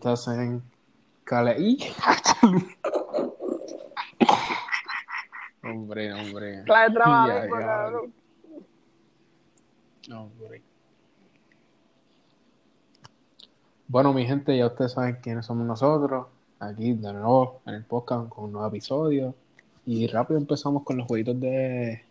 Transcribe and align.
estás 0.00 0.28
en 0.28 0.62
Cali. 1.24 1.78
hombre, 5.62 6.14
hombre. 6.14 6.62
De 6.62 6.64
trabajo. 6.64 8.08
Hombre. 10.10 10.62
Bueno, 13.88 14.14
mi 14.14 14.24
gente, 14.26 14.56
ya 14.56 14.68
ustedes 14.68 14.92
saben 14.92 15.18
quiénes 15.22 15.44
somos 15.44 15.66
nosotros. 15.66 16.28
Aquí 16.60 16.94
de 16.94 17.12
nuevo 17.12 17.60
en 17.66 17.74
el 17.74 17.84
podcast 17.84 18.30
con 18.30 18.44
un 18.44 18.52
nuevo 18.52 18.68
episodio. 18.68 19.34
Y 19.84 20.06
rápido 20.06 20.40
empezamos 20.40 20.82
con 20.82 20.96
los 20.96 21.06
jueguitos 21.06 21.38
de, 21.38 22.02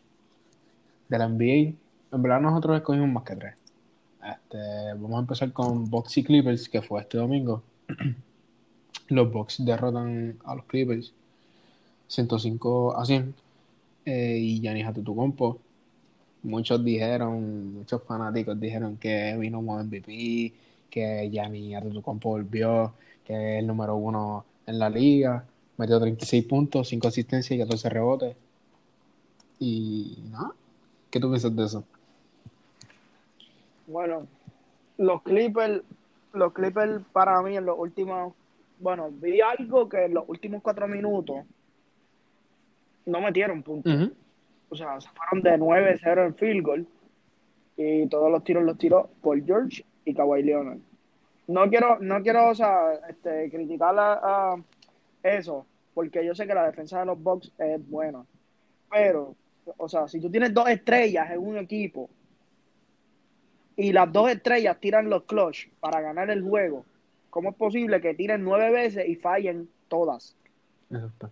de 1.08 1.18
la 1.18 1.28
NBA. 1.28 1.74
En 2.12 2.22
verdad 2.22 2.40
nosotros 2.40 2.78
escogimos 2.78 3.10
más 3.10 3.24
que 3.24 3.36
tres. 3.36 3.56
Este, 4.24 4.94
vamos 4.94 5.16
a 5.16 5.20
empezar 5.22 5.52
con 5.52 5.90
Bucks 5.90 6.20
y 6.20 6.24
Clippers, 6.24 6.70
que 6.70 6.84
fue 6.84 7.02
este 7.02 7.18
domingo. 7.18 7.64
los 9.10 9.32
Bucks 9.32 9.66
derrotan 9.66 10.38
a 10.46 10.56
los 10.56 10.66
Clippers 10.66 11.14
105 12.08 12.98
a 12.98 13.06
100. 13.06 13.34
Eh, 14.06 14.38
y 14.40 14.62
Giannis 14.62 14.86
Antetokounmpo 14.86 15.60
muchos 16.44 16.84
dijeron, 16.84 17.74
muchos 17.74 18.04
fanáticos 18.04 18.60
dijeron 18.60 18.98
que 18.98 19.36
vino 19.38 19.58
como 19.58 19.84
MVP, 19.84 20.54
que 20.90 21.30
Giannis 21.32 21.76
Antetokounmpo 21.76 22.30
volvió, 22.30 22.94
que 23.26 23.34
es 23.34 23.60
el 23.60 23.68
número 23.68 23.96
uno 23.96 24.46
en 24.66 24.80
la 24.80 24.90
liga, 24.90 25.46
metió 25.78 26.00
36 26.00 26.46
puntos, 26.46 26.88
5 26.88 27.08
asistencias 27.08 27.56
y 27.56 27.60
14 27.60 27.90
rebotes. 27.90 28.36
Y 29.60 30.24
nada, 30.32 30.52
¿qué 31.10 31.20
tú 31.20 31.30
piensas 31.30 31.56
de 31.56 31.66
eso? 31.66 31.84
Bueno, 33.88 34.28
los 34.98 35.22
Clippers, 35.24 35.82
los 36.34 36.54
Clippers 36.54 37.02
para 37.12 37.42
mí 37.42 37.58
en 37.58 37.66
los 37.66 37.78
últimos, 37.78 38.34
bueno, 38.80 39.10
vi 39.12 39.42
algo 39.42 39.90
que 39.90 40.06
en 40.06 40.14
los 40.14 40.28
últimos 40.28 40.62
cuatro 40.62 40.88
minutos 40.88 41.46
no 43.06 43.22
metieron 43.22 43.64
puntos. 43.64 44.12
O 44.70 44.76
sea, 44.76 45.00
se 45.02 45.10
fueron 45.10 45.42
de 45.42 45.58
9-0 45.58 46.26
en 46.26 46.36
field 46.36 46.64
goal 46.64 46.88
y 47.76 48.08
todos 48.08 48.32
los 48.32 48.44
tiros 48.44 48.64
los 48.64 48.78
tiró 48.78 49.10
Paul 49.22 49.44
George 49.46 49.84
y 50.06 50.14
Kawhi 50.14 50.44
Leonard. 50.44 50.80
No 51.48 51.68
quiero, 51.70 51.98
no 52.00 52.22
quiero, 52.22 52.50
o 52.50 52.56
sea, 52.56 52.94
este, 53.10 53.50
criticar 53.50 53.98
a, 53.98 54.54
a 54.54 54.64
eso, 55.24 55.66
porque 55.96 56.24
yo 56.24 56.36
sé 56.36 56.46
que 56.46 56.54
la 56.54 56.68
defensa 56.68 57.00
de 57.00 57.08
los 57.08 57.22
Bucks 57.22 57.52
es 57.58 57.90
buena. 57.90 58.24
Pero, 58.92 59.36
o 59.78 59.90
sea, 59.90 60.08
si 60.08 60.20
tú 60.20 60.30
tienes 60.30 60.54
dos 60.54 60.70
estrellas 60.70 61.32
en 61.32 61.40
un 61.40 61.58
equipo 61.58 62.10
y 63.82 63.94
las 63.94 64.12
dos 64.12 64.30
estrellas 64.30 64.78
tiran 64.82 65.10
los 65.10 65.24
clutch 65.24 65.70
para 65.80 66.02
ganar 66.02 66.30
el 66.30 66.42
juego, 66.44 66.84
¿cómo 67.30 67.52
es 67.52 67.56
posible 67.56 68.02
que 68.02 68.14
tiren 68.14 68.44
nueve 68.44 68.70
veces 68.72 69.08
y 69.08 69.16
fallen 69.16 69.70
todas? 69.88 70.36
Exacto. 70.92 71.30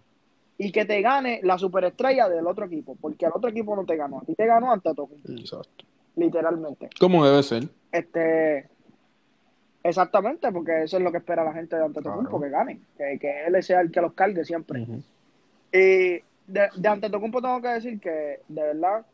Y 0.58 0.72
que 0.72 0.86
te 0.86 1.02
gane 1.02 1.42
la 1.44 1.58
superestrella 1.58 2.30
del 2.30 2.48
otro 2.48 2.66
equipo, 2.66 2.96
porque 3.02 3.26
al 3.26 3.34
otro 3.36 3.50
equipo 3.50 3.76
no 3.76 3.86
te 3.86 3.98
ganó, 3.98 4.20
a 4.20 4.26
ti 4.26 4.34
te 4.34 4.46
ganó 4.46 4.72
ante 4.72 4.94
todo, 4.96 5.10
Exacto. 5.28 5.84
literalmente. 6.16 6.90
¿Cómo 7.00 7.26
debe 7.26 7.44
ser? 7.44 7.64
Este, 7.92 8.68
exactamente, 9.84 10.52
porque 10.52 10.84
eso 10.84 10.98
es 10.98 11.04
lo 11.04 11.12
que 11.12 11.18
espera 11.18 11.44
la 11.44 11.54
gente 11.54 11.76
de 11.76 11.84
Antetokounmpo, 11.84 12.40
Claro. 12.40 12.44
que 12.44 12.50
gane, 12.50 12.80
que, 12.98 13.20
que 13.20 13.46
él 13.46 13.62
sea 13.64 13.82
el 13.82 13.92
que 13.92 14.02
los 14.02 14.14
cargue 14.14 14.46
siempre. 14.46 14.86
Y 15.74 16.22
de, 16.48 16.70
de 16.78 16.88
Antetokounmpo 16.88 17.42
tengo 17.42 17.62
que 17.62 17.68
decir 17.68 18.00
que, 18.00 18.40
de 18.48 18.62
verdad, 18.62 19.06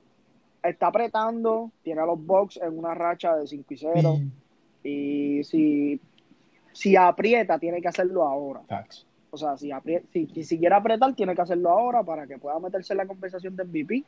está 0.63 0.87
apretando, 0.87 1.71
tiene 1.83 2.01
a 2.01 2.05
los 2.05 2.25
Bucks 2.25 2.57
en 2.57 2.77
una 2.77 2.93
racha 2.95 3.35
de 3.35 3.45
5 3.47 3.73
y 3.73 3.77
0, 3.77 4.01
y 4.83 5.43
si, 5.43 5.99
si 6.71 6.95
aprieta, 6.95 7.59
tiene 7.59 7.81
que 7.81 7.87
hacerlo 7.89 8.23
ahora. 8.23 8.61
O 9.31 9.37
sea, 9.37 9.57
si, 9.57 9.69
aprie- 9.71 10.03
si, 10.11 10.27
si 10.43 10.57
quiere 10.59 10.75
apretar, 10.75 11.13
tiene 11.15 11.35
que 11.35 11.41
hacerlo 11.41 11.69
ahora 11.71 12.03
para 12.03 12.27
que 12.27 12.37
pueda 12.37 12.59
meterse 12.59 12.93
en 12.93 12.97
la 12.97 13.05
conversación 13.07 13.55
de 13.55 13.63
MVP. 13.63 14.03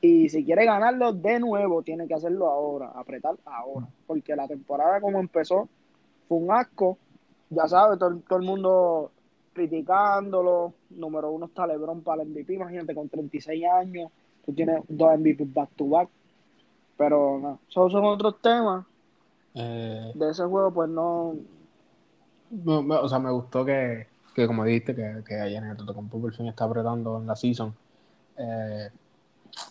Y 0.00 0.28
si 0.28 0.44
quiere 0.44 0.64
ganarlo 0.66 1.12
de 1.12 1.40
nuevo, 1.40 1.82
tiene 1.82 2.06
que 2.06 2.14
hacerlo 2.14 2.48
ahora, 2.48 2.90
apretar 2.94 3.34
ahora. 3.46 3.86
Porque 4.06 4.36
la 4.36 4.46
temporada 4.46 5.00
como 5.00 5.18
empezó 5.18 5.68
fue 6.28 6.38
un 6.38 6.52
asco. 6.52 6.98
Ya 7.50 7.66
sabes, 7.66 7.98
todo, 7.98 8.16
todo 8.28 8.38
el 8.38 8.44
mundo 8.44 9.10
criticándolo. 9.54 10.74
Número 10.90 11.30
uno 11.32 11.46
está 11.46 11.66
LeBron 11.66 12.02
para 12.02 12.22
el 12.22 12.28
MVP. 12.28 12.54
Imagínate, 12.54 12.94
con 12.94 13.08
36 13.08 13.64
años, 13.64 14.10
tú 14.44 14.52
tienes 14.52 14.82
dos 14.88 15.12
MVP 15.18 15.44
back 15.46 15.70
to 15.76 15.86
back. 15.88 16.08
Pero 16.96 17.38
no, 17.40 17.58
esos 17.68 17.90
son 17.92 18.04
otros 18.04 18.40
temas. 18.40 18.84
Eh, 19.54 20.12
De 20.14 20.30
ese 20.30 20.44
juego, 20.44 20.72
pues 20.72 20.88
no. 20.88 21.34
me- 22.50 22.82
me- 22.82 22.96
o 22.96 23.08
sea, 23.08 23.18
me 23.18 23.30
gustó 23.30 23.64
que, 23.64 24.06
que 24.34 24.46
como 24.46 24.64
dijiste, 24.64 24.94
que, 24.94 25.22
que 25.26 25.34
Giannis 25.50 25.70
Antetokounmpo 25.72 26.20
por 26.20 26.34
fin 26.34 26.46
está 26.46 26.64
apretando 26.64 27.18
en 27.18 27.26
la 27.26 27.36
season. 27.36 27.74
Eh, 28.36 28.88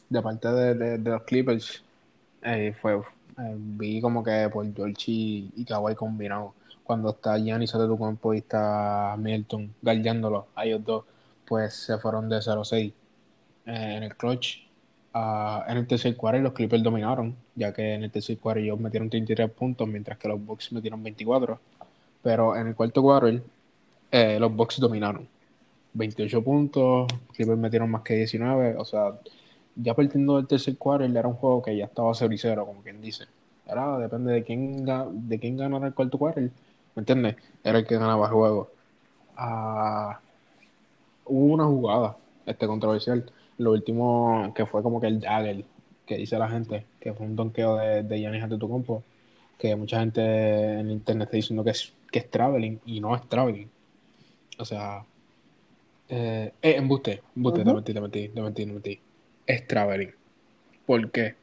de 0.09 0.21
parte 0.21 0.47
de, 0.49 0.73
de- 0.75 0.97
de 0.97 1.09
los 1.09 1.23
Clippers, 1.23 1.83
eh, 2.41 2.73
fue, 2.79 2.95
eh, 2.95 3.55
vi 3.57 4.01
como 4.01 4.23
que 4.23 4.49
por 4.51 4.65
George 4.73 4.95
y, 5.11 5.51
y 5.55 5.65
Kawhi 5.65 5.95
combinado. 5.95 6.53
Cuando 6.83 7.11
está 7.11 7.37
Giannis 7.37 7.73
Antetokounmpo 7.73 8.33
y 8.33 8.39
está 8.39 9.15
Milton 9.17 9.73
guardiándolo, 9.81 10.47
a 10.55 10.65
ellos 10.65 10.83
dos, 10.83 11.05
pues 11.47 11.73
se 11.73 11.97
fueron 11.97 12.27
de 12.29 12.37
0-6 12.41 12.93
eh, 13.65 13.95
en 13.97 14.03
el 14.03 14.15
clutch. 14.15 14.63
Ah, 15.13 15.65
en 15.67 15.77
el 15.77 15.87
tercer 15.87 16.15
cuarto 16.17 16.41
los 16.41 16.53
Clippers 16.53 16.81
dominaron, 16.81 17.35
ya 17.55 17.71
que 17.71 17.93
en 17.93 18.03
el 18.03 18.11
tercer 18.11 18.37
cuarto 18.39 18.59
ellos 18.61 18.79
metieron 18.79 19.09
33 19.09 19.49
puntos, 19.51 19.87
mientras 19.87 20.17
que 20.17 20.27
los 20.27 20.43
Bucks 20.43 20.71
metieron 20.71 21.03
24. 21.03 21.59
Pero 22.23 22.55
en 22.55 22.67
el 22.67 22.75
cuarto 22.75 23.01
cuarto 23.01 23.43
eh, 24.11 24.37
los 24.39 24.55
Bucks 24.55 24.79
dominaron. 24.79 25.27
28 25.93 26.43
puntos, 26.43 27.07
Clippers 27.33 27.57
metieron 27.59 27.91
más 27.91 28.01
que 28.01 28.15
19. 28.15 28.75
O 28.77 28.85
sea, 28.85 29.13
ya 29.75 29.93
partiendo 29.93 30.37
del 30.37 30.47
tercer 30.47 30.77
cuarto 30.77 31.05
era 31.05 31.27
un 31.27 31.35
juego 31.35 31.61
que 31.61 31.77
ya 31.77 31.85
estaba 31.85 32.13
0 32.13 32.33
y 32.33 32.37
0, 32.37 32.65
como 32.65 32.81
quien 32.81 33.01
dice. 33.01 33.25
Era, 33.65 33.97
depende 33.97 34.33
de 34.33 34.43
quién, 34.43 34.85
de 34.85 35.39
quién 35.39 35.57
ganara 35.57 35.87
el 35.87 35.93
cuarto 35.93 36.17
cuarto, 36.17 36.41
¿me 36.41 36.51
entiendes? 36.95 37.35
Era 37.63 37.79
el 37.79 37.85
que 37.87 37.97
ganaba 37.97 38.27
el 38.27 38.33
juego. 38.33 38.69
Ah, 39.37 40.19
hubo 41.25 41.53
una 41.53 41.65
jugada 41.65 42.17
este, 42.45 42.67
controversial. 42.67 43.25
Lo 43.57 43.71
último 43.71 44.51
que 44.55 44.65
fue 44.65 44.81
como 44.83 44.99
que 44.99 45.07
el 45.07 45.19
Jagger, 45.21 45.63
que 46.05 46.17
dice 46.17 46.37
la 46.37 46.49
gente, 46.49 46.85
que 46.99 47.13
fue 47.13 47.25
un 47.25 47.35
donqueo 47.35 47.75
de, 47.77 48.03
de 48.03 48.19
Giannis 48.19 48.43
Antetokounmpo, 48.43 49.03
que 49.57 49.75
mucha 49.75 49.99
gente 49.99 50.79
en 50.79 50.89
internet 50.91 51.27
está 51.27 51.37
diciendo 51.37 51.63
que 51.63 51.69
es, 51.71 51.93
que 52.11 52.19
es 52.19 52.29
traveling 52.29 52.79
y 52.85 52.99
no 52.99 53.15
es 53.15 53.21
traveling. 53.29 53.69
O 54.59 54.65
sea, 54.65 55.03
eh, 56.09 56.51
eh, 56.61 56.75
embuste, 56.77 57.21
embuste, 57.35 57.61
te 57.63 57.69
Ujú. 57.69 57.75
mentí, 57.75 57.93
te 57.93 58.01
mentí, 58.01 58.27
te 58.29 58.41
mentí, 58.41 58.65
te 58.65 58.71
mentí. 58.73 58.99
Es 59.45 59.67
traveling. 59.67 60.11
¿Por 60.85 61.11
qué? 61.11 61.27
En 61.27 61.35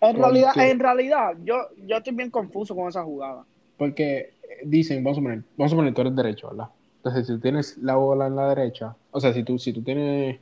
Porque- 0.00 0.18
realidad, 0.18 0.52
en 0.58 0.78
realidad, 0.78 1.36
yo, 1.44 1.56
yo 1.86 1.96
estoy 1.96 2.14
bien 2.14 2.30
confuso 2.30 2.74
con 2.74 2.88
esa 2.88 3.02
jugada. 3.04 3.44
Porque 3.76 4.18
eh, 4.42 4.60
dicen, 4.64 5.02
vamos 5.04 5.18
a 5.18 5.22
poner, 5.22 5.42
vamos 5.56 5.72
a 5.72 5.76
poner, 5.76 5.94
tú 5.94 6.00
eres 6.00 6.16
derecho, 6.16 6.48
¿verdad? 6.50 6.68
Entonces, 6.98 7.26
si 7.26 7.32
tú 7.34 7.40
tienes 7.40 7.78
la 7.78 7.94
bola 7.96 8.26
en 8.26 8.36
la 8.36 8.48
derecha, 8.54 8.96
o 9.12 9.20
sea, 9.20 9.32
si 9.32 9.44
tú, 9.44 9.58
si 9.58 9.72
tú 9.72 9.82
tienes, 9.82 10.38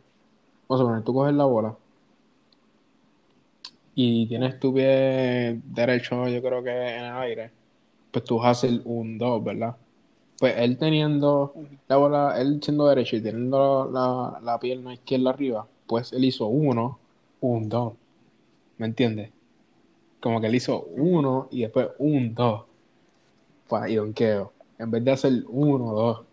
vamos 0.69 0.83
a 0.83 0.85
poner, 0.89 1.05
tú 1.05 1.15
coges 1.15 1.35
la 1.35 1.45
bola 1.45 1.77
y 3.95 4.27
tienes 4.27 4.61
tu 4.61 4.75
pie 4.75 5.61
derecho, 5.65 6.29
yo 6.29 6.43
creo 6.43 6.63
que 6.63 6.71
en 6.71 7.05
el 7.05 7.17
aire, 7.17 7.51
pues 8.11 8.25
tú 8.25 8.43
hacer 8.43 8.83
un 8.85 9.19
2, 9.19 9.43
¿verdad? 9.43 9.77
Pues 10.39 10.55
él 10.59 10.77
teniendo 10.77 11.55
la 11.89 11.97
bola, 11.97 12.41
él 12.41 12.61
siendo 12.63 12.87
derecho 12.89 13.17
y 13.17 13.23
teniendo 13.23 13.91
la, 13.93 14.39
la 14.43 14.61
pierna 14.61 14.95
izquierda 14.95 15.31
arriba, 15.31 15.67
pues 15.87 16.13
él 16.13 16.25
hizo 16.25 16.47
uno, 16.47 16.99
un 17.41 17.69
2, 17.69 17.95
¿me 18.79 18.87
entiendes? 18.87 19.31
Como 20.21 20.41
que 20.41 20.49
él 20.49 20.55
hizo 20.55 20.87
uno 20.97 21.49
y 21.51 21.63
después 21.63 21.89
un 21.99 22.35
2 22.35 22.67
pa, 23.69 23.89
y 23.89 23.97
donqueo. 23.97 24.53
En 24.79 24.91
vez 24.91 25.05
de 25.05 25.11
hacer 25.13 25.33
uno 25.49 25.87
o 25.87 25.95
dos. 25.95 26.27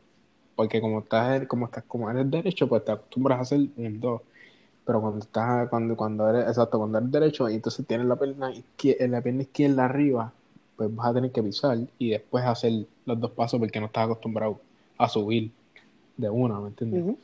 Porque 0.55 0.81
como 0.81 1.00
estás, 1.00 1.47
como 1.47 1.65
estás, 1.65 1.83
como 1.85 2.09
eres 2.09 2.29
derecho, 2.29 2.67
pues 2.67 2.85
te 2.85 2.91
acostumbras 2.91 3.39
a 3.39 3.41
hacer 3.41 3.59
un 3.77 4.00
dos. 4.00 4.21
Pero 4.85 5.01
cuando 5.01 5.19
estás, 5.19 5.69
cuando, 5.69 5.95
cuando 5.95 6.29
eres, 6.29 6.47
exacto, 6.47 6.77
cuando 6.77 6.97
eres 6.97 7.11
derecho 7.11 7.50
y 7.50 7.55
entonces 7.55 7.85
tienes 7.88 8.05
la 8.07 8.15
pierna 8.15 8.51
izquierda, 8.51 9.07
la 9.07 9.21
pierna 9.21 9.41
izquierda 9.44 9.85
arriba, 9.85 10.31
pues 10.75 10.94
vas 10.94 11.07
a 11.07 11.13
tener 11.13 11.31
que 11.31 11.41
pisar 11.41 11.77
y 11.97 12.09
después 12.09 12.44
hacer 12.44 12.85
los 13.05 13.19
dos 13.19 13.31
pasos 13.31 13.59
porque 13.59 13.79
no 13.79 13.85
estás 13.88 14.05
acostumbrado 14.05 14.59
a 14.97 15.07
subir 15.07 15.51
de 16.17 16.29
una, 16.29 16.59
¿me 16.59 16.67
entiendes? 16.67 17.15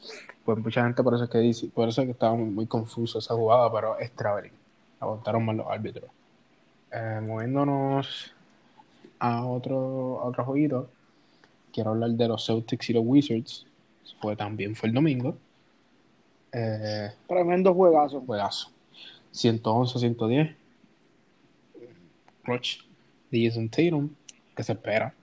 Pues 0.43 0.57
mucha 0.57 0.83
gente 0.83 1.03
por 1.03 1.13
eso 1.13 1.25
es 1.25 1.29
que 1.29 1.37
dice, 1.39 1.67
por 1.67 1.89
eso 1.89 2.01
es 2.01 2.05
que 2.07 2.11
estaba 2.11 2.35
muy, 2.35 2.49
muy 2.49 2.65
confuso 2.65 3.19
esa 3.19 3.35
jugada, 3.35 3.71
pero 3.71 3.99
es 3.99 4.11
traveling. 4.11 4.51
Aguantaron 4.99 5.45
mal 5.45 5.57
los 5.57 5.67
árbitros. 5.67 6.09
Eh, 6.91 7.21
moviéndonos 7.21 8.33
a 9.19 9.45
otro, 9.45 10.21
a 10.21 10.25
otro 10.25 10.45
jueguito, 10.45 10.89
quiero 11.74 11.92
hablar 11.92 12.12
de 12.12 12.27
los 12.27 12.45
Celtics 12.45 12.89
y 12.89 12.94
los 12.94 13.04
Wizards. 13.06 13.66
Fue 14.21 14.36
también 14.36 14.75
fue 14.75 14.89
el 14.89 14.95
domingo. 14.95 15.38
Eh, 16.51 17.10
Tremendo 17.27 17.74
juegazo. 17.74 18.21
juegazo. 18.21 18.71
111-110. 19.33 20.56
Clutch 22.44 22.83
de 23.31 23.45
Jason 23.45 23.69
Tatum, 23.69 24.10
que 24.56 24.63
se 24.63 24.74
espera. 24.74 25.13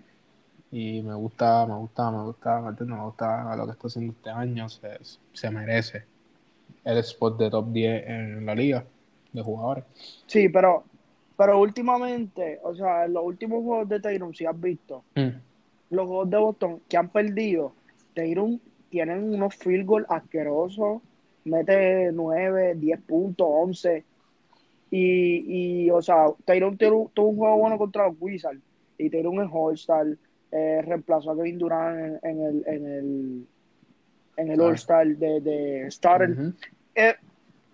Y 0.71 1.01
me 1.03 1.15
gusta, 1.15 1.67
me 1.67 1.75
gusta, 1.75 2.11
me 2.11 2.23
gusta, 2.25 2.61
me 2.61 2.71
gusta, 2.71 2.85
me 2.85 3.03
gusta 3.05 3.57
lo 3.57 3.67
que 3.67 3.73
está 3.73 3.87
haciendo 3.89 4.13
este 4.13 4.31
año. 4.31 4.69
Se, 4.69 4.99
se 5.33 5.51
merece 5.51 6.05
el 6.85 6.99
spot 6.99 7.39
de 7.39 7.51
top 7.51 7.73
10 7.73 8.07
en 8.09 8.47
la 8.47 8.55
liga 8.55 8.85
de 9.33 9.43
jugadores. 9.43 9.85
Sí, 10.27 10.49
pero, 10.49 10.85
pero 11.37 11.59
últimamente, 11.61 12.61
o 12.63 12.75
sea, 12.75 13.05
en 13.07 13.13
los 13.15 13.25
últimos 13.25 13.63
juegos 13.65 13.89
de 13.89 14.01
Tyron, 14.01 14.35
si 14.35 14.47
has 14.47 14.59
visto, 14.61 15.03
Mm. 15.15 15.29
Los 15.91 16.07
juegos 16.07 16.31
de 16.31 16.37
Boston 16.39 16.81
que 16.89 16.97
han 16.97 17.09
perdido, 17.11 17.73
Tyron 18.15 18.61
tienen 18.91 19.35
unos 19.35 19.55
field 19.57 19.87
goal 19.87 20.07
asquerosos, 20.09 21.03
mete 21.45 22.11
9, 22.13 22.75
10 22.77 23.01
puntos, 23.03 23.47
11. 23.51 24.05
Y, 24.91 25.85
y 25.87 25.91
o 25.91 26.01
sea, 26.01 26.27
Tyron 26.45 26.77
tuvo 26.79 27.29
un 27.29 27.37
juego 27.37 27.59
bueno 27.59 27.79
contra 27.79 28.07
los 28.09 28.17
Wizards. 28.21 28.61
Y 28.99 29.11
Tyron 29.11 29.43
es 29.43 29.51
All-Star. 29.53 30.07
eh, 30.53 30.83
reemplazó 30.83 31.33
a 31.33 31.37
Kevin 31.37 31.59
Durant 31.59 31.99
en, 32.25 32.31
en 32.31 32.41
el, 32.47 32.65
en 32.67 32.87
el, 32.87 33.47
en 34.37 34.51
el. 34.51 34.61
All-Star 34.61 35.07
de, 35.09 35.41
de 35.41 35.91
Starter. 35.91 36.37
Eh, 36.95 37.15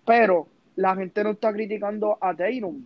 pero 0.05 0.47
la 0.75 0.95
gente 0.95 1.23
no 1.23 1.31
está 1.31 1.53
criticando 1.53 2.17
a 2.19 2.35
Tatum. 2.35 2.85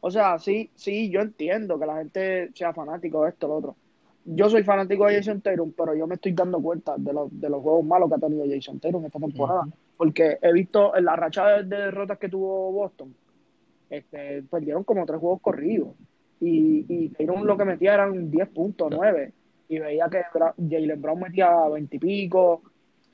O 0.00 0.10
sea, 0.10 0.38
sí, 0.38 0.70
sí, 0.74 1.10
yo 1.10 1.20
entiendo 1.20 1.78
que 1.78 1.86
la 1.86 1.96
gente 1.98 2.50
sea 2.54 2.72
fanático 2.72 3.24
de 3.24 3.30
esto, 3.30 3.48
lo 3.48 3.56
otro. 3.56 3.76
Yo 4.24 4.50
soy 4.50 4.62
fanático 4.62 5.06
de 5.06 5.16
Jason 5.16 5.40
Tatum, 5.40 5.72
pero 5.76 5.94
yo 5.94 6.06
me 6.06 6.14
estoy 6.16 6.32
dando 6.32 6.60
cuenta 6.60 6.94
de 6.98 7.12
los, 7.12 7.28
de 7.40 7.48
los 7.48 7.62
juegos 7.62 7.84
malos 7.84 8.08
que 8.08 8.14
ha 8.16 8.18
tenido 8.18 8.44
Jason 8.48 8.78
Tatum 8.78 9.04
esta 9.06 9.18
temporada. 9.18 9.66
Porque 9.96 10.38
he 10.42 10.52
visto 10.52 10.94
en 10.96 11.04
la 11.04 11.16
racha 11.16 11.46
de, 11.48 11.64
de 11.64 11.76
derrotas 11.84 12.18
que 12.18 12.28
tuvo 12.28 12.70
Boston, 12.72 13.14
este, 13.88 14.42
perdieron 14.44 14.84
como 14.84 15.04
tres 15.06 15.18
juegos 15.20 15.40
corridos. 15.40 15.88
Y, 16.40 16.86
y 16.88 17.08
Tatum 17.10 17.42
lo 17.44 17.56
que 17.56 17.64
metía 17.64 17.94
eran 17.94 18.30
10 18.30 18.48
puntos, 18.48 18.88
9. 18.90 19.32
Y 19.68 19.78
veía 19.78 20.08
que 20.10 20.22
Bra- 20.32 20.54
Jalen 20.56 21.00
Brown 21.02 21.20
metía 21.20 21.50
20 21.68 21.96
y 21.96 21.98
pico. 21.98 22.62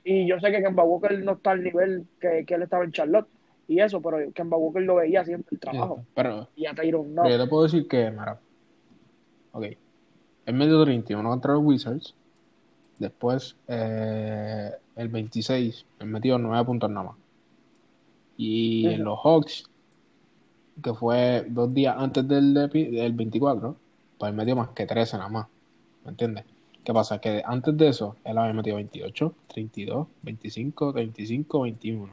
Y 0.04 0.26
yo 0.26 0.38
sé 0.38 0.50
que 0.52 0.62
Kemba 0.62 0.84
Walker 0.84 1.18
no 1.24 1.32
está 1.32 1.50
al 1.52 1.62
nivel 1.64 2.06
que, 2.20 2.44
que 2.46 2.54
él 2.54 2.62
estaba 2.62 2.84
en 2.84 2.92
Charlotte. 2.92 3.26
Y 3.68 3.80
eso, 3.80 4.00
pero 4.00 4.18
Kemba 4.32 4.56
Walker 4.56 4.82
lo 4.82 4.96
veía 4.96 5.24
siempre 5.24 5.48
el 5.54 5.58
trabajo. 5.60 6.04
Pero, 6.14 6.48
Y 6.54 6.66
a 6.66 6.72
no. 6.72 7.28
yo 7.28 7.38
te 7.42 7.46
puedo 7.48 7.64
decir 7.64 7.88
que, 7.88 8.10
mira, 8.10 8.38
ok, 9.52 9.64
él 10.46 10.54
metió 10.54 10.82
31 10.84 11.28
contra 11.28 11.52
los 11.54 11.62
Wizards, 11.64 12.14
después 12.98 13.56
eh, 13.68 14.70
el 14.96 15.08
26, 15.08 15.84
él 16.00 16.06
metió 16.06 16.38
9 16.38 16.64
puntos 16.64 16.88
nada 16.90 17.06
más. 17.08 17.16
Y 18.38 18.86
en 18.86 19.04
los 19.04 19.18
Hawks, 19.22 19.64
que 20.82 20.92
fue 20.94 21.46
dos 21.48 21.72
días 21.72 21.96
antes 21.98 22.26
del, 22.28 22.52
de- 22.54 22.68
del 22.68 23.12
24, 23.12 23.76
pues 24.18 24.30
él 24.30 24.36
metió 24.36 24.56
más 24.56 24.68
que 24.70 24.86
13 24.86 25.16
nada 25.18 25.28
más, 25.30 25.46
¿me 26.04 26.10
entiendes? 26.10 26.44
¿Qué 26.84 26.92
pasa? 26.92 27.18
Que 27.18 27.42
antes 27.44 27.76
de 27.76 27.88
eso, 27.88 28.16
él 28.24 28.38
había 28.38 28.52
metido 28.52 28.76
28, 28.76 29.34
32, 29.52 30.06
25, 30.22 30.92
35, 30.92 31.60
21. 31.62 32.08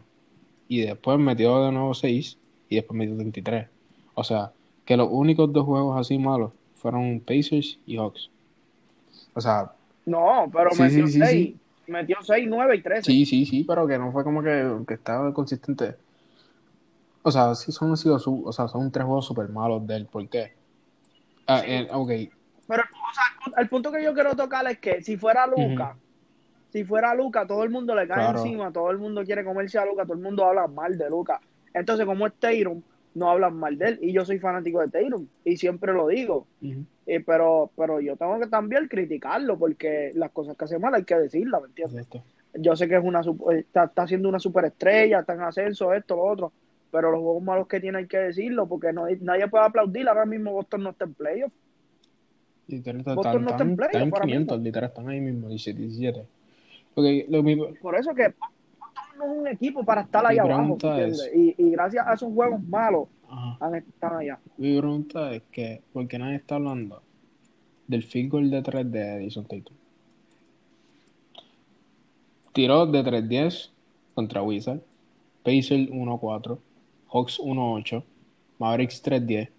Y 0.68 0.82
después 0.82 1.20
metió 1.20 1.64
de 1.64 1.72
nuevo 1.72 1.94
6 1.94 2.38
y 2.70 2.76
después 2.78 2.98
metió 2.98 3.16
33. 3.16 3.68
O 4.16 4.24
sea, 4.24 4.52
que 4.86 4.98
los 4.98 5.10
únicos 5.12 5.54
dos 5.54 5.66
juegos 5.66 6.00
así 6.00 6.18
malos 6.18 6.52
fueron 6.84 7.20
Pacers 7.22 7.80
y 7.88 7.98
Hawks. 7.98 8.30
O 9.34 9.42
sea, 9.42 9.72
No, 10.06 10.50
pero 10.54 10.72
Sí, 10.72 10.82
metió 10.84 11.08
sí, 11.08 11.14
sí, 11.14 11.20
6. 11.26 11.56
Metió 11.88 12.18
6, 12.22 12.46
9 12.48 12.76
y 12.76 12.82
13. 12.82 13.04
sí, 13.12 13.26
sí, 13.26 13.46
sí, 13.46 13.64
pero 13.68 13.88
que 13.88 13.98
no 13.98 14.12
fue 14.12 14.24
como 14.24 14.44
que, 14.44 14.72
que 14.88 14.94
estaba 14.96 15.34
consistente. 15.34 15.96
O 17.24 17.32
sea, 17.32 17.56
sí 17.56 17.72
son, 17.72 17.96
sido 17.98 18.20
su- 18.20 18.44
o 18.46 18.52
sea, 18.52 18.68
son 18.68 18.92
tres 18.92 19.06
juegos 19.06 19.26
súper 19.26 19.48
malos 19.50 19.86
de 19.88 19.96
él. 19.96 20.06
¿Por 20.06 20.28
qué? 20.30 20.52
Ah, 21.48 21.62
eh, 21.66 21.88
ok, 21.92 22.10
Pero, 22.68 22.84
o 22.84 23.14
sea, 23.14 23.62
el 23.62 23.70
punto- 23.70 23.92
que 23.92 24.04
yo 24.04 24.14
quiero 24.14 24.36
tocar 24.36 24.66
es 24.68 24.80
que 24.80 25.02
si 25.02 25.18
fuera 25.18 25.46
Luca, 25.48 25.96
si 26.72 26.84
fuera 26.86 27.14
Luca, 27.16 27.46
todo 27.48 27.64
el 27.64 27.70
mundo 27.70 27.96
le 27.96 28.08
cae 28.08 28.24
Claro. 28.24 28.40
encima, 28.40 28.72
todo 28.72 28.92
el 28.92 28.98
mundo 28.98 29.24
quiere 29.24 29.44
comerse 29.44 29.78
a 29.78 29.86
Luca, 29.86 30.04
todo 30.04 30.14
el 30.16 30.24
mundo 30.24 30.46
habla 30.46 30.68
mal 30.68 30.98
de 30.98 31.10
Luca. 31.10 31.40
Entonces, 31.74 32.06
como 32.06 32.28
es 32.28 32.34
Tatum, 32.40 32.82
no 33.16 33.30
hablan 33.30 33.56
mal 33.56 33.78
de 33.78 33.90
él. 33.90 34.00
Y 34.02 34.12
yo 34.12 34.26
soy 34.26 34.40
fanático 34.40 34.82
de 34.82 34.90
Tatum, 34.90 35.28
y 35.46 35.58
siempre 35.58 35.94
lo 35.94 36.08
digo. 36.08 36.48
Eh, 37.06 37.20
pero, 37.26 37.72
pero 37.76 38.00
yo 38.00 38.16
tengo 38.16 38.40
que 38.40 38.48
también 38.48 38.88
criticarlo, 38.88 39.58
porque 39.58 40.12
las 40.16 40.32
cosas 40.32 40.56
que 40.58 40.66
hace 40.66 40.80
mal 40.80 40.94
hay 40.96 41.04
que 41.04 41.16
decirlas, 41.16 41.62
¿me 41.62 41.68
entiendes? 41.68 42.06
Exacto. 42.06 42.24
Yo 42.56 42.76
sé 42.76 42.88
que 42.88 42.96
es 42.96 43.04
una 43.04 43.22
eh, 43.22 43.60
está, 43.60 43.86
está 43.86 44.08
siendo 44.08 44.30
una 44.30 44.40
superestrella, 44.40 45.20
está 45.20 45.34
en 45.34 45.42
ascenso, 45.42 45.94
esto, 45.94 46.16
lo 46.16 46.24
otro, 46.24 46.52
pero 46.92 47.12
los 47.12 47.22
juegos 47.22 47.44
malos 47.44 47.68
que 47.68 47.80
tiene 47.80 47.98
hay 47.98 48.08
que 48.08 48.20
decirlo, 48.20 48.68
porque 48.68 48.94
no, 48.94 49.06
nadie 49.22 49.48
puede 49.48 49.66
aplaudir. 49.66 50.08
Ahora 50.08 50.26
mismo 50.26 50.52
Boston 50.52 50.84
no 50.84 50.90
está 50.92 51.06
en 51.06 51.14
playoff. 51.16 51.52
Literal, 52.68 53.02
Boston 53.04 53.44
no 53.44 53.50
está 53.50 53.64
en 53.64 53.76
playoff 53.76 53.96
están 53.96 54.08
en 54.08 54.14
ahora 54.14 54.26
500, 54.26 54.62
literal, 54.62 54.90
están 54.90 55.10
ahí 55.10 55.20
mismo, 55.20 55.50
17, 55.50 55.80
17. 55.80 56.26
Ok, 56.96 57.06
lo 57.30 57.42
mismo, 57.42 57.70
Por 57.82 57.96
eso 57.96 58.14
que 58.14 58.34
no 59.18 59.26
es 59.26 59.32
un 59.32 59.48
equipo 59.48 59.84
para 59.84 60.02
estar 60.02 60.24
Mi 60.32 60.38
abajo, 60.40 60.78
es- 60.98 61.32
Y, 61.36 61.56
y 61.58 61.70
gracias 61.72 62.06
a 62.08 62.14
esos 62.14 62.32
juegos 62.34 62.62
malos 62.64 63.08
ajá. 63.30 63.58
han 63.60 63.76
estado 63.76 64.18
allá. 64.18 64.40
Mi 64.58 64.78
pregunta 64.80 65.34
es 65.34 65.44
que, 65.52 65.82
¿por 65.92 66.08
qué 66.08 66.18
nadie 66.20 66.36
está 66.38 66.56
hablando 66.56 67.02
del 67.88 68.04
field 68.04 68.32
goal 68.32 68.50
de 68.50 68.62
3 68.62 68.92
de 68.92 69.22
Jason 69.26 69.44
Tatum? 69.46 69.76
Tiró 72.54 72.86
de 72.86 73.04
3-10 73.04 73.72
contra 74.14 74.44
Wizard, 74.44 74.82
Pacers 75.44 75.90
1-4, 75.90 76.60
Hawks 77.12 77.40
1-8, 77.40 78.04
Mavericks 78.60 79.02
3-10, 79.04 79.50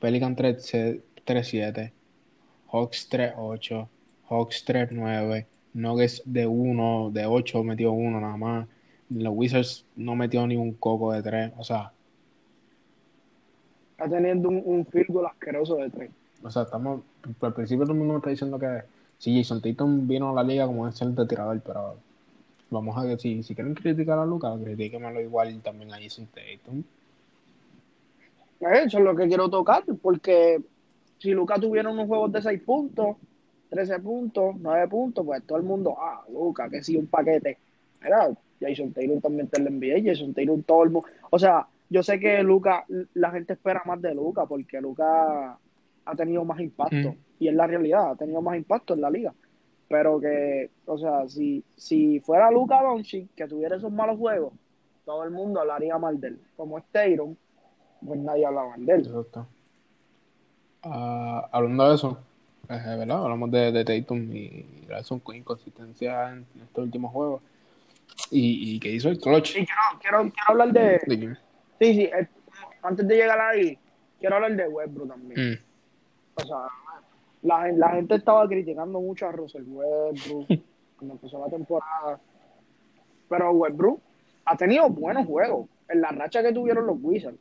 Pelican 0.00 0.34
3- 0.36 1.00
3-7, 1.24 1.92
Hawks 2.72 3.08
3-8, 3.10 3.88
Hawks 4.28 4.64
3-9, 4.66 5.46
Nuggets 5.74 6.22
de 6.24 6.46
1, 6.46 7.10
de 7.12 7.26
8 7.26 7.62
metió 7.62 7.92
1 7.92 8.20
nada 8.20 8.36
más, 8.36 8.68
los 9.10 9.32
Wizards 9.34 9.84
no 9.96 10.16
metió 10.16 10.46
ni 10.46 10.56
un 10.56 10.72
coco 10.72 11.12
de 11.12 11.22
3, 11.22 11.52
o 11.56 11.64
sea, 11.64 11.92
Está 13.96 14.10
teniendo 14.10 14.50
un, 14.50 14.62
un 14.62 14.84
field 14.84 15.24
asqueroso 15.24 15.76
de 15.76 15.88
tres. 15.88 16.10
O 16.42 16.50
sea, 16.50 16.62
estamos. 16.62 17.00
Al 17.40 17.54
principio 17.54 17.84
todo 17.84 17.94
el 17.94 17.98
mundo 17.98 18.12
me 18.12 18.18
está 18.18 18.28
diciendo 18.28 18.58
que 18.58 18.82
si 19.18 19.36
Jason 19.36 19.62
Tatum 19.62 20.06
vino 20.06 20.30
a 20.30 20.34
la 20.34 20.42
liga 20.42 20.66
como 20.66 20.86
excelente 20.86 21.24
tirador, 21.24 21.58
pero 21.64 21.96
vamos 22.68 22.96
a 22.96 23.04
ver 23.04 23.18
si, 23.18 23.42
si 23.42 23.54
quieren 23.54 23.74
criticar 23.74 24.18
a 24.18 24.26
Lucas, 24.26 24.58
critíquenmelo 24.62 25.20
igual 25.22 25.58
también 25.62 25.94
a 25.94 25.98
Jason 25.98 26.26
Tatum. 26.26 26.82
Eso 28.60 28.98
es 28.98 29.04
lo 29.04 29.16
que 29.16 29.28
quiero 29.28 29.48
tocar, 29.48 29.82
porque 30.02 30.60
si 31.18 31.30
Lucas 31.30 31.60
tuviera 31.60 31.88
unos 31.88 32.06
juegos 32.06 32.32
de 32.32 32.42
6 32.42 32.62
puntos, 32.62 33.16
13 33.70 33.98
puntos, 34.00 34.56
9 34.58 34.88
puntos, 34.88 35.24
pues 35.24 35.42
todo 35.44 35.56
el 35.56 35.64
mundo, 35.64 35.96
ah, 35.98 36.22
Lucas, 36.30 36.70
que 36.70 36.82
sí, 36.82 36.96
un 36.98 37.06
paquete. 37.06 37.56
Mira, 38.02 38.28
Jason 38.60 38.92
Taylor 38.92 39.20
también 39.20 39.46
está 39.46 39.58
en 39.58 39.64
la 39.64 39.70
NBA, 39.70 40.10
Jason 40.10 40.34
Taylor 40.34 40.58
todo 40.64 40.84
el 40.84 40.90
mundo. 40.90 41.08
O 41.30 41.38
sea, 41.38 41.66
yo 41.88 42.02
sé 42.02 42.18
que 42.18 42.42
Lucas, 42.42 42.84
la 43.14 43.30
gente 43.30 43.52
espera 43.52 43.82
más 43.86 44.00
de 44.02 44.14
Lucas, 44.14 44.46
porque 44.48 44.80
Lucas 44.80 45.56
ha 46.04 46.14
tenido 46.16 46.44
más 46.44 46.60
impacto, 46.60 47.10
Mm. 47.12 47.16
y 47.40 47.48
es 47.48 47.54
la 47.54 47.66
realidad, 47.66 48.10
ha 48.10 48.16
tenido 48.16 48.40
más 48.42 48.56
impacto 48.56 48.94
en 48.94 49.00
la 49.00 49.10
liga. 49.10 49.34
Pero 49.88 50.18
que, 50.20 50.70
o 50.86 50.98
sea, 50.98 51.28
si, 51.28 51.62
si 51.76 52.18
fuera 52.20 52.50
Lucas 52.50 52.82
Doncic, 52.82 53.28
que 53.36 53.46
tuviera 53.46 53.76
esos 53.76 53.92
malos 53.92 54.18
juegos, 54.18 54.52
todo 55.04 55.22
el 55.22 55.30
mundo 55.30 55.60
hablaría 55.60 55.96
mal 55.98 56.20
de 56.20 56.28
él. 56.28 56.38
Como 56.56 56.78
es 56.78 56.84
Taylor, 56.90 57.28
pues 58.04 58.18
nadie 58.18 58.46
habla 58.46 58.64
mal 58.64 58.84
de 58.84 58.92
él. 58.92 59.00
Exacto. 59.06 59.46
Ah, 60.82 61.48
hablando 61.52 61.88
de 61.88 61.94
eso, 61.94 62.18
eh, 62.68 62.96
¿verdad? 62.98 63.22
Hablamos 63.22 63.50
de, 63.50 63.72
de 63.72 63.84
Tatum 63.84 64.18
y 64.34 64.66
de 64.88 65.02
su 65.04 65.20
inconsistencia 65.34 66.32
en 66.32 66.44
estos 66.64 66.84
últimos 66.84 67.12
juegos. 67.12 67.42
Y, 68.30 68.74
y 68.76 68.80
que 68.80 68.90
hizo 68.90 69.08
el 69.08 69.18
clutch. 69.18 69.52
Sí, 69.52 69.66
quiero, 69.66 70.00
quiero, 70.00 70.18
quiero 70.22 70.48
hablar 70.48 70.72
de. 70.72 71.36
Sí, 71.78 71.94
sí, 71.94 72.02
eh, 72.04 72.28
antes 72.82 73.06
de 73.06 73.14
llegar 73.16 73.38
ahí, 73.40 73.78
quiero 74.18 74.36
hablar 74.36 74.56
de 74.56 74.68
Westbrook 74.68 75.08
también. 75.08 75.52
Mm, 75.52 76.42
O 76.42 76.46
sea, 76.46 76.56
la, 77.42 77.70
la 77.72 77.88
gente 77.90 78.14
estaba 78.16 78.46
criticando 78.48 79.00
mucho 79.00 79.26
a 79.28 79.32
Russell 79.32 79.64
Westbrook 79.66 80.46
cuando 80.98 81.14
empezó 81.14 81.38
la 81.44 81.50
temporada. 81.50 82.18
Pero 83.28 83.50
Westbrook 83.52 84.00
ha 84.44 84.56
tenido 84.56 84.88
buenos 84.88 85.26
juegos 85.26 85.68
en 85.88 86.00
la 86.00 86.08
racha 86.10 86.42
que 86.42 86.52
tuvieron 86.52 86.86
los 86.86 86.96
Wizards. 87.00 87.38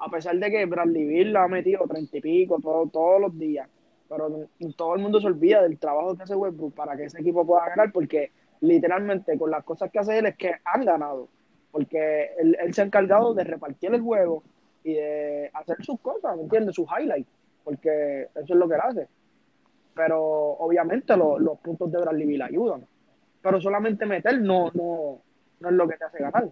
A 0.00 0.08
pesar 0.10 0.36
de 0.38 0.50
que 0.50 0.64
Bradley 0.66 1.06
Beal 1.06 1.32
la 1.32 1.44
ha 1.44 1.48
metido 1.48 1.84
treinta 1.88 2.18
y 2.18 2.20
pico 2.20 2.58
todo- 2.60 2.86
todos 2.88 3.20
los 3.20 3.36
días. 3.38 3.68
Pero 4.08 4.46
todo 4.76 4.94
el 4.94 5.02
mundo 5.02 5.20
se 5.20 5.26
olvida 5.26 5.62
del 5.62 5.78
trabajo 5.78 6.16
que 6.16 6.22
hace 6.22 6.34
Westbrook 6.36 6.74
para 6.74 6.96
que 6.96 7.04
ese 7.04 7.20
equipo 7.20 7.44
pueda 7.46 7.68
ganar, 7.68 7.90
porque 7.92 8.30
literalmente 8.60 9.38
con 9.38 9.50
las 9.50 9.64
cosas 9.64 9.90
que 9.90 9.98
hace 9.98 10.18
él 10.18 10.26
es 10.26 10.36
que 10.36 10.52
han 10.64 10.84
ganado. 10.84 11.28
Porque 11.70 12.30
él, 12.38 12.56
él 12.60 12.72
se 12.74 12.80
ha 12.82 12.84
encargado 12.84 13.34
de 13.34 13.44
repartir 13.44 13.94
el 13.94 14.00
juego 14.00 14.42
y 14.84 14.94
de 14.94 15.50
hacer 15.52 15.76
sus 15.84 16.00
cosas, 16.00 16.36
¿me 16.36 16.42
entiendes? 16.44 16.74
Sus 16.74 16.86
highlights, 16.90 17.28
porque 17.64 18.22
eso 18.34 18.54
es 18.54 18.56
lo 18.56 18.68
que 18.68 18.74
él 18.74 18.80
hace. 18.82 19.08
Pero 19.94 20.20
obviamente 20.22 21.16
lo- 21.16 21.38
los 21.38 21.58
puntos 21.58 21.90
de 21.90 21.98
Bradley 21.98 22.26
Beal 22.26 22.42
ayudan. 22.42 22.86
Pero 23.42 23.60
solamente 23.60 24.06
meter 24.06 24.40
no, 24.40 24.70
no, 24.74 25.18
no 25.60 25.68
es 25.68 25.74
lo 25.74 25.88
que 25.88 25.96
te 25.96 26.04
hace 26.04 26.18
ganar. 26.18 26.48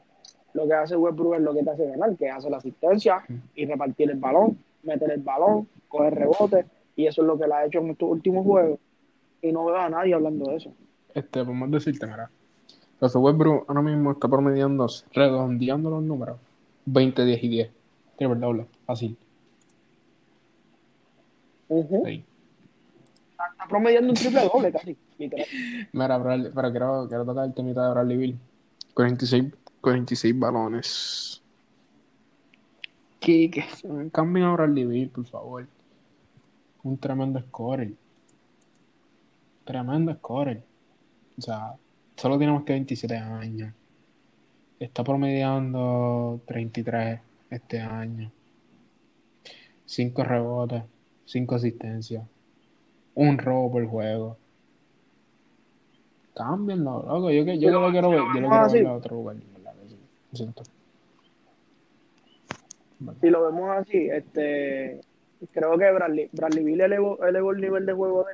Lo 0.54 0.66
que 0.66 0.74
hace 0.74 0.96
Westbrook 0.96 1.34
es 1.36 1.40
lo 1.42 1.54
que 1.54 1.62
te 1.62 1.70
hace 1.70 1.86
ganar, 1.86 2.16
que 2.16 2.30
hace 2.30 2.50
la 2.50 2.56
asistencia 2.58 3.24
y 3.54 3.66
repartir 3.66 4.10
el 4.10 4.18
balón, 4.18 4.58
meter 4.82 5.10
el 5.10 5.20
balón, 5.20 5.68
coger 5.88 6.14
rebote, 6.14 6.64
y 6.96 7.06
eso 7.06 7.22
es 7.22 7.26
lo 7.28 7.38
que 7.38 7.44
él 7.44 7.52
ha 7.52 7.64
hecho 7.66 7.80
en 7.80 7.90
estos 7.90 8.08
últimos 8.10 8.44
juegos. 8.46 8.78
y 9.42 9.52
no 9.52 9.66
veo 9.66 9.76
a 9.76 9.88
nadie 9.88 10.14
hablando 10.14 10.50
de 10.50 10.56
eso. 10.56 10.72
Este, 11.16 11.42
podemos 11.42 11.70
decirte, 11.70 12.06
mira. 12.06 12.30
Russell 13.00 13.22
Westbrook 13.22 13.64
ahora 13.68 13.80
mismo 13.82 14.12
está 14.12 14.28
promediando, 14.28 14.86
redondeando 15.12 15.88
los 15.90 16.02
números, 16.02 16.38
20, 16.84 17.24
10 17.24 17.42
y 17.44 17.48
10. 17.48 17.70
Triple 18.18 18.36
doble, 18.36 18.66
fácil. 18.86 19.16
Ujú. 21.68 22.02
Sí. 22.04 22.24
Está 23.30 23.66
promediando 23.68 24.10
un 24.10 24.14
triple 24.14 24.40
doble 24.52 24.72
casi, 24.72 24.96
literal. 25.18 25.46
Mira, 25.92 26.18
Bradley- 26.18 26.52
pero 26.54 26.70
quiero, 26.70 27.08
quiero 27.08 27.24
tocar 27.24 27.44
el 27.46 27.54
temita 27.54 27.84
de 27.86 27.90
Bradley 27.92 28.16
Bill. 28.18 28.38
46, 28.94 29.44
46 29.80 30.38
balones. 30.38 31.42
Que, 33.20 33.50
que 33.50 33.64
cambien 34.12 34.46
a 34.46 34.52
Bradley 34.52 34.84
Bill, 34.84 35.08
por 35.10 35.24
favor. 35.24 35.66
Un 36.82 36.98
tremendo 36.98 37.40
scorer. 37.40 37.92
Tremendo 39.64 40.14
scorer. 40.14 40.62
O 41.38 41.40
sea, 41.42 41.74
solo 42.16 42.38
tenemos 42.38 42.64
que 42.64 42.72
27 42.72 43.16
años. 43.16 43.72
Está 44.78 45.04
promediando 45.04 46.40
33 46.46 47.20
este 47.50 47.80
año. 47.80 48.30
5 49.86 50.24
rebotes, 50.24 50.82
5 51.24 51.54
asistencias. 51.54 52.24
Un 53.14 53.38
robo 53.38 53.72
por 53.72 53.86
juego. 53.86 54.36
Cámbienlo, 56.34 57.02
loco. 57.06 57.30
Yo, 57.30 57.44
que, 57.44 57.58
yo 57.58 57.68
Si 57.68 57.74
lo- 57.74 57.90
quiero 57.90 58.10
ver, 58.10 58.18
yo 58.18 58.24
lo 58.26 58.32
quiero 58.32 58.70
ver 58.72 58.86
a 58.86 58.92
otro 58.94 59.16
lugar. 59.16 59.36
Si 63.20 63.30
lo 63.30 63.44
vemos 63.44 63.70
así, 63.76 64.08
este 64.08 65.00
creo 65.52 65.76
que 65.78 65.92
Bradley, 65.92 66.28
Bradley 66.32 66.64
Bill 66.64 66.80
elevó, 66.80 67.24
elevó 67.24 67.52
el 67.52 67.60
nivel 67.60 67.84
de 67.86 67.92
juego 67.92 68.24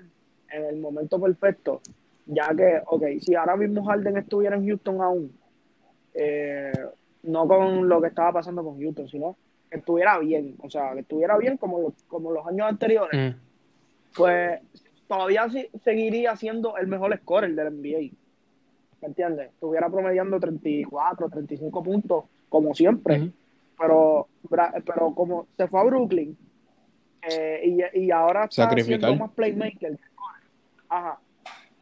en 0.52 0.64
el 0.64 0.78
momento 0.80 1.20
perfecto, 1.20 1.80
ya 2.26 2.48
que, 2.56 2.80
ok, 2.86 3.02
si 3.20 3.34
ahora 3.34 3.56
mismo 3.56 3.84
Harden 3.84 4.16
estuviera 4.16 4.56
en 4.56 4.66
Houston 4.66 5.00
aún, 5.00 5.32
eh, 6.14 6.72
no 7.24 7.46
con 7.48 7.88
lo 7.88 8.00
que 8.00 8.08
estaba 8.08 8.32
pasando 8.32 8.62
con 8.64 8.80
Houston, 8.80 9.08
sino 9.08 9.36
que 9.70 9.78
estuviera 9.78 10.18
bien, 10.18 10.54
o 10.58 10.68
sea, 10.70 10.92
que 10.94 11.00
estuviera 11.00 11.36
bien 11.38 11.56
como, 11.56 11.80
los- 11.80 12.02
como 12.08 12.30
los 12.30 12.46
años 12.46 12.68
anteriores, 12.68 13.34
Mm, 13.34 13.38
pues 14.16 14.60
todavía 15.08 15.48
sí- 15.48 15.68
seguiría 15.84 16.36
siendo 16.36 16.76
el 16.76 16.86
mejor 16.86 17.16
scorer 17.18 17.54
del 17.54 17.66
NBA. 17.68 18.10
¿Me 19.00 19.08
entiendes? 19.08 19.48
Estuviera 19.50 19.88
promediando 19.88 20.38
34, 20.38 21.28
35 21.28 21.82
puntos, 21.82 22.24
como 22.48 22.74
siempre. 22.74 23.30
Pero, 23.78 24.28
pero 24.48 25.12
como 25.14 25.46
se 25.56 25.66
fue 25.66 25.80
a 25.80 25.84
Brooklyn 25.84 26.36
eh, 27.28 27.82
y, 27.94 28.00
y 28.04 28.10
ahora 28.12 28.44
está 28.44 28.64
Sacrificar. 28.64 29.00
siendo 29.10 29.24
más 29.24 29.32
playmaker. 29.34 29.98
Ajá. 30.88 31.18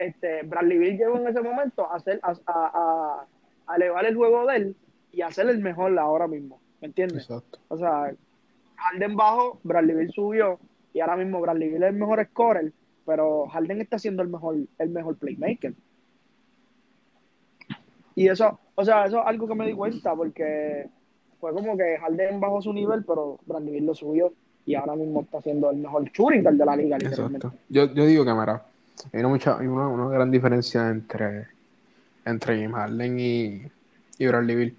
Este, 0.01 0.43
Bradley 0.45 0.79
Beal 0.79 0.97
llegó 0.97 1.19
en 1.19 1.29
ese 1.29 1.43
momento 1.43 1.87
a, 1.87 1.97
hacer, 1.97 2.19
a, 2.23 2.33
a, 2.47 3.77
elevar 3.77 4.07
el 4.07 4.17
juego 4.17 4.47
de 4.47 4.57
él 4.57 4.77
y 5.13 5.21
a 5.21 5.31
ser 5.31 5.47
el 5.51 5.59
mejor 5.59 5.97
ahora 5.99 6.27
mismo. 6.27 6.59
¿Me 6.81 6.87
entiendes? 6.89 7.25
Exacto. 7.25 7.59
O 7.69 7.77
sea, 7.77 8.11
Harden 8.77 9.15
bajó, 9.15 9.61
Bradley 9.63 9.95
Beal 9.95 10.11
subió 10.11 10.59
y 10.95 11.01
ahora 11.01 11.17
mismo 11.17 11.43
Bradley 11.43 11.69
Beal 11.69 11.83
es 11.83 11.91
el 11.91 11.97
mejor 11.97 12.25
scorer, 12.25 12.73
pero 13.05 13.47
Harden 13.49 13.83
está 13.83 13.99
siendo 13.99 14.23
el 14.23 14.31
mejor, 14.31 14.57
el 14.79 14.89
mejor 14.89 15.17
playmaker. 15.17 15.75
Y 18.15 18.29
eso, 18.29 18.59
o 18.77 18.85
sea, 18.87 19.05
eso 19.05 19.21
es 19.21 19.27
algo 19.27 19.47
que 19.47 19.55
me 19.55 19.67
di 19.67 19.75
cuenta 19.75 20.17
porque 20.17 20.89
fue 21.41 21.53
como 21.53 21.77
que 21.77 21.99
Harden 21.99 22.41
bajó 22.41 22.63
su 22.63 22.73
nivel, 22.73 23.05
pero 23.05 23.39
Bradley 23.45 23.73
Beal 23.73 23.85
lo 23.85 23.95
subió 23.95 24.33
y 24.65 24.77
ahora 24.77 24.97
mismo 24.97 25.21
está 25.21 25.43
siendo 25.43 25.71
el 25.71 25.77
mejor 25.77 26.05
shooting 26.11 26.43
de 26.43 26.65
la 26.65 26.75
liga, 26.75 26.97
literalmente. 26.97 27.49
Exacto. 27.49 27.65
Yo, 27.69 27.93
yo 27.93 28.07
digo 28.07 28.25
que, 28.25 28.33
mira, 28.33 28.65
hay 29.13 29.21
una, 29.21 29.29
mucha, 29.29 29.59
hay 29.59 29.67
una, 29.67 29.89
una 29.89 30.09
gran 30.09 30.31
diferencia 30.31 30.89
entre, 30.91 31.49
entre 32.25 32.57
James 32.63 32.77
Harden 32.77 33.21
y, 33.21 33.63
y 34.19 34.27
Bradley 34.27 34.57
Beal. 34.57 34.75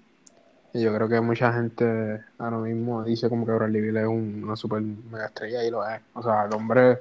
Y 0.74 0.82
yo 0.82 0.94
creo 0.94 1.08
que 1.08 1.20
mucha 1.20 1.52
gente 1.52 2.22
ahora 2.38 2.58
mismo 2.58 3.04
dice 3.04 3.28
como 3.28 3.46
que 3.46 3.52
Bradley 3.52 3.80
Beal 3.82 3.96
es 3.98 4.06
un- 4.06 4.44
una 4.44 4.56
super 4.56 4.80
mega 4.82 5.26
estrella 5.26 5.64
y 5.64 5.70
lo 5.70 5.88
es. 5.88 6.00
O 6.14 6.22
sea, 6.22 6.44
el 6.46 6.54
hombre, 6.54 6.98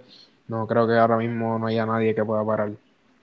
no 0.48 0.68
creo 0.68 0.88
que 0.88 0.94
ahora 0.98 1.18
mismo 1.18 1.60
no 1.60 1.68
haya 1.68 1.86
nadie 1.86 2.16
que 2.16 2.26
pueda 2.26 2.46
parar 2.46 2.72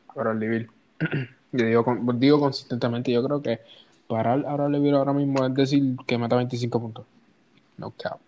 a 0.08 0.14
Bradley 0.14 0.48
Beal. 0.48 0.70
Yo 1.52 1.66
digo, 1.66 1.84
con- 1.84 2.20
digo 2.20 2.40
consistentemente, 2.40 3.12
yo 3.12 3.24
creo 3.24 3.42
que 3.42 3.60
parar 4.06 4.44
a 4.46 4.54
Bradley 4.54 4.90
ahora 4.90 5.12
mismo 5.14 5.46
es 5.46 5.54
decir 5.54 5.96
que 6.06 6.18
meta 6.18 6.36
25 6.36 6.80
puntos. 6.80 7.06
No 7.78 7.90
cap. 7.92 8.18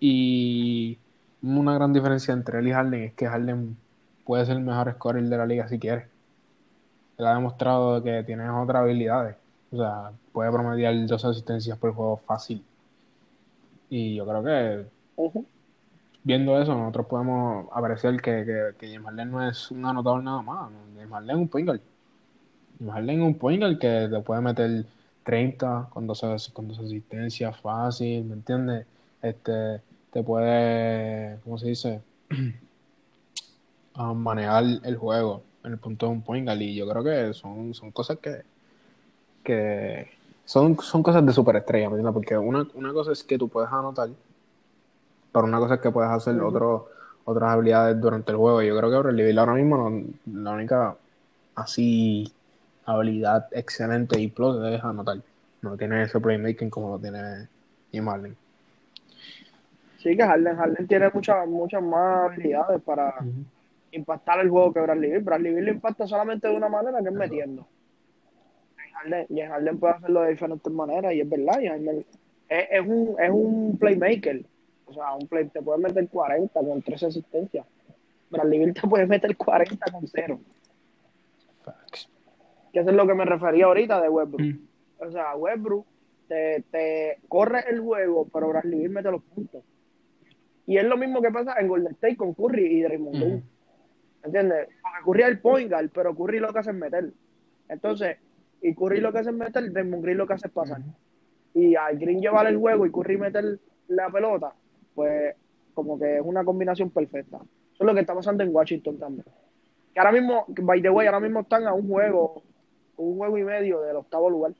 Y 0.00 0.98
una 1.42 1.74
gran 1.74 1.92
diferencia 1.92 2.34
entre 2.34 2.58
él 2.58 2.68
y 2.68 2.72
Harden 2.72 3.02
es 3.04 3.14
que 3.14 3.26
Harden 3.26 3.76
puede 4.24 4.46
ser 4.46 4.56
el 4.56 4.62
mejor 4.62 4.92
scorer 4.92 5.24
de 5.24 5.36
la 5.36 5.46
liga 5.46 5.68
si 5.68 5.78
quiere. 5.78 6.08
Él 7.18 7.26
ha 7.26 7.34
demostrado 7.34 8.02
que 8.02 8.22
tiene 8.24 8.48
otras 8.50 8.82
habilidades. 8.82 9.36
O 9.72 9.76
sea, 9.76 10.12
puede 10.32 10.50
promediar 10.50 10.94
dos 11.06 11.24
asistencias 11.24 11.78
por 11.78 11.94
juego 11.94 12.16
fácil. 12.16 12.64
Y 13.88 14.16
yo 14.16 14.26
creo 14.26 14.42
que 14.42 14.86
Ujú. 15.16 15.44
viendo 16.24 16.60
eso, 16.60 16.74
nosotros 16.74 17.06
podemos 17.06 17.66
apreciar 17.72 18.20
que, 18.20 18.44
que, 18.44 18.74
que 18.78 18.92
James 18.92 19.06
Harden 19.06 19.30
no 19.30 19.48
es 19.48 19.70
un 19.70 19.84
anotador 19.84 20.22
nada 20.22 20.42
más. 20.42 20.70
James 20.96 21.10
Harden 21.10 21.30
es 21.30 21.36
un 21.36 21.48
point 21.48 21.66
guard. 21.66 21.80
James 22.78 22.94
Harden 22.94 23.20
es 23.20 23.26
un 23.26 23.34
point 23.38 23.60
guard 23.60 23.78
que 23.78 24.08
te 24.10 24.20
puede 24.20 24.40
meter 24.40 24.86
30 25.22 25.88
con 25.90 26.06
dos, 26.06 26.50
con 26.52 26.68
dos 26.68 26.78
asistencias 26.78 27.56
fácil, 27.60 28.24
¿me 28.24 28.34
entiendes? 28.34 28.86
Este, 29.22 29.80
te 30.10 30.22
puede, 30.22 31.38
¿cómo 31.44 31.58
se 31.58 31.68
dice? 31.68 32.00
Ah, 33.94 34.12
manejar 34.12 34.64
el 34.82 34.96
juego 34.96 35.42
en 35.62 35.72
el 35.72 35.78
punto 35.78 36.06
de 36.06 36.12
un 36.12 36.22
point 36.22 36.46
guard. 36.46 36.60
Y 36.60 36.74
yo 36.74 36.88
creo 36.88 37.04
que 37.04 37.32
son, 37.34 37.74
son 37.74 37.90
cosas 37.92 38.18
que, 38.18 38.42
que 39.42 40.08
son, 40.44 40.76
son 40.80 41.02
cosas 41.02 41.24
de 41.24 41.32
superestrella, 41.32 41.88
¿me 41.88 41.94
entiendes? 41.96 42.14
Porque 42.14 42.36
una, 42.36 42.66
una 42.74 42.92
cosa 42.92 43.12
es 43.12 43.22
que 43.24 43.38
tú 43.38 43.48
puedes 43.48 43.70
anotar, 43.70 44.08
pero 45.32 45.44
una 45.44 45.58
cosa 45.58 45.74
es 45.74 45.80
que 45.80 45.90
puedes 45.90 46.10
hacer 46.10 46.40
otro- 46.40 46.88
otras 47.24 47.50
habilidades 47.52 48.00
durante 48.00 48.30
el 48.32 48.36
juego. 48.36 48.62
Yo 48.62 48.76
creo 48.76 48.90
que 48.90 48.98
Bradley 48.98 49.36
ahora 49.38 49.54
mismo 49.54 49.76
no- 49.90 50.04
la 50.42 50.52
única 50.52 50.96
así 51.54 52.32
habilidad 52.86 53.46
excelente 53.52 54.20
y 54.20 54.28
plus 54.28 54.62
es 54.66 54.82
anotar. 54.84 55.18
No 55.62 55.76
tiene 55.76 56.02
ese 56.02 56.20
playmaking 56.20 56.68
como 56.68 56.90
lo 56.90 56.98
tiene 56.98 57.48
James 57.92 58.10
Harden. 58.12 58.36
Sí, 59.98 60.14
que 60.16 60.22
Harden, 60.22 60.56
Harden 60.56 60.86
tiene 60.86 61.08
muchas 61.14 61.48
muchas 61.48 61.82
más 61.82 62.30
habilidades 62.30 62.82
para 62.82 63.14
impactar 63.94 64.40
el 64.40 64.50
juego 64.50 64.72
que 64.72 64.80
Bradley 64.80 65.10
Beal. 65.10 65.22
Bradley 65.22 65.52
Beal 65.52 65.66
lo 65.66 65.72
impacta 65.72 66.06
solamente 66.06 66.48
de 66.48 66.56
una 66.56 66.68
manera 66.68 67.00
que 67.02 67.08
es 67.08 67.14
metiendo. 67.14 67.66
Harden, 68.94 69.26
y 69.28 69.40
Harden 69.40 69.78
puede 69.78 69.94
hacerlo 69.94 70.22
de 70.22 70.30
diferentes 70.30 70.72
maneras 70.72 71.12
y 71.14 71.20
es 71.20 71.28
verdad. 71.28 71.60
y 71.60 71.68
Harden 71.68 71.98
es, 71.98 72.06
es 72.48 72.86
un, 72.86 73.16
es 73.18 73.30
un 73.30 73.78
playmaker. 73.78 74.44
O 74.86 74.92
sea, 74.92 75.14
un 75.14 75.26
play, 75.26 75.48
te 75.48 75.62
puede 75.62 75.78
meter 75.78 76.08
40 76.08 76.60
con 76.60 76.82
13 76.82 77.06
asistencias. 77.06 77.66
Bradley 78.30 78.58
Beal 78.58 78.74
te 78.74 78.86
puede 78.86 79.06
meter 79.06 79.36
40 79.36 79.92
con 79.92 80.06
0. 80.06 80.40
Facts. 81.62 82.08
Que 82.72 82.80
eso 82.80 82.90
es 82.90 82.96
lo 82.96 83.06
que 83.06 83.14
me 83.14 83.24
refería 83.24 83.66
ahorita 83.66 84.00
de 84.00 84.08
Westbrook. 84.08 84.42
Mm. 84.42 84.68
O 84.98 85.10
sea, 85.10 85.36
Westbrook 85.36 85.86
te, 86.28 86.64
te 86.70 87.18
corre 87.28 87.64
el 87.68 87.80
juego, 87.80 88.28
pero 88.32 88.48
Bradley 88.48 88.80
Beal 88.80 88.90
mete 88.90 89.10
los 89.10 89.22
puntos. 89.22 89.62
Y 90.66 90.78
es 90.78 90.84
lo 90.84 90.96
mismo 90.96 91.20
que 91.20 91.30
pasa 91.30 91.54
en 91.60 91.68
Golden 91.68 91.92
State 91.92 92.16
con 92.16 92.34
Curry 92.34 92.66
y 92.66 92.82
Draymond 92.82 93.16
Green. 93.16 93.44
¿Entiendes? 94.24 94.68
Es 94.68 95.26
el 95.26 95.38
point 95.38 95.70
guard, 95.70 95.90
pero 95.90 96.14
Curry 96.14 96.40
lo 96.40 96.52
que 96.52 96.58
hace 96.58 96.70
es 96.70 96.76
meter. 96.76 97.12
Entonces, 97.68 98.16
y 98.62 98.74
Curry 98.74 99.00
lo 99.00 99.12
que 99.12 99.18
hace 99.18 99.30
es 99.30 99.36
meter, 99.36 99.70
Draymond 99.70 100.02
Green 100.02 100.18
lo 100.18 100.26
que 100.26 100.32
hace 100.32 100.48
es 100.48 100.52
pasar. 100.52 100.80
Y 101.52 101.76
al 101.76 101.98
Green 101.98 102.20
llevar 102.20 102.46
el 102.46 102.56
juego 102.56 102.86
y 102.86 102.90
Curry 102.90 103.18
meter 103.18 103.58
la 103.88 104.08
pelota, 104.10 104.52
pues 104.94 105.34
como 105.74 105.98
que 105.98 106.16
es 106.16 106.22
una 106.24 106.44
combinación 106.44 106.90
perfecta. 106.90 107.36
Eso 107.36 107.82
es 107.82 107.86
lo 107.86 107.94
que 107.94 108.00
está 108.00 108.14
pasando 108.14 108.42
en 108.42 108.54
Washington 108.54 108.98
también. 108.98 109.26
Que 109.92 110.00
ahora 110.00 110.12
mismo, 110.12 110.44
by 110.48 110.80
the 110.80 110.90
way, 110.90 111.06
ahora 111.06 111.20
mismo 111.20 111.40
están 111.40 111.66
a 111.66 111.74
un 111.74 111.88
juego, 111.88 112.42
un 112.96 113.16
juego 113.16 113.38
y 113.38 113.44
medio 113.44 113.80
del 113.82 113.96
octavo 113.96 114.30
lugar. 114.30 114.52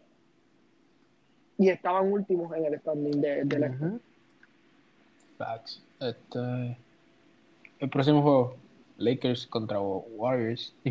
Y 1.56 1.68
estaban 1.68 2.12
últimos 2.12 2.54
en 2.56 2.66
el 2.66 2.78
standing 2.80 3.20
de, 3.20 3.44
del 3.44 3.64
este. 3.64 3.84
Ujú. 3.84 4.00
Facts. 5.38 5.82
Este, 6.00 6.76
el 7.78 7.88
próximo 7.88 8.22
juego, 8.22 8.56
Lakers 8.98 9.46
contra 9.46 9.80
Warriors. 9.80 10.74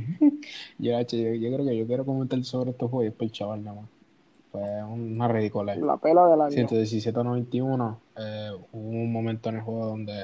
yo, 0.78 1.00
yo, 1.02 1.34
yo 1.34 1.54
creo 1.54 1.66
que 1.66 1.78
yo 1.78 1.88
quiero 1.88 2.06
comentar 2.06 2.44
sobre 2.44 2.72
estos 2.72 2.90
juegos 2.90 3.06
después 3.06 3.30
el 3.30 3.34
chaval 3.34 3.64
nada 3.64 3.82
más. 3.82 3.90
Fue 4.52 4.62
una 4.84 5.28
ridícula. 5.28 5.76
La 5.76 5.98
pela 5.98 6.28
del 6.28 6.42
año. 6.42 6.52
117 6.52 7.20
a 7.20 7.24
91. 7.24 8.00
Eh, 8.18 8.52
hubo 8.72 8.90
un 8.90 9.12
momento 9.12 9.50
en 9.50 9.56
el 9.56 9.62
juego 9.62 9.88
donde 9.88 10.22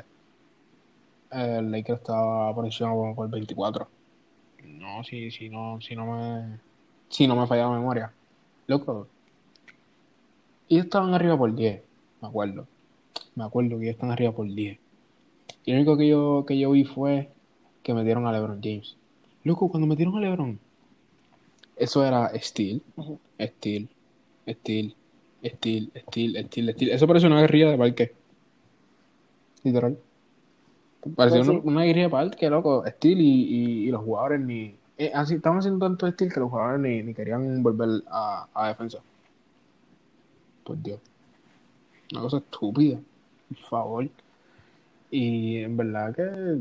eh, 1.31 1.55
el 1.59 1.71
Lakers 1.71 1.99
estaba 1.99 2.53
por 2.53 2.65
encima 2.65 2.93
por 3.15 3.29
24. 3.29 3.87
No, 4.65 5.03
si, 5.03 5.31
si 5.31 5.49
no, 5.49 5.79
si 5.81 5.95
no 5.95 6.05
me 6.05 6.59
si 7.09 7.27
no 7.27 7.35
me 7.35 7.47
falla 7.47 7.63
la 7.63 7.71
memoria. 7.71 8.13
Loco. 8.67 9.07
Ellos 10.69 10.85
estaban 10.85 11.13
arriba 11.13 11.35
por 11.37 11.53
10, 11.53 11.81
me 12.21 12.27
acuerdo. 12.27 12.67
Me 13.35 13.43
acuerdo 13.43 13.77
que 13.77 13.85
ellos 13.85 13.95
están 13.95 14.11
arriba 14.11 14.31
por 14.31 14.45
10. 14.47 14.77
Y 15.65 15.71
lo 15.71 15.77
único 15.77 15.97
que 15.97 16.07
yo, 16.07 16.45
que 16.47 16.57
yo 16.57 16.71
vi 16.71 16.85
fue 16.85 17.29
que 17.83 17.93
metieron 17.93 18.27
a 18.27 18.31
LeBron 18.31 18.59
James. 18.61 18.95
Loco, 19.43 19.69
cuando 19.69 19.87
metieron 19.87 20.15
a 20.17 20.19
LeBron, 20.21 20.59
eso 21.77 22.05
era 22.05 22.31
Steel. 22.39 22.81
Steel, 23.41 23.87
Steel, 24.47 24.95
Steel, 25.45 25.91
Steel, 26.07 26.45
Steel, 26.47 26.73
Steel. 26.73 26.89
Eso 26.91 27.07
parecía 27.07 27.29
una 27.29 27.41
guerrilla 27.41 27.71
de 27.71 27.77
parque. 27.77 28.13
Literal. 29.63 29.97
Parecía 31.15 31.39
Pues 31.43 31.49
una, 31.49 31.59
una 31.59 31.83
guerrilla 31.83 32.05
de 32.07 32.11
parque, 32.11 32.49
loco. 32.49 32.83
Steel 32.87 33.21
y, 33.21 33.25
y, 33.43 33.87
y 33.87 33.91
los 33.91 34.03
jugadores 34.03 34.41
ni. 34.41 34.75
eh, 34.97 35.11
así, 35.13 35.35
estaban 35.35 35.59
haciendo 35.59 35.85
tanto 35.85 36.09
Steel 36.11 36.33
que 36.33 36.39
los 36.41 36.49
jugadores 36.49 36.81
ni, 36.81 37.01
ni 37.03 37.13
querían 37.13 37.63
volver 37.63 38.03
a, 38.11 38.47
a 38.53 38.67
defensa. 38.67 38.99
Por 40.63 40.81
Dios. 40.81 40.99
Una 42.11 42.21
cosa 42.21 42.37
estúpida. 42.37 42.99
Por 43.49 43.57
favor. 43.69 44.09
Y 45.11 45.57
en 45.57 45.77
verdad 45.77 46.15
que 46.15 46.59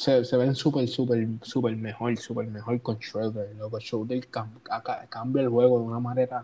se, 0.00 0.24
se 0.24 0.36
ven 0.38 0.54
súper, 0.54 0.88
súper, 0.88 1.28
súper 1.42 1.76
mejor, 1.76 2.16
súper 2.16 2.46
mejor 2.46 2.80
con 2.80 2.96
Schroeder. 2.98 3.54
Loco, 3.56 3.78
Schroeder 3.78 4.26
cam- 4.30 4.48
cambia 5.10 5.42
el 5.42 5.50
juego 5.50 5.78
de 5.78 5.84
una 5.84 6.00
manera 6.00 6.42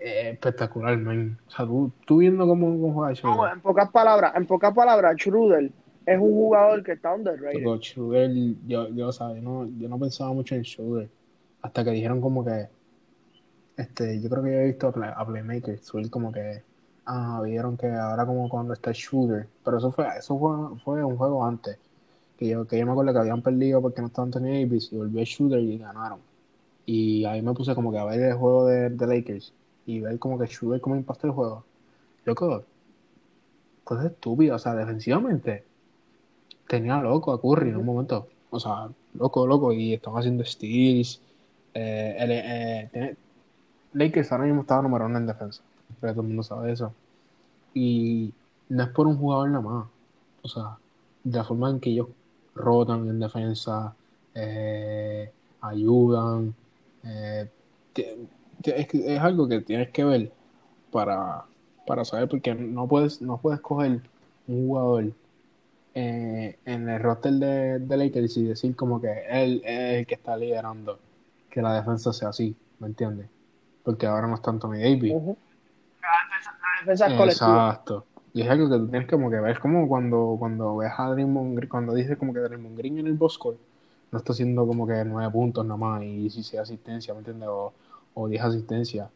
eh, 0.00 0.30
espectacular, 0.32 0.98
man. 0.98 1.38
O 1.46 1.50
sea, 1.50 1.64
tú, 1.64 1.92
tú 2.04 2.16
viendo 2.18 2.44
cómo, 2.44 2.66
cómo 2.66 2.92
juega 2.92 3.10
No, 3.10 3.14
Schroeder. 3.14 3.52
en 3.52 3.60
pocas 3.60 3.88
palabras, 3.90 4.32
en 4.34 4.46
pocas 4.46 4.74
palabras, 4.74 5.16
Schroeder 5.16 5.70
es 6.06 6.18
un 6.18 6.32
jugador 6.32 6.82
que 6.82 6.92
está 6.92 7.14
underrated. 7.14 7.62
Loco, 7.62 7.80
Schroeder, 7.82 8.30
yo, 8.66 8.88
yo, 8.88 9.12
¿sabes? 9.12 9.40
No, 9.40 9.64
yo 9.78 9.88
no 9.88 9.96
pensaba 9.96 10.32
mucho 10.32 10.56
en 10.56 10.64
Schroeder. 10.64 11.08
Hasta 11.62 11.84
que 11.84 11.90
dijeron 11.92 12.20
como 12.20 12.44
que, 12.44 12.66
este, 13.76 14.20
yo 14.20 14.28
creo 14.28 14.42
que 14.42 14.50
yo 14.50 14.58
he 14.58 14.66
visto 14.66 14.88
a 14.88 15.24
Playmaker 15.24 15.78
subir 15.78 16.10
como 16.10 16.32
que, 16.32 16.62
ah, 17.08 17.40
vieron 17.44 17.76
que 17.78 17.88
ahora 17.88 18.26
como 18.26 18.48
cuando 18.50 18.74
está 18.74 18.92
Shooter, 18.94 19.48
pero 19.64 19.78
eso 19.78 19.90
fue, 19.92 20.06
eso 20.18 20.38
fue, 20.38 20.78
fue 20.84 21.04
un 21.04 21.16
juego 21.18 21.44
antes, 21.44 21.78
que 22.38 22.48
yo, 22.48 22.66
que 22.68 22.78
yo 22.78 22.86
me 22.86 22.92
acuerdo 22.92 23.12
que 23.14 23.20
habían 23.20 23.42
perdido 23.42 23.82
porque 23.82 24.02
no 24.02 24.08
estaba 24.08 24.26
Anthony 24.26 24.42
Davis 24.62 24.92
y 24.92 24.98
volvió 24.98 25.24
Shooter 25.24 25.60
y 25.60 25.78
ganaron. 25.78 26.20
Y 26.86 27.24
ahí 27.26 27.42
me 27.42 27.54
puse 27.54 27.74
como 27.76 27.92
que 27.92 27.98
a 27.98 28.04
ver 28.04 28.20
el 28.20 28.34
juego 28.36 28.66
de, 28.66 28.90
de 28.90 29.06
Lakers 29.08 29.54
y 29.86 30.00
ver 30.00 30.18
como 30.20 30.38
que 30.38 30.46
Shooter 30.46 30.80
cómo 30.82 30.96
impacta 30.96 31.26
el 31.28 31.34
juego. 31.34 31.64
Loco, 32.26 32.64
cosa 33.84 34.06
estúpida, 34.06 34.54
o 34.54 34.58
sea, 34.58 34.74
defensivamente 34.74 35.64
tenía 36.66 37.00
loco 37.00 37.32
a 37.32 37.40
Curry 37.40 37.70
en 37.70 37.76
un 37.76 37.86
momento. 37.86 38.28
O 38.50 38.60
sea, 38.60 38.88
loco, 39.14 39.46
loco. 39.46 39.72
Y 39.72 39.94
estaban 39.94 40.20
haciendo 40.20 40.44
steals. 40.44 41.20
Eh, 41.74 42.16
eh, 42.18 42.88
tiene- 42.92 43.16
Lakers 43.94 44.32
ahora 44.32 44.44
mismo 44.46 44.62
estaba 44.62 44.82
número 44.82 45.06
uno 45.06 45.18
en 45.18 45.26
defensa. 45.26 45.62
Pero 46.00 46.12
todo 46.14 46.22
el 46.22 46.28
mundo 46.28 46.42
sabe 46.42 46.72
eso. 46.72 46.92
Y 47.74 48.34
no 48.68 48.82
es 48.84 48.90
por 48.90 49.06
un 49.06 49.18
jugador 49.18 49.50
nada 49.50 49.62
más. 49.62 49.86
O 50.42 50.48
sea, 50.48 50.78
de 51.24 51.38
la 51.38 51.44
forma 51.44 51.70
en 51.70 51.80
que 51.80 51.90
ellos 51.90 52.08
rotan 52.54 53.08
en 53.08 53.20
defensa, 53.20 53.94
eh, 54.34 55.30
ayudan. 55.60 56.54
eh, 57.04 57.48
es, 58.64 58.94
es 58.94 59.20
algo 59.20 59.48
que 59.48 59.60
tienes 59.60 59.90
que 59.90 60.04
ver 60.04 60.32
para, 60.92 61.44
para 61.86 62.04
saber, 62.04 62.28
porque 62.28 62.54
no 62.54 62.86
puedes, 62.88 63.22
no 63.22 63.38
puedes 63.38 63.60
coger 63.60 64.02
un 64.46 64.66
jugador 64.68 65.12
eh, 65.94 66.58
en 66.64 66.88
el 66.88 67.00
roster 67.02 67.32
de, 67.34 67.78
de 67.80 67.96
Lakers 67.96 68.36
y 68.36 68.44
decir 68.44 68.76
como 68.76 69.00
que 69.00 69.24
él 69.30 69.62
es 69.64 70.00
el 70.00 70.06
que 70.06 70.14
está 70.14 70.36
liderando 70.36 70.98
que 71.50 71.62
la 71.62 71.74
defensa 71.74 72.12
sea 72.12 72.28
así, 72.30 72.54
¿me 72.78 72.88
entiendes? 72.88 73.28
Porque 73.84 74.06
ahora 74.06 74.26
no 74.28 74.34
está 74.36 74.50
Anthony 74.50 74.78
Davis. 74.80 75.12
Ujú. 75.14 75.32
La 75.32 75.47
Exacto. 76.86 78.04
Y 78.32 78.42
es 78.42 78.50
algo 78.50 78.68
que 78.68 78.76
tú 78.76 78.88
tienes 78.88 79.08
como 79.08 79.30
que 79.30 79.40
ver, 79.40 79.52
es 79.52 79.58
como 79.58 79.88
cuando, 79.88 80.36
cuando 80.38 80.76
ves 80.76 80.92
a 80.96 81.10
Draymond 81.10 81.56
Green, 81.56 81.68
cuando 81.68 81.94
dice 81.94 82.16
como 82.16 82.32
que 82.32 82.40
Draymond 82.40 82.76
Green 82.76 82.98
en 82.98 83.06
el 83.06 83.14
Bosco 83.14 83.56
no 84.12 84.18
está 84.18 84.32
haciendo 84.32 84.66
como 84.66 84.86
que 84.86 85.04
nueve 85.04 85.30
puntos 85.32 85.64
nada 85.64 85.76
más 85.76 86.02
y 86.02 86.16
16 86.18 86.60
asistencias, 86.60 87.14
¿me 87.14 87.20
entiendes? 87.20 87.48
O, 87.48 87.72
o 88.14 88.28
10 88.28 88.42
asistencias, 88.42 89.08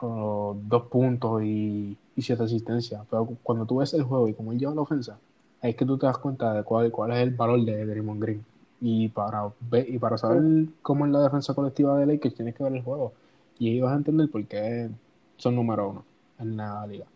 o 0.00 0.56
dos 0.68 0.84
puntos 0.84 1.42
y, 1.42 1.96
y 2.16 2.22
siete 2.22 2.42
asistencias. 2.42 3.02
Pero 3.10 3.26
cuando 3.42 3.64
tú 3.66 3.78
ves 3.78 3.94
el 3.94 4.02
juego 4.02 4.28
y 4.28 4.34
cómo 4.34 4.52
él 4.52 4.58
lleva 4.58 4.74
la 4.74 4.82
ofensa, 4.82 5.18
ahí 5.60 5.70
es 5.70 5.76
que 5.76 5.86
tú 5.86 5.96
te 5.98 6.06
das 6.06 6.18
cuenta 6.18 6.52
de 6.52 6.62
cuál, 6.62 6.90
cuál 6.90 7.12
es 7.12 7.18
el 7.18 7.30
valor 7.30 7.64
de 7.64 7.86
Draymond 7.86 8.22
Green. 8.22 8.44
Y 8.80 9.08
para, 9.08 9.50
ver, 9.70 9.88
y 9.88 9.98
para 9.98 10.18
saber 10.18 10.42
cómo 10.82 11.06
es 11.06 11.12
la 11.12 11.22
defensa 11.22 11.54
colectiva 11.54 11.96
de 11.98 12.06
Lakers, 12.06 12.34
tienes 12.34 12.54
que 12.54 12.64
ver 12.64 12.74
el 12.74 12.82
juego. 12.82 13.12
Y 13.58 13.70
ahí 13.70 13.80
vas 13.80 13.92
a 13.92 13.96
entender 13.96 14.28
por 14.30 14.44
qué 14.46 14.90
son 15.36 15.54
número 15.54 15.88
uno 15.88 16.11
en 16.42 16.56
la 16.56 16.86
liga. 16.86 17.06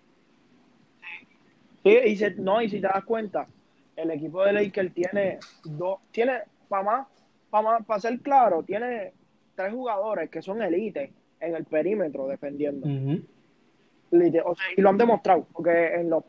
Sí, 1.82 1.90
y 2.06 2.16
se- 2.16 2.34
no, 2.34 2.60
y 2.62 2.68
si 2.68 2.80
te 2.80 2.88
das 2.88 3.04
cuenta, 3.04 3.46
el 3.94 4.10
equipo 4.10 4.44
de 4.44 4.52
Lakers 4.52 4.92
tiene 4.92 5.38
dos, 5.64 6.00
tiene, 6.10 6.40
para 6.68 6.82
más, 6.82 7.06
para 7.50 7.62
más, 7.62 7.86
para 7.86 8.00
ser 8.00 8.18
claro, 8.20 8.62
tiene 8.62 9.12
tres 9.54 9.72
jugadores 9.72 10.28
que 10.30 10.42
son 10.42 10.62
elite 10.62 11.12
en 11.40 11.54
el 11.54 11.64
perímetro 11.64 12.26
defendiendo. 12.26 12.86
O 14.44 14.54
sea, 14.54 14.66
y 14.76 14.80
lo 14.80 14.88
han 14.90 14.98
demostrado, 14.98 15.46
porque 15.52 15.94
en 15.94 16.10
los 16.10 16.24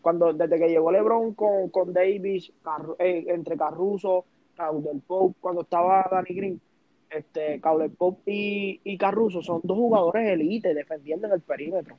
cuando 0.00 0.32
desde 0.34 0.58
que 0.58 0.68
llegó 0.68 0.92
LeBron 0.92 1.32
con, 1.34 1.70
con 1.70 1.92
Davis, 1.92 2.52
eh, 2.98 3.24
entre 3.28 3.56
Caruso, 3.56 4.24
Caldwell 4.54 5.00
Pope, 5.06 5.34
cuando 5.40 5.62
estaba 5.62 6.06
Danny 6.10 6.34
Green, 6.34 6.60
este, 7.08 7.58
Caldwell 7.60 7.90
Pope 7.92 8.30
y, 8.30 8.80
y 8.84 8.98
Caruso 8.98 9.40
son 9.42 9.60
dos 9.62 9.76
jugadores 9.78 10.28
elite 10.28 10.74
defendiendo 10.74 11.26
en 11.26 11.32
el 11.34 11.40
perímetro. 11.40 11.96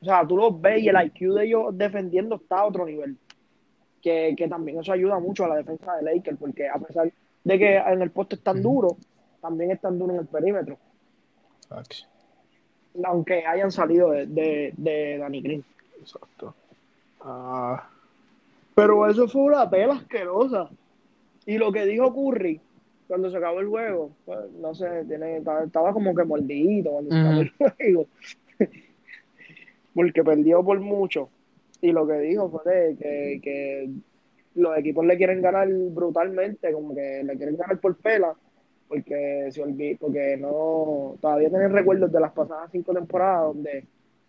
O 0.00 0.04
sea, 0.04 0.26
tú 0.26 0.36
los 0.36 0.60
ves 0.60 0.82
y 0.82 0.88
el 0.88 0.96
IQ 1.06 1.34
de 1.34 1.44
ellos 1.46 1.76
defendiendo 1.76 2.36
está 2.36 2.60
a 2.60 2.66
otro 2.66 2.86
nivel. 2.86 3.16
Que, 4.00 4.34
que 4.36 4.46
también 4.46 4.78
eso 4.78 4.92
ayuda 4.92 5.18
mucho 5.18 5.44
a 5.44 5.48
la 5.48 5.56
defensa 5.56 5.96
de 5.96 6.02
Lakers, 6.02 6.38
porque 6.38 6.68
a 6.68 6.78
pesar 6.78 7.12
de 7.42 7.58
que 7.58 7.76
en 7.76 8.00
el 8.02 8.10
poste 8.10 8.36
están 8.36 8.60
Ujú. 8.60 8.68
duros, 8.68 8.96
también 9.40 9.72
están 9.72 9.98
duros 9.98 10.14
en 10.14 10.20
el 10.20 10.26
perímetro, 10.26 10.76
aunque 13.04 13.44
hayan 13.44 13.72
salido 13.72 14.10
de, 14.10 14.26
de, 14.26 14.72
de 14.76 15.18
Danny 15.18 15.40
Green. 15.40 15.64
Exacto. 16.00 16.54
Ah, 17.20 17.88
Pero 18.74 19.08
eso 19.10 19.26
fue 19.28 19.42
una 19.42 19.68
tela 19.68 19.94
asquerosa. 19.94 20.68
Y 21.44 21.58
lo 21.58 21.72
que 21.72 21.84
dijo 21.84 22.14
Curry 22.14 22.60
cuando 23.08 23.30
se 23.30 23.38
acabó 23.38 23.60
el 23.60 23.68
juego, 23.68 24.10
pues, 24.26 24.38
no 24.60 24.74
sé, 24.74 25.04
tiene, 25.06 25.38
estaba, 25.38 25.64
estaba 25.64 25.92
como 25.92 26.14
que 26.14 26.24
mordidito 26.24 26.90
cuando 26.90 27.10
se 27.10 27.18
acabó 27.18 27.40
el 27.40 27.50
juego. 27.50 28.06
Porque 29.98 30.22
perdió 30.22 30.62
por 30.62 30.78
mucho. 30.78 31.28
Y 31.80 31.90
lo 31.90 32.06
que 32.06 32.20
dijo 32.20 32.48
fue 32.48 32.72
de 32.72 32.96
que, 32.96 33.40
que 33.42 33.90
los 34.54 34.78
equipos 34.78 35.04
le 35.04 35.16
quieren 35.16 35.42
ganar 35.42 35.66
brutalmente, 35.68 36.72
como 36.72 36.94
que 36.94 37.24
le 37.24 37.36
quieren 37.36 37.56
ganar 37.56 37.80
por 37.80 37.96
pela, 37.96 38.32
porque 38.86 39.48
se 39.50 39.60
olvi- 39.60 39.98
porque 39.98 40.36
no, 40.36 41.16
todavía 41.20 41.48
tienen 41.48 41.72
recuerdos 41.72 42.12
de 42.12 42.20
las 42.20 42.30
pasadas 42.30 42.70
cinco 42.70 42.94
temporadas 42.94 43.48
donde 43.52 43.86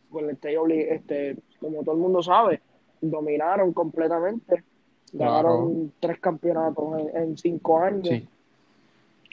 Golden 0.10 0.32
State 0.38 0.58
obli- 0.58 0.88
este, 0.90 1.36
como 1.60 1.84
todo 1.84 1.94
el 1.94 2.02
mundo 2.02 2.24
sabe, 2.24 2.62
dominaron 3.00 3.72
completamente, 3.72 4.64
ganaron 5.14 5.68
Claro. 5.76 5.92
tres 6.00 6.20
campeonatos 6.20 7.00
en, 7.14 7.16
en 7.22 7.38
cinco 7.38 7.80
años. 7.80 8.08
sí. 8.08 8.28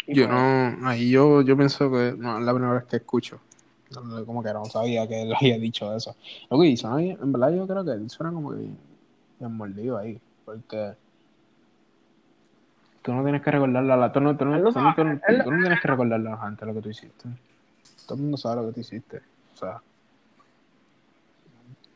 Yo 0.08 0.28
pues, 0.28 0.28
no, 0.28 0.86
ahí 0.86 1.10
yo, 1.10 1.40
yo 1.40 1.56
pienso 1.56 1.90
que 1.90 2.12
no 2.18 2.38
es 2.38 2.44
la 2.44 2.52
primera 2.52 2.74
vez 2.74 2.84
que 2.84 2.96
escucho. 2.96 3.40
No, 3.94 4.24
Como 4.26 4.42
que 4.42 4.52
no 4.52 4.64
sabía 4.66 5.06
que 5.06 5.22
él 5.22 5.32
había 5.40 5.58
dicho 5.58 5.94
eso. 5.94 6.16
Lo 6.50 6.58
que 6.60 6.66
hizo, 6.66 6.98
en 6.98 7.32
verdad 7.32 7.50
yo 7.52 7.66
creo 7.66 7.84
que 7.84 7.92
él 7.92 8.10
suena 8.10 8.32
como 8.32 8.50
que 8.50 8.56
bien 9.38 9.52
mordido 9.56 9.96
ahí. 9.98 10.18
Porque 10.44 10.92
tú 13.02 13.12
no 13.12 13.22
tienes 13.22 13.42
que 13.42 13.50
recordarle 13.50 13.92
a 13.92 13.96
la 13.96 14.12
tú 14.12 14.20
no, 14.20 14.36
tú 14.36 14.44
no- 14.44 14.58
tú 14.72 14.80
no- 14.80 14.92
tú 14.94 15.50
tienes 15.60 15.80
que 15.80 15.88
recordarle 15.88 16.28
a 16.28 16.32
la 16.32 16.38
gente 16.38 16.66
lo 16.66 16.74
que 16.74 16.82
tú 16.82 16.88
hiciste. 16.90 17.28
Todo 18.06 18.14
el 18.16 18.22
mundo 18.22 18.36
sabe 18.36 18.62
lo 18.62 18.68
que 18.68 18.74
tú 18.74 18.80
hiciste. 18.80 19.18
O 19.54 19.56
sea, 19.56 19.80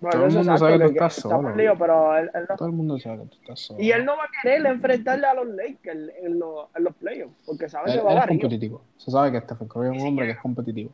bueno, 0.01 0.13
todo 0.13 0.27
el 0.27 0.33
mundo 0.35 0.57
sabe 0.59 0.73
que 0.73 0.85
tú 0.85 0.91
estás 0.93 1.17
está 1.19 1.29
solo. 1.29 1.53
pero 1.79 2.17
él- 2.17 2.31
él 2.35 2.47
no- 2.49 2.57
todo 2.57 2.69
el 2.69 2.75
mundo 2.75 2.99
sabe 2.99 3.19
que 3.19 3.27
tú 3.29 3.37
estás 3.43 3.61
solo. 3.61 3.81
y 3.83 3.91
él 3.93 4.05
no 4.05 4.17
va 4.17 4.25
a 4.25 4.29
querer 4.43 4.65
enfrentarle 4.67 5.27
a 5.27 5.35
los 5.35 5.47
Lakers 5.49 6.11
en 6.23 6.39
los, 6.39 6.69
en 6.75 6.85
los 6.85 6.95
playoffs, 6.97 7.35
porque 7.45 7.69
sabe 7.69 7.91
Él, 7.93 7.99
que 7.99 8.05
va 8.05 8.11
a 8.11 8.15
es 8.15 8.21
barrio. 8.21 8.41
competitivo. 8.41 8.83
Se 8.97 9.11
sabe 9.11 9.33
que 9.33 9.41
Stephen 9.41 9.69
Curry 9.69 9.95
es 9.97 10.03
un 10.03 10.09
hombre 10.09 10.27
que 10.27 10.33
es 10.33 10.39
competitivo. 10.39 10.91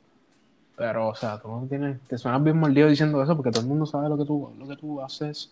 Pero, 0.76 1.08
o 1.08 1.14
sea, 1.14 1.40
tú 1.40 1.48
no 1.48 1.66
tienes, 1.66 2.00
te 2.02 2.18
suenas 2.18 2.44
bien 2.44 2.58
mordido 2.58 2.88
diciendo 2.88 3.22
eso 3.22 3.34
porque 3.34 3.50
todo 3.50 3.62
el 3.62 3.68
mundo 3.68 3.86
sabe 3.86 4.10
lo 4.10 4.18
que 4.18 4.26
tú, 4.26 4.52
lo 4.58 4.68
que 4.68 4.76
tú 4.76 5.00
haces. 5.00 5.50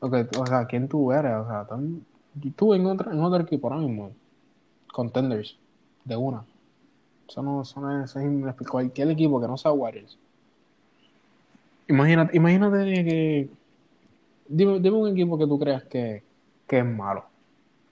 Lo 0.00 0.10
que, 0.10 0.26
o 0.38 0.46
sea, 0.46 0.66
quién 0.66 0.88
tú 0.88 1.12
eres. 1.12 1.34
O 1.34 1.46
sea, 1.46 1.66
tú, 1.66 2.00
tú 2.56 2.74
en, 2.74 2.86
otro, 2.86 3.12
en 3.12 3.20
otro 3.20 3.42
equipo 3.42 3.68
ahora 3.68 3.86
mismo. 3.86 4.12
Contenders. 4.90 5.58
De 6.04 6.16
una. 6.16 6.44
Eso 7.28 7.42
no, 7.42 7.60
eso 7.60 8.20
es, 8.20 8.60
es 8.60 8.68
cualquier 8.68 9.10
equipo 9.10 9.38
que 9.38 9.46
no 9.46 9.58
sea 9.58 9.72
Warriors. 9.72 10.16
Imagínate, 11.88 12.34
imagínate 12.34 13.04
que. 13.04 13.50
Dime, 14.48 14.80
dime 14.80 14.96
un 14.96 15.08
equipo 15.08 15.36
que 15.38 15.46
tú 15.46 15.58
creas 15.58 15.84
que, 15.84 16.22
que 16.66 16.78
es 16.78 16.86
malo. 16.86 17.26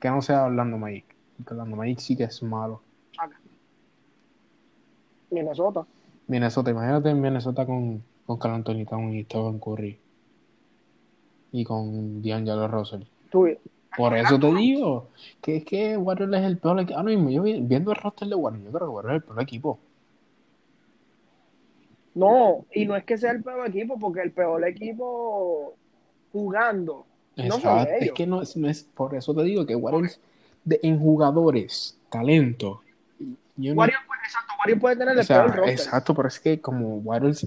Que 0.01 0.09
no 0.09 0.23
sea 0.23 0.45
Orlando 0.45 0.79
Magic. 0.79 1.05
Porque 1.37 1.53
Orlando 1.53 1.77
Magic 1.77 1.99
sí 1.99 2.17
que 2.17 2.25
es 2.25 2.43
malo. 2.43 2.81
Minnesota. 5.31 5.87
Minnesota, 6.27 6.71
imagínate 6.71 7.11
en 7.11 7.21
Minnesota 7.21 7.67
con, 7.67 8.03
con 8.27 8.39
Carl 8.39 8.55
Anthony 8.55 8.85
Towns 8.85 9.15
y 9.15 9.25
Stephen 9.25 9.59
Curry. 9.59 9.99
Y 11.53 11.65
con 11.65 12.23
D'Angelo 12.23 12.69
Russell. 12.69 13.03
Tú, 13.31 13.49
Por 13.97 14.17
eso 14.17 14.39
te 14.39 14.53
digo 14.55 15.09
que 15.41 15.59
es 15.59 15.65
que 15.65 15.97
Warriors 15.97 16.35
es 16.35 16.45
el 16.45 16.59
peor 16.59 16.81
equipo. 16.81 16.99
Ah, 16.99 17.03
no, 17.03 17.11
mismo, 17.11 17.31
yo 17.31 17.43
viendo 17.43 17.93
el 17.93 17.97
roster 17.97 18.29
de 18.29 18.35
Warriors, 18.35 18.65
yo 18.65 18.73
creo 18.73 18.89
que 18.89 18.95
Warriors 18.95 19.17
es 19.17 19.23
el 19.23 19.29
peor 19.29 19.43
equipo. 19.43 19.79
No, 22.15 22.65
y 22.73 22.87
no 22.87 22.97
es 22.97 23.05
que 23.05 23.19
sea 23.19 23.31
el 23.33 23.43
peor 23.43 23.69
equipo, 23.69 23.99
porque 23.99 24.23
el 24.23 24.33
peor 24.33 24.67
equipo 24.67 25.75
jugando. 26.33 27.05
No 27.37 27.61
son 27.61 27.81
ellos. 27.81 27.89
Es 28.01 28.13
que 28.13 28.27
no 28.27 28.43
es, 28.43 28.57
no 28.57 28.69
es, 28.69 28.85
por 28.85 29.15
eso 29.15 29.35
te 29.35 29.43
digo 29.43 29.67
que 29.67 29.77
Warriors 29.77 30.19
de, 30.65 30.81
en 30.83 30.99
jugadores, 30.99 31.99
talento. 32.11 32.81
Yo 33.57 33.75
no, 33.75 33.81
Warriors, 33.81 34.03
exacto, 34.27 34.55
Warriors 34.59 34.81
puede 34.81 34.97
tener 34.97 35.15
el 35.15 35.21
o 35.21 35.25
sea, 35.25 35.45
peor 35.45 35.57
roster. 35.57 35.75
Exacto, 35.75 36.15
pero 36.15 36.29
es 36.29 36.41
que 36.41 36.61
como 36.61 36.97
Warriors 36.99 37.47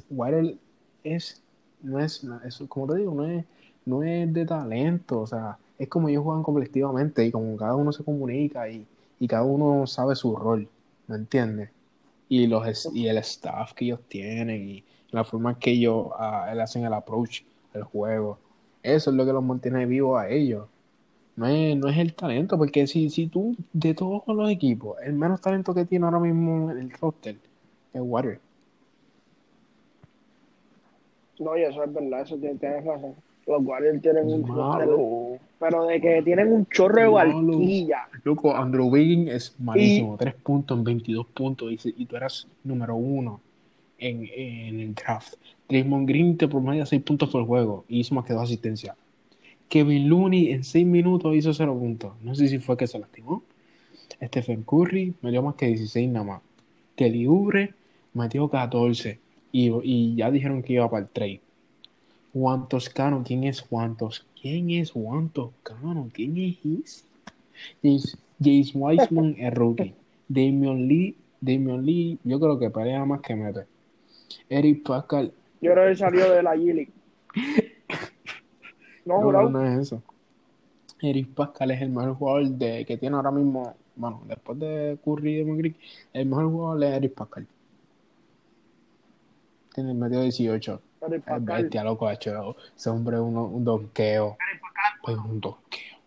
es, 1.03 1.41
no 1.81 1.99
es, 1.99 2.25
eso, 2.45 2.67
como 2.67 2.87
te 2.87 2.99
digo, 2.99 3.13
no 3.13 3.25
es, 3.25 3.45
no 3.85 4.03
es 4.03 4.31
de 4.33 4.45
talento, 4.45 5.21
o 5.21 5.27
sea, 5.27 5.57
es 5.77 5.87
como 5.87 6.09
ellos 6.09 6.23
juegan 6.23 6.43
colectivamente 6.43 7.25
y 7.25 7.31
como 7.31 7.55
cada 7.57 7.75
uno 7.75 7.91
se 7.91 8.03
comunica 8.03 8.69
y, 8.69 8.85
y 9.19 9.27
cada 9.27 9.43
uno 9.43 9.87
sabe 9.87 10.15
su 10.15 10.35
rol, 10.35 10.67
¿me 11.07 11.15
entiendes? 11.15 11.69
Y, 12.27 12.47
los, 12.47 12.89
y 12.93 13.07
el 13.07 13.17
staff 13.17 13.73
que 13.73 13.85
ellos 13.85 14.01
tienen 14.07 14.69
y 14.69 14.83
la 15.11 15.23
forma 15.23 15.57
que 15.57 15.71
ellos 15.71 16.07
uh, 16.07 16.59
hacen 16.61 16.85
el 16.85 16.93
approach 16.93 17.41
al 17.73 17.83
juego. 17.83 18.37
Eso 18.83 19.09
es 19.09 19.15
lo 19.15 19.25
que 19.25 19.33
los 19.33 19.43
mantiene 19.43 19.85
vivos 19.85 20.19
a 20.19 20.29
ellos. 20.29 20.67
No 21.39 21.47
es, 21.47 21.77
no 21.77 21.87
es 21.87 21.97
el 21.97 22.13
talento, 22.13 22.57
porque 22.57 22.85
si, 22.85 23.09
si 23.09 23.27
tú, 23.27 23.55
de 23.71 23.93
todos 23.93 24.23
los 24.27 24.51
equipos, 24.51 24.97
el 25.01 25.13
menos 25.13 25.39
talento 25.39 25.73
que 25.73 25.85
tiene 25.85 26.03
ahora 26.03 26.19
mismo 26.19 26.69
en 26.69 26.79
el 26.79 26.91
roster 26.91 27.37
es 27.93 28.01
Warrior. 28.03 28.39
No, 31.39 31.57
y 31.57 31.61
eso 31.61 31.81
es 31.81 31.93
verdad, 31.93 32.23
eso 32.23 32.35
tienes, 32.35 32.83
razón. 32.83 33.13
Los 33.47 33.63
Warriors 33.63 34.01
tienen 34.01 34.27
un 34.27 34.45
roster, 34.45 34.89
pero 35.59 35.85
de 35.85 36.01
que 36.01 36.21
tienen 36.23 36.51
un 36.51 36.65
chorro 36.65 37.01
de 37.03 37.07
barquilla. 37.07 38.09
Loco, 38.25 38.53
Andrew 38.53 38.89
Wiggins 38.89 39.31
es 39.31 39.55
malísimo, 39.61 40.17
tres 40.17 40.35
puntos 40.35 40.77
en 40.77 40.83
22 40.83 41.25
puntos, 41.27 41.71
y, 41.71 41.93
y 41.99 42.05
tú 42.05 42.17
eras 42.17 42.49
número 42.65 42.97
uno 42.97 43.39
en, 43.97 44.27
en 44.35 44.79
el 44.81 44.93
draft. 44.93 45.35
Draymond 45.69 46.05
Green 46.05 46.35
te 46.35 46.49
promedia 46.49 46.85
6 46.85 47.01
puntos 47.01 47.29
por 47.29 47.45
juego 47.45 47.85
y 47.87 48.01
hizo 48.01 48.13
más 48.13 48.25
que 48.25 48.33
dos 48.33 48.43
asistencias. 48.43 48.93
Kevin 49.69 50.09
Looney 50.09 50.51
en 50.51 50.63
6 50.63 50.85
minutos 50.85 51.35
hizo 51.35 51.53
0 51.53 51.77
puntos. 51.77 52.13
No 52.21 52.35
sé 52.35 52.47
si 52.47 52.57
fue 52.57 52.75
que 52.75 52.87
se 52.87 52.99
lastimó. 52.99 53.43
Stephen 54.21 54.63
Curry 54.63 55.13
metió 55.21 55.41
más 55.43 55.55
que 55.55 55.67
16 55.67 56.09
nada 56.09 56.25
más. 56.25 56.41
Kelly 56.95 57.27
Oubre 57.27 57.73
metió 58.13 58.49
14 58.49 59.19
y, 59.51 59.71
y, 59.83 60.15
ya 60.15 60.31
dijeron 60.31 60.63
que 60.63 60.73
iba 60.73 60.89
para 60.89 61.03
el 61.05 61.09
trade. 61.09 61.41
Juan 62.33 62.67
Toscano, 62.67 63.23
¿quién 63.25 63.43
es 63.43 63.61
Juan 63.61 63.95
Toscano? 63.95 64.29
¿Quién 64.41 64.69
es 64.71 64.91
Juan 64.91 65.29
Toscano? 65.29 66.09
¿Quién 66.13 66.37
es? 66.37 67.05
James, 67.83 68.17
James 68.43 68.71
Wiseman 68.73 69.35
es 69.37 69.53
rookie. 69.53 69.93
Damian 70.27 70.87
Lee, 70.87 71.15
Damian 71.41 71.85
Lee, 71.85 72.17
yo 72.23 72.39
creo 72.39 72.57
que 72.59 72.69
pelea 72.69 73.03
más 73.05 73.21
que 73.21 73.35
mete. 73.35 73.65
Eric 74.49 74.83
Pascal. 74.83 75.33
Yo 75.61 75.73
creo 75.73 75.89
que 75.89 75.95
salió 75.95 76.31
de 76.31 76.43
la 76.43 76.55
G 76.55 76.87
No, 79.09 79.31
no, 79.31 79.49
no, 79.49 79.65
es 79.65 79.79
eso. 79.79 80.03
Eric 81.01 81.33
Pascal 81.33 81.71
es 81.71 81.81
el 81.81 81.89
mejor 81.89 82.13
jugador 82.13 82.45
de, 82.49 82.85
que 82.85 82.97
tiene 82.97 83.15
ahora 83.15 83.31
mismo, 83.31 83.75
bueno, 83.95 84.21
después 84.25 84.59
de 84.59 84.99
Curry 85.03 85.39
y 85.39 85.43
de 85.43 85.75
el 86.13 86.25
mejor 86.27 86.45
jugador 86.51 86.83
es 86.83 86.91
Eric 86.91 87.13
Pascal. 87.15 87.47
Tiene 89.73 89.91
el 89.91 89.97
medio 89.97 90.21
18. 90.21 90.81
Eric 91.07 91.23
Es 91.27 91.45
bestia, 91.45 91.83
loco, 91.83 92.07
ha 92.07 92.13
hecho 92.13 92.55
ese 92.75 92.89
hombre 92.91 93.19
uno, 93.19 93.45
un 93.45 93.63
donqueo. 93.63 94.37
Pues 95.01 95.17
un 95.17 95.39
donqueo. 95.39 95.97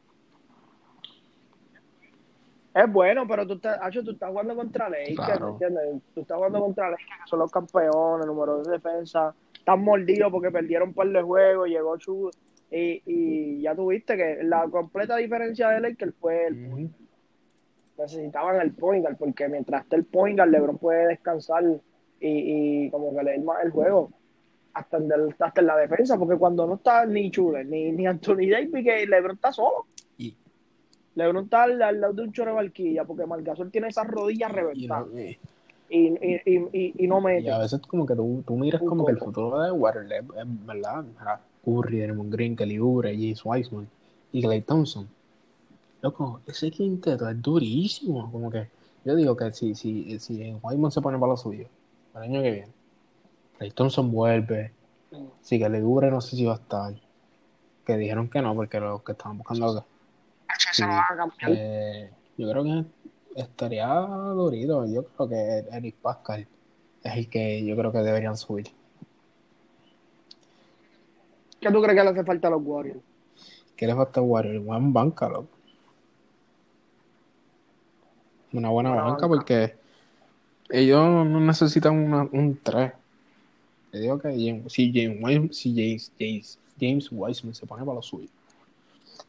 Es 2.74 2.90
bueno, 2.90 3.26
pero 3.26 3.46
tú 3.46 3.54
estás, 3.54 3.78
Hacho, 3.82 4.04
tú 4.04 4.12
estás 4.12 4.30
jugando 4.30 4.54
contra 4.54 4.88
Lakers, 4.88 5.16
claro. 5.16 5.48
¿entiendes? 5.50 6.02
Tú 6.14 6.20
estás 6.20 6.36
jugando 6.36 6.60
contra 6.60 6.90
Lakers, 6.90 7.08
que 7.24 7.28
son 7.28 7.38
los 7.40 7.50
campeones, 7.50 8.26
número 8.26 8.62
de 8.62 8.70
defensa. 8.70 9.34
Están 9.52 9.82
mordidos 9.82 10.30
porque 10.30 10.50
perdieron 10.50 10.90
un 10.90 10.94
par 10.94 11.08
de 11.08 11.20
juegos, 11.20 11.68
llegó 11.68 11.96
Chu 11.98 12.30
y, 12.72 13.02
y 13.04 13.60
ya 13.60 13.74
tuviste 13.74 14.16
que 14.16 14.42
la 14.42 14.66
completa 14.68 15.16
diferencia 15.16 15.68
de 15.68 15.80
Lakers 15.80 16.14
fue 16.18 16.46
el 16.46 16.70
-huh. 16.70 16.90
Necesitaban 17.98 18.60
el 18.60 18.72
point 18.72 19.04
guard, 19.04 19.16
porque 19.16 19.48
mientras 19.48 19.82
esté 19.82 19.96
el 19.96 20.04
point 20.04 20.36
guard, 20.36 20.50
LeBron 20.50 20.78
puede 20.78 21.08
descansar 21.08 21.62
y, 22.18 22.86
y 22.86 22.90
como 22.90 23.14
que 23.14 23.22
leer 23.22 23.42
más 23.42 23.62
el 23.62 23.70
juego. 23.70 24.10
Hasta 24.74 24.96
en, 24.96 25.12
el, 25.12 25.34
hasta 25.38 25.60
en 25.60 25.66
la 25.66 25.76
defensa, 25.76 26.18
porque 26.18 26.36
cuando 26.38 26.66
no 26.66 26.76
está 26.76 27.04
ni 27.04 27.30
Chuler, 27.30 27.66
ni, 27.66 27.92
ni 27.92 28.06
Anthony 28.06 28.48
Davis, 28.50 28.84
que 28.84 29.06
LeBron 29.06 29.36
está 29.36 29.52
solo. 29.52 29.86
Y, 30.16 30.34
LeBron 31.14 31.44
está 31.44 31.64
al, 31.64 31.82
al, 31.82 32.00
lado 32.00 32.14
de 32.14 32.22
un 32.22 32.32
chorro 32.32 32.52
de 32.52 32.56
barquilla 32.56 33.04
porque 33.04 33.26
Margasol 33.26 33.70
tiene 33.70 33.88
esas 33.88 34.06
rodillas 34.06 34.50
reventadas. 34.50 35.08
Y, 35.14 35.38
y, 35.90 36.40
y, 36.46 36.68
y, 36.72 37.04
y, 37.04 37.06
no 37.06 37.20
mete. 37.20 37.42
Y 37.42 37.50
a 37.50 37.58
veces 37.58 37.80
como 37.86 38.06
que 38.06 38.16
tú, 38.16 38.42
tú 38.46 38.56
miras 38.56 38.80
como 38.80 39.04
que 39.04 39.12
el 39.12 39.18
futuro 39.18 39.60
de 39.60 39.70
Warren 39.70 40.10
es 40.10 40.66
verdad. 40.66 41.04
Curry, 41.64 42.00
Draymond 42.00 42.32
Green, 42.32 42.56
Kelly 42.56 42.78
Oubre, 42.78 43.12
James 43.12 43.44
Wiseman 43.44 43.88
y 44.32 44.42
Clay 44.42 44.62
Thompson. 44.62 45.08
Loco, 46.00 46.40
ese 46.46 46.70
quinteto 46.70 47.28
es 47.28 47.40
durísimo. 47.40 48.30
Como 48.30 48.50
que 48.50 48.68
yo 49.04 49.14
digo 49.14 49.36
que 49.36 49.52
si, 49.52 49.74
si, 49.74 50.18
si 50.18 50.54
Wiseman 50.62 50.90
se 50.90 51.00
pone 51.00 51.18
para 51.18 51.32
lo 51.32 51.36
suyo, 51.36 51.66
el 52.14 52.22
año 52.22 52.42
que 52.42 52.50
viene, 52.50 52.72
Clay 53.58 53.70
Thompson 53.70 54.10
vuelve. 54.10 54.72
Si 55.42 55.58
Kelly 55.58 55.80
Oubre 55.80 56.10
no 56.10 56.20
sé 56.20 56.36
si 56.36 56.44
va 56.44 56.54
a 56.54 56.56
estar. 56.56 56.94
Que 57.84 57.96
dijeron 57.96 58.28
que 58.28 58.40
no, 58.40 58.54
porque 58.54 58.80
los 58.80 59.02
que 59.02 59.12
estaban 59.12 59.38
buscando 59.38 59.84
Sí, 60.72 60.82
eh, 61.48 62.10
yo 62.36 62.50
creo 62.50 62.64
que 62.64 62.84
estaría 63.36 63.86
dorido. 63.86 64.86
Yo 64.86 65.04
creo 65.04 65.28
que 65.28 65.76
Eric 65.76 65.96
Pascal 65.96 66.46
es 67.02 67.16
el 67.16 67.28
que 67.28 67.64
yo 67.64 67.76
creo 67.76 67.92
que 67.92 67.98
deberían 67.98 68.36
subir. 68.36 68.68
¿Qué 71.62 71.70
tú 71.70 71.80
crees 71.80 71.96
que 71.96 72.04
le 72.04 72.10
hace 72.10 72.24
falta 72.24 72.48
a 72.48 72.50
los 72.50 72.62
Warriors? 72.64 72.98
¿Qué 73.76 73.86
le 73.86 73.94
falta 73.94 74.20
a 74.20 74.22
Warriors? 74.22 74.62
Una 74.66 74.78
banca, 74.80 75.28
loco. 75.28 75.48
Una 78.52 78.68
buena 78.68 78.90
banca, 78.90 79.10
banca. 79.12 79.28
porque 79.28 79.74
ellos 80.68 81.00
no 81.26 81.40
necesitan 81.40 81.96
una, 81.96 82.28
un 82.32 82.58
3. 82.62 82.92
Te 83.90 84.00
digo 84.00 84.18
que 84.18 84.28
James- 84.30 84.72
si 84.72 84.92
James, 84.92 85.56
si 85.56 85.74
James, 85.74 86.12
James, 86.18 86.58
James 86.78 87.08
Wiseman 87.10 87.54
se 87.54 87.66
pone 87.66 87.82
para 87.84 87.94
lo 87.96 88.02
suyo. 88.02 88.28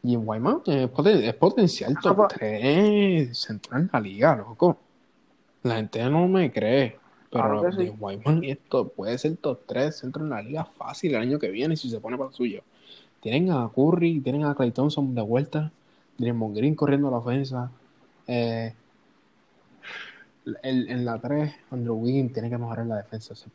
James 0.03 0.23
Wiseman 0.25 0.61
es, 0.65 0.89
poten- 0.89 1.23
es 1.23 1.33
potencial 1.35 1.93
Ah, 1.97 1.99
top 2.01 2.15
pues- 2.17 2.33
3 2.33 3.37
central 3.37 3.81
en 3.83 3.89
la 3.93 3.99
liga, 3.99 4.35
loco. 4.35 4.77
La 5.63 5.75
gente 5.75 6.03
no 6.09 6.27
me 6.27 6.51
cree. 6.51 6.97
Pero 7.33 7.61
Claro 7.61 7.61
sí. 7.71 7.91
Esto 8.43 8.87
puede 8.89 9.17
ser 9.17 9.35
top 9.37 9.61
3 9.65 9.97
centro 9.97 10.23
en 10.23 10.29
la 10.29 10.41
liga 10.41 10.65
fácil 10.65 11.15
el 11.15 11.21
año 11.21 11.39
que 11.39 11.49
viene 11.49 11.75
si 11.75 11.89
se 11.89 11.99
pone 11.99 12.15
para 12.15 12.29
lo 12.29 12.35
suyo. 12.35 12.61
Tienen 13.21 13.49
a 13.51 13.69
Curry, 13.73 14.19
tienen 14.19 14.43
a 14.45 14.53
Clay 14.53 14.71
Thompson 14.71 15.15
de 15.15 15.21
vuelta, 15.21 15.71
Draymond 16.17 16.55
Green 16.55 16.75
corriendo 16.75 17.09
la 17.09 17.17
ofensa. 17.17 17.71
Eh, 18.27 18.73
el- 20.61 20.89
en 20.89 21.05
la 21.05 21.19
3, 21.19 21.53
Andrew 21.71 21.95
Wiggins 21.95 22.33
tiene 22.33 22.49
que 22.49 22.57
mejorar 22.57 22.85
la 22.85 22.97
defensa. 22.97 23.33
Ese 23.33 23.47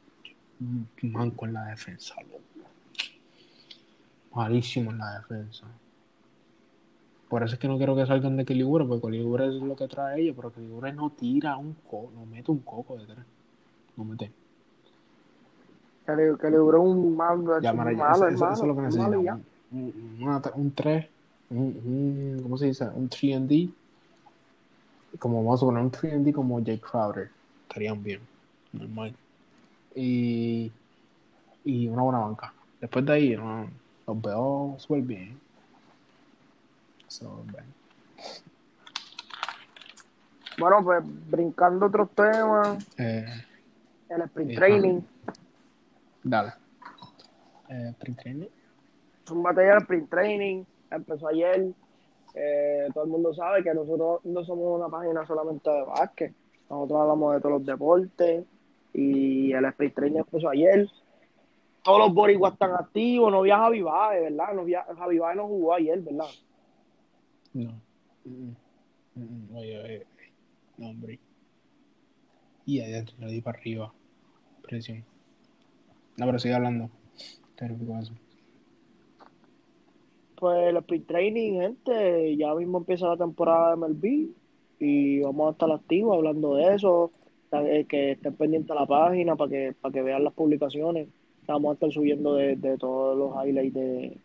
manco 1.03 1.47
en 1.47 1.53
la 1.53 1.67
defensa, 1.67 2.15
loco. 2.23 2.41
Malísimo 4.35 4.91
en 4.91 4.99
la 4.99 5.19
defensa. 5.19 5.67
Por 7.29 7.43
eso 7.45 7.55
es 7.55 7.61
que 7.61 7.69
no 7.69 7.77
quiero 7.77 7.95
que 7.95 8.07
salgan 8.07 8.37
de 8.37 8.65
Oubre, 8.65 8.87
porque 8.87 9.23
Oubre 9.23 9.49
es 9.49 9.55
lo 9.55 9.77
que 9.77 9.87
trae 9.87 10.23
ellos, 10.23 10.35
pero 10.35 10.51
Oubre 10.75 10.93
no 10.93 11.11
tira 11.11 11.57
un 11.57 11.75
coco, 11.75 12.11
no 12.15 12.25
mete 12.27 12.51
un 12.51 12.61
coco 12.61 12.97
de 12.97 13.07
tres. 13.07 13.19
Que 16.07 16.17
le, 16.17 16.39
que 16.39 16.51
le 16.51 16.57
duró 16.57 16.83
un 16.83 17.17
malo, 17.17 17.61
Ya, 17.61 17.73
un 17.73 17.77
Mara, 17.79 17.93
malo, 17.93 18.15
eso, 18.15 18.29
eso- 18.29 18.35
hermano, 18.45 18.53
eso 18.55 18.63
es 18.63 18.69
lo 18.69 18.75
que 18.75 18.81
un 18.81 18.99
malo 18.99 19.21
y 19.21 19.25
ya. 19.25 19.35
necesitamos. 19.35 19.45
Un, 19.71 19.79
un, 20.19 20.23
una- 20.23 20.43
un 20.55 20.71
3, 20.75 21.07
un, 21.51 21.59
un- 21.59 22.41
¿cómo 22.43 22.57
se 22.59 22.67
dice? 22.67 22.85
Un 22.89 23.09
3D. 23.11 23.71
Como 25.19 25.43
vamos 25.45 25.63
a 25.63 25.67
poner 25.67 25.83
un 25.83 25.91
3D 25.91 26.33
como 26.33 26.65
Jay 26.65 26.79
Crowder. 26.79 27.31
Estarían 27.69 28.03
bien. 28.03 28.21
Normal. 28.73 29.15
Y, 29.95 30.71
y 31.65 31.89
una 31.89 32.03
buena 32.03 32.19
banca. 32.21 32.53
Después 32.81 33.05
de 33.05 33.13
ahí, 33.13 33.37
no, 33.37 33.69
los 34.07 34.23
veo 34.23 34.77
súper 34.79 35.03
bien. 35.03 35.39
So. 37.09 37.43
Bueno, 40.59 40.83
pues 40.85 41.03
brincando 41.31 41.87
otros 41.87 42.11
temas, 42.11 42.85
Eh, 42.99 43.27
el 44.09 44.23
sprint 44.23 44.51
Ajá. 44.53 44.59
training. 44.61 45.01
dale. 46.23 46.53
Eh, 47.69 47.93
pre-training. 47.99 48.49
Es 49.25 49.31
un 49.31 49.43
batalla 49.43 49.79
sprint 49.79 50.09
training. 50.09 50.65
Empezó 50.91 51.29
ayer. 51.29 51.73
Eh, 52.35 52.89
todo 52.95 53.05
el 53.05 53.11
mundo 53.11 53.35
sabe 53.35 53.63
que 53.63 53.75
nosotros 53.75 54.25
no 54.25 54.45
somos 54.45 54.79
una 54.79 54.89
página 54.89 55.27
solamente 55.27 55.69
de 55.71 55.83
básquet. 55.83 56.35
Nosotros 56.71 57.01
hablamos 57.01 57.35
de 57.35 57.41
todos 57.41 57.53
los 57.59 57.67
deportes. 57.67 58.45
Y 58.95 59.53
el 59.53 59.65
sprint 59.67 59.95
training 59.95 60.19
empezó 60.19 60.49
ayer. 60.49 60.89
Todos 61.83 61.99
los 61.99 62.15
boricuas 62.15 62.55
están 62.55 62.73
activos. 62.73 63.31
No 63.31 63.39
había 63.41 63.59
Javi 63.59 63.83
Baez, 63.83 64.23
¿verdad? 64.23 64.55
No 64.55 64.61
había, 64.63 64.85
Javi 64.85 65.19
Baez 65.19 65.37
no 65.37 65.47
jugó 65.47 65.75
ayer, 65.75 66.01
¿verdad? 66.01 66.27
No. 67.53 67.71
Mm, 68.25 68.51
mm, 69.15 69.23
mm, 69.23 69.57
Oye, 69.57 69.83
oye, 69.83 70.07
no, 70.79 70.89
hombre. 70.91 71.19
Y 72.67 72.81
adentro 72.81 73.15
le 73.21 73.27
di 73.29 73.41
para 73.41 73.59
arriba. 73.59 73.93
No, 76.17 76.27
pero 76.27 76.39
sigue 76.39 76.55
hablando. 76.55 76.91
Pues 80.37 80.69
el 80.69 80.77
sprint 80.77 81.07
training, 81.07 81.61
gente, 81.61 82.37
ya 82.37 82.55
mismo 82.55 82.79
empieza 82.79 83.09
la 83.09 83.17
temporada 83.17 83.71
de 83.71 83.77
MLB 83.77 84.29
y 84.79 85.21
vamos 85.21 85.49
a 85.49 85.53
estar 85.53 85.71
activos 85.73 86.17
hablando 86.17 86.55
de 86.55 86.75
eso, 86.75 87.11
eh, 87.53 87.87
que 87.89 88.13
estén 88.13 88.35
pendientes 88.35 88.71
a 88.71 88.81
la 88.81 88.87
página 88.87 89.35
para 89.35 89.51
que, 89.51 89.75
para 89.81 89.93
que 89.93 90.03
vean 90.03 90.23
las 90.23 90.35
publicaciones. 90.35 91.09
Vamos 91.47 91.71
a 91.71 91.75
estar 91.75 91.91
subiendo 91.91 92.35
de, 92.35 92.57
de 92.57 92.77
todos 92.77 93.17
los 93.17 93.35
highlights 93.45 93.75
de, 93.75 94.19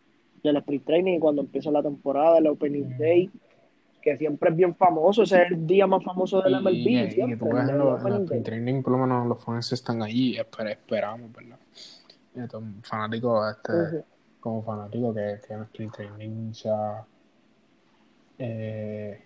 del 0.44 0.58
sprint 0.58 0.86
training 0.86 1.20
cuando 1.20 1.42
empieza 1.42 1.72
la 1.72 1.82
temporada, 1.82 2.38
el 2.38 2.48
opening 2.48 2.98
day, 2.98 3.30
que 4.04 4.18
siempre 4.18 4.50
es 4.50 4.56
bien 4.56 4.76
famoso, 4.76 5.24
ese 5.24 5.44
es 5.44 5.52
el 5.52 5.66
día 5.66 5.88
más 5.88 6.04
famoso 6.04 6.42
del 6.42 6.56
MLB. 6.62 6.74
Y, 6.76 6.98
y, 7.00 7.12
siempre, 7.12 7.36
y 7.36 7.40
tú 7.52 7.56
ves 7.56 7.68
los, 7.72 8.04
los 8.04 8.44
training, 8.44 8.82
por 8.84 8.92
lo 8.92 8.98
menos 9.00 9.28
los 9.28 9.42
fans 9.44 9.72
están 9.72 10.04
allí, 10.04 10.38
esper- 10.38 10.72
esperamos, 10.72 11.32
¿verdad? 11.32 11.58
Fanático, 12.84 13.50
este, 13.50 14.04
como 14.40 14.62
fanático 14.64 15.14
que 15.14 15.40
tiene 15.48 15.64
sprint 15.64 15.96
training, 15.96 16.54
sea. 16.54 17.06
Eh, 18.40 19.22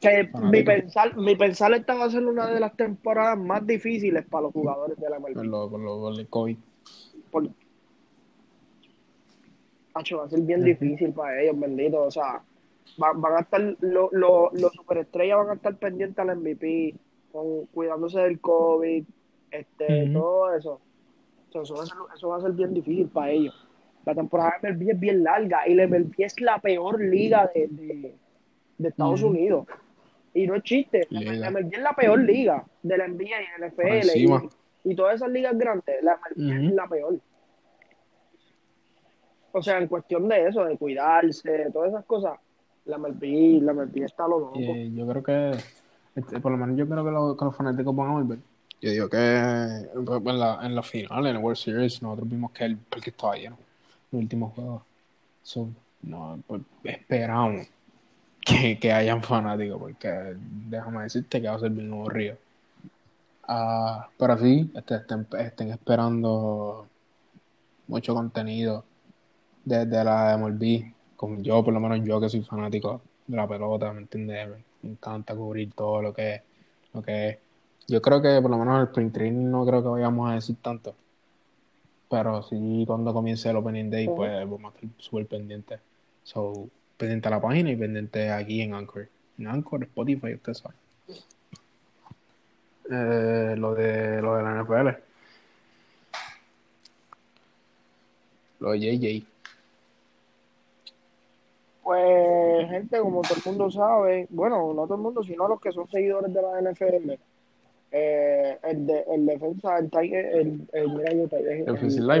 Que 0.00 0.28
mi 0.42 0.62
pensar, 0.62 1.16
mi 1.16 1.36
pensar 1.36 1.72
esta 1.74 1.94
va 1.94 2.06
a 2.06 2.10
ser 2.10 2.24
una 2.26 2.46
de 2.48 2.58
las 2.58 2.74
temporadas 2.76 3.38
más 3.38 3.64
difíciles 3.66 4.24
para 4.26 4.42
los 4.44 4.52
jugadores 4.52 4.98
de 4.98 5.08
la 5.08 5.18
por 5.20 5.30
MLB. 5.30 5.44
lo, 5.44 5.70
por 5.70 5.80
lo, 5.80 6.00
por 6.00 6.18
el 6.18 6.26
COVID. 6.28 6.56
Por... 7.30 7.48
Hacho, 9.94 10.18
va 10.18 10.24
a 10.24 10.28
ser 10.28 10.40
bien 10.40 10.64
difícil 10.64 11.12
para 11.12 11.40
ellos, 11.40 11.58
bendito. 11.58 12.02
O 12.02 12.10
sea, 12.10 12.42
va- 13.02 13.12
van 13.14 13.36
a 13.36 13.40
estar, 13.40 13.60
lo- 13.80 14.10
lo- 14.12 14.50
los 14.52 14.72
superestrellas 14.72 15.36
van 15.38 15.50
a 15.50 15.54
estar 15.54 15.76
pendientes 15.76 16.18
al 16.18 16.36
MVP, 16.36 16.94
con, 17.32 17.66
cuidándose 17.66 18.20
del 18.20 18.40
COVID, 18.40 19.04
este, 19.50 20.10
todo 20.12 20.54
eso. 20.54 20.80
O 21.50 21.52
sea, 21.52 21.62
eso, 21.62 21.74
va 21.76 21.82
a 21.82 21.86
ser, 21.86 21.96
eso 22.16 22.28
va 22.28 22.36
a 22.36 22.40
ser 22.40 22.52
bien 22.52 22.74
difícil 22.74 23.08
para 23.08 23.30
ellos. 23.30 23.66
La 24.04 24.14
temporada 24.14 24.54
de 24.62 24.72
MLB 24.72 24.90
es 24.90 25.00
bien 25.00 25.22
larga 25.24 25.66
y 25.68 25.74
la 25.74 25.84
MLB 25.86 26.14
es 26.18 26.40
la 26.40 26.58
peor 26.60 27.00
liga 27.00 27.50
de, 27.54 27.68
de, 27.68 28.14
de 28.78 28.88
Estados. 28.88 29.22
Unidos. 29.22 29.66
Y 30.34 30.46
no 30.46 30.54
es 30.56 30.62
chiste, 30.62 31.06
la. 31.10 31.50
MLB 31.50 31.72
es 31.74 31.80
la 31.82 31.92
peor 31.94 32.18
liga 32.20 32.64
de 32.82 32.96
la 32.98 33.08
NBA 33.08 33.24
y 33.24 33.60
la 33.60 33.66
NFL 33.68 34.06
y, 34.84 34.90
y 34.92 34.94
todas 34.94 35.16
esas 35.16 35.30
ligas 35.30 35.56
grandes, 35.58 36.02
la 36.02 36.16
MLB 36.36 36.68
es 36.68 36.74
la 36.74 36.86
peor. 36.86 37.18
O 39.52 39.62
sea, 39.62 39.78
en 39.78 39.88
cuestión 39.88 40.28
de 40.28 40.46
eso, 40.48 40.64
de 40.64 40.76
cuidarse, 40.76 41.50
de 41.50 41.70
todas 41.72 41.90
esas 41.90 42.04
cosas, 42.04 42.38
la 42.88 42.96
MLB, 42.98 43.62
la 43.62 43.72
MLB 43.72 44.04
está 44.04 44.26
lo 44.26 44.38
loco. 44.40 44.58
Y 44.58 44.94
yo 44.94 45.06
creo 45.06 45.22
que, 45.22 45.58
este, 46.16 46.40
por 46.40 46.52
lo 46.52 46.58
menos 46.58 46.76
yo 46.76 46.88
creo 46.88 47.04
que, 47.04 47.10
lo- 47.10 47.36
que 47.36 47.44
los 47.44 47.54
fanáticos 47.54 47.94
van 47.94 48.08
a 48.08 48.12
volver. 48.14 48.38
Yo 48.80 48.90
digo 48.90 49.08
que 49.08 49.88
pues, 50.04 50.22
en 50.24 50.38
la, 50.38 50.58
en 50.62 50.74
la 50.74 50.82
final, 50.82 51.26
en 51.26 51.36
el 51.36 51.42
World 51.42 51.56
Series, 51.58 52.00
nosotros 52.02 52.28
vimos 52.28 52.50
que 52.52 52.64
el 52.64 52.76
parque 52.76 53.10
estaba 53.10 53.36
lleno. 53.36 53.58
El 54.12 54.20
último 54.20 54.50
juego. 54.50 54.82
So, 55.42 55.68
no, 56.02 56.38
pues, 56.46 56.62
esperamos 56.84 57.66
que, 58.40 58.78
que 58.78 58.92
hayan 58.92 59.22
fanáticos, 59.22 59.78
porque 59.78 60.36
déjame 60.68 61.02
decirte 61.02 61.42
que 61.42 61.48
va 61.48 61.56
a 61.56 61.58
ser 61.60 61.70
bien 61.70 61.92
aburrido. 61.92 62.36
Ah, 63.46 64.08
pero 64.18 64.38
sí, 64.38 64.70
este, 64.74 64.96
estén, 64.96 65.26
estén 65.38 65.70
esperando 65.70 66.86
mucho 67.86 68.14
contenido 68.14 68.84
desde 69.64 70.04
la 70.04 70.34
MLB, 70.34 70.92
como 71.18 71.42
yo, 71.42 71.64
por 71.64 71.74
lo 71.74 71.80
menos 71.80 72.06
yo 72.06 72.20
que 72.20 72.28
soy 72.28 72.42
fanático 72.42 73.02
de 73.26 73.36
la 73.36 73.48
pelota, 73.48 73.92
¿me 73.92 74.02
entiendes? 74.02 74.48
Me 74.82 74.90
encanta 74.90 75.34
cubrir 75.34 75.72
todo 75.72 76.00
lo 76.00 76.14
que, 76.14 76.42
lo 76.94 77.02
que 77.02 77.28
es. 77.28 77.38
Yo 77.88 78.00
creo 78.00 78.22
que 78.22 78.40
por 78.40 78.52
lo 78.52 78.56
menos 78.56 78.78
el 78.78 78.86
sprint 78.86 79.14
training 79.14 79.50
no 79.50 79.66
creo 79.66 79.82
que 79.82 79.88
vayamos 79.88 80.30
a 80.30 80.34
decir 80.34 80.54
tanto, 80.62 80.94
pero 82.08 82.44
sí 82.44 82.84
cuando 82.86 83.12
comience 83.12 83.50
el 83.50 83.56
opening 83.56 83.90
day, 83.90 84.06
pues 84.06 84.48
vamos 84.48 84.72
a 84.72 84.76
estar 84.76 84.90
súper 84.98 85.26
pendientes. 85.26 85.80
So, 86.22 86.68
pendiente 86.96 87.26
a 87.26 87.32
la 87.32 87.40
página 87.40 87.72
y 87.72 87.76
pendiente 87.76 88.30
aquí 88.30 88.62
en 88.62 88.74
Anchor. 88.74 89.08
En 89.38 89.48
Anchor, 89.48 89.82
Spotify, 89.82 90.34
usted 90.34 90.54
sabe. 90.54 90.76
Eh, 92.90 93.56
lo 93.56 93.74
de 93.74 94.22
lo 94.22 94.36
de 94.36 94.42
la 94.44 94.62
NFL. 94.62 94.88
Lo 98.60 98.70
de 98.70 98.78
JJ. 98.78 99.37
Pues, 101.88 102.68
gente, 102.68 102.98
como 102.98 103.22
todo 103.22 103.34
el 103.38 103.42
mundo 103.46 103.70
sabe, 103.70 104.26
bueno, 104.28 104.74
no 104.74 104.82
todo 104.84 104.96
el 104.96 105.00
mundo, 105.00 105.22
sino 105.22 105.48
los 105.48 105.58
que 105.58 105.72
son 105.72 105.88
seguidores 105.88 106.30
de 106.34 106.42
la 106.42 106.60
NFL, 106.60 107.18
eh, 107.92 108.58
el, 108.62 108.86
de, 108.86 109.04
el 109.10 109.24
defensa, 109.24 109.78
el, 109.78 109.90
Tiger, 109.90 110.26
el, 110.36 110.68
el, 110.74 110.88
mira 110.90 111.12
yo, 111.14 111.22
el, 111.32 111.46
el- 111.48 111.68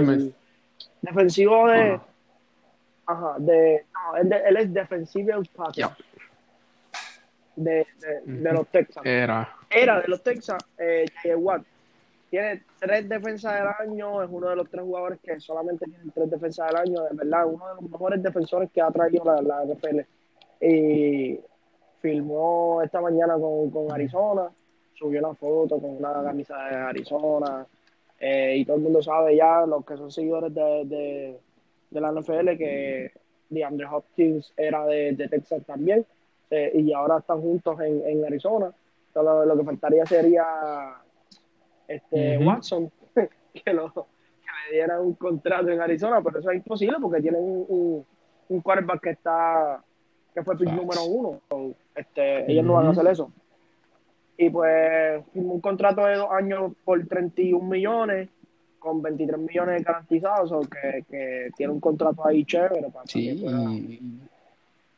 el 0.08 0.34
defensivo 1.02 1.68
de, 1.68 1.80
Ajá. 1.92 2.02
ajá, 3.04 3.34
de, 3.40 3.84
no, 3.92 4.16
él, 4.16 4.28
de- 4.30 4.42
él 4.48 4.56
es 4.56 4.72
defensive 4.72 5.34
tackle 5.54 5.72
Ya. 5.82 5.96
de, 7.56 7.86
de, 8.00 8.20
de 8.24 8.52
los 8.54 8.66
Texans. 8.68 9.04
Era. 9.06 9.54
Era 9.68 10.00
de 10.00 10.08
los 10.08 10.22
Texans, 10.22 10.64
eh. 10.78 11.04
Watt. 11.36 11.62
Tiene 12.30 12.62
tres 12.78 13.08
defensas 13.08 13.54
del 13.54 13.88
año, 13.88 14.22
es 14.22 14.28
uno 14.30 14.50
de 14.50 14.56
los 14.56 14.68
tres 14.68 14.82
jugadores 14.82 15.18
que 15.20 15.40
solamente 15.40 15.86
tienen 15.86 16.10
tres 16.10 16.30
defensas 16.30 16.68
del 16.68 16.76
año, 16.76 17.02
de 17.04 17.16
verdad, 17.16 17.46
uno 17.46 17.68
de 17.68 17.74
los 17.80 17.90
mejores 17.90 18.22
defensores 18.22 18.70
que 18.70 18.82
ha 18.82 18.90
traído 18.90 19.24
la, 19.24 19.40
la 19.40 19.64
NFL. 19.64 20.00
Y 20.60 21.40
filmó 22.00 22.82
esta 22.82 23.00
mañana 23.00 23.34
con, 23.34 23.70
con 23.70 23.90
Arizona, 23.90 24.50
subió 24.94 25.20
una 25.20 25.34
foto 25.34 25.80
con 25.80 25.96
una 25.96 26.22
camisa 26.22 26.56
de 26.68 26.76
Arizona, 26.76 27.66
eh, 28.20 28.56
y 28.58 28.64
todo 28.64 28.76
el 28.76 28.82
mundo 28.82 29.02
sabe 29.02 29.36
ya, 29.36 29.64
los 29.64 29.84
que 29.86 29.96
son 29.96 30.10
seguidores 30.10 30.52
de, 30.52 30.84
de, 30.84 31.38
de 31.90 32.00
la 32.00 32.12
NFL, 32.12 32.56
que 32.56 33.12
DeAndre 33.48 33.86
Hopkins 33.86 34.52
era 34.56 34.84
de, 34.86 35.12
de 35.12 35.28
Texas 35.28 35.62
también, 35.64 36.04
eh, 36.50 36.72
y 36.74 36.92
ahora 36.92 37.18
están 37.18 37.40
juntos 37.40 37.80
en, 37.80 38.02
en 38.06 38.24
Arizona. 38.24 38.72
Solo 39.14 39.44
lo 39.44 39.56
que 39.56 39.64
faltaría 39.64 40.04
sería 40.04 40.44
este. 41.88 42.38
Watson, 42.38 42.90
que, 43.14 43.72
lo, 43.72 43.92
que 43.92 44.00
le 44.70 44.76
diera 44.76 45.00
un 45.00 45.14
contrato 45.14 45.68
en 45.70 45.80
Arizona, 45.80 46.20
pero 46.22 46.38
eso 46.38 46.50
es 46.50 46.56
imposible 46.58 46.98
porque 47.00 47.20
tienen 47.20 47.40
un, 47.42 47.64
un, 47.68 48.06
un 48.48 48.60
quarterback 48.60 49.00
que 49.02 49.10
está 49.10 49.82
que 50.34 50.42
fue 50.44 50.56
pick 50.56 50.70
número 50.70 51.02
uno. 51.04 51.40
Este, 51.94 52.50
ellos 52.52 52.64
no 52.64 52.74
van 52.74 52.86
a 52.86 52.90
hacer 52.90 53.06
eso. 53.08 53.32
Y 54.36 54.50
pues 54.50 55.24
firmó 55.32 55.54
un 55.54 55.60
contrato 55.60 56.04
de 56.06 56.14
dos 56.14 56.30
años 56.30 56.72
por 56.84 57.04
31 57.04 57.66
millones, 57.68 58.28
con 58.78 59.02
23 59.02 59.36
millones 59.36 59.82
garantizados, 59.82 60.52
o 60.52 60.60
que, 60.60 61.04
que 61.10 61.48
tiene 61.56 61.72
un 61.72 61.80
contrato 61.80 62.24
ahí 62.24 62.44
chévere 62.44 62.88
para 62.92 63.04
Sí, 63.06 63.34
que 63.34 63.42
pueda- 63.42 63.68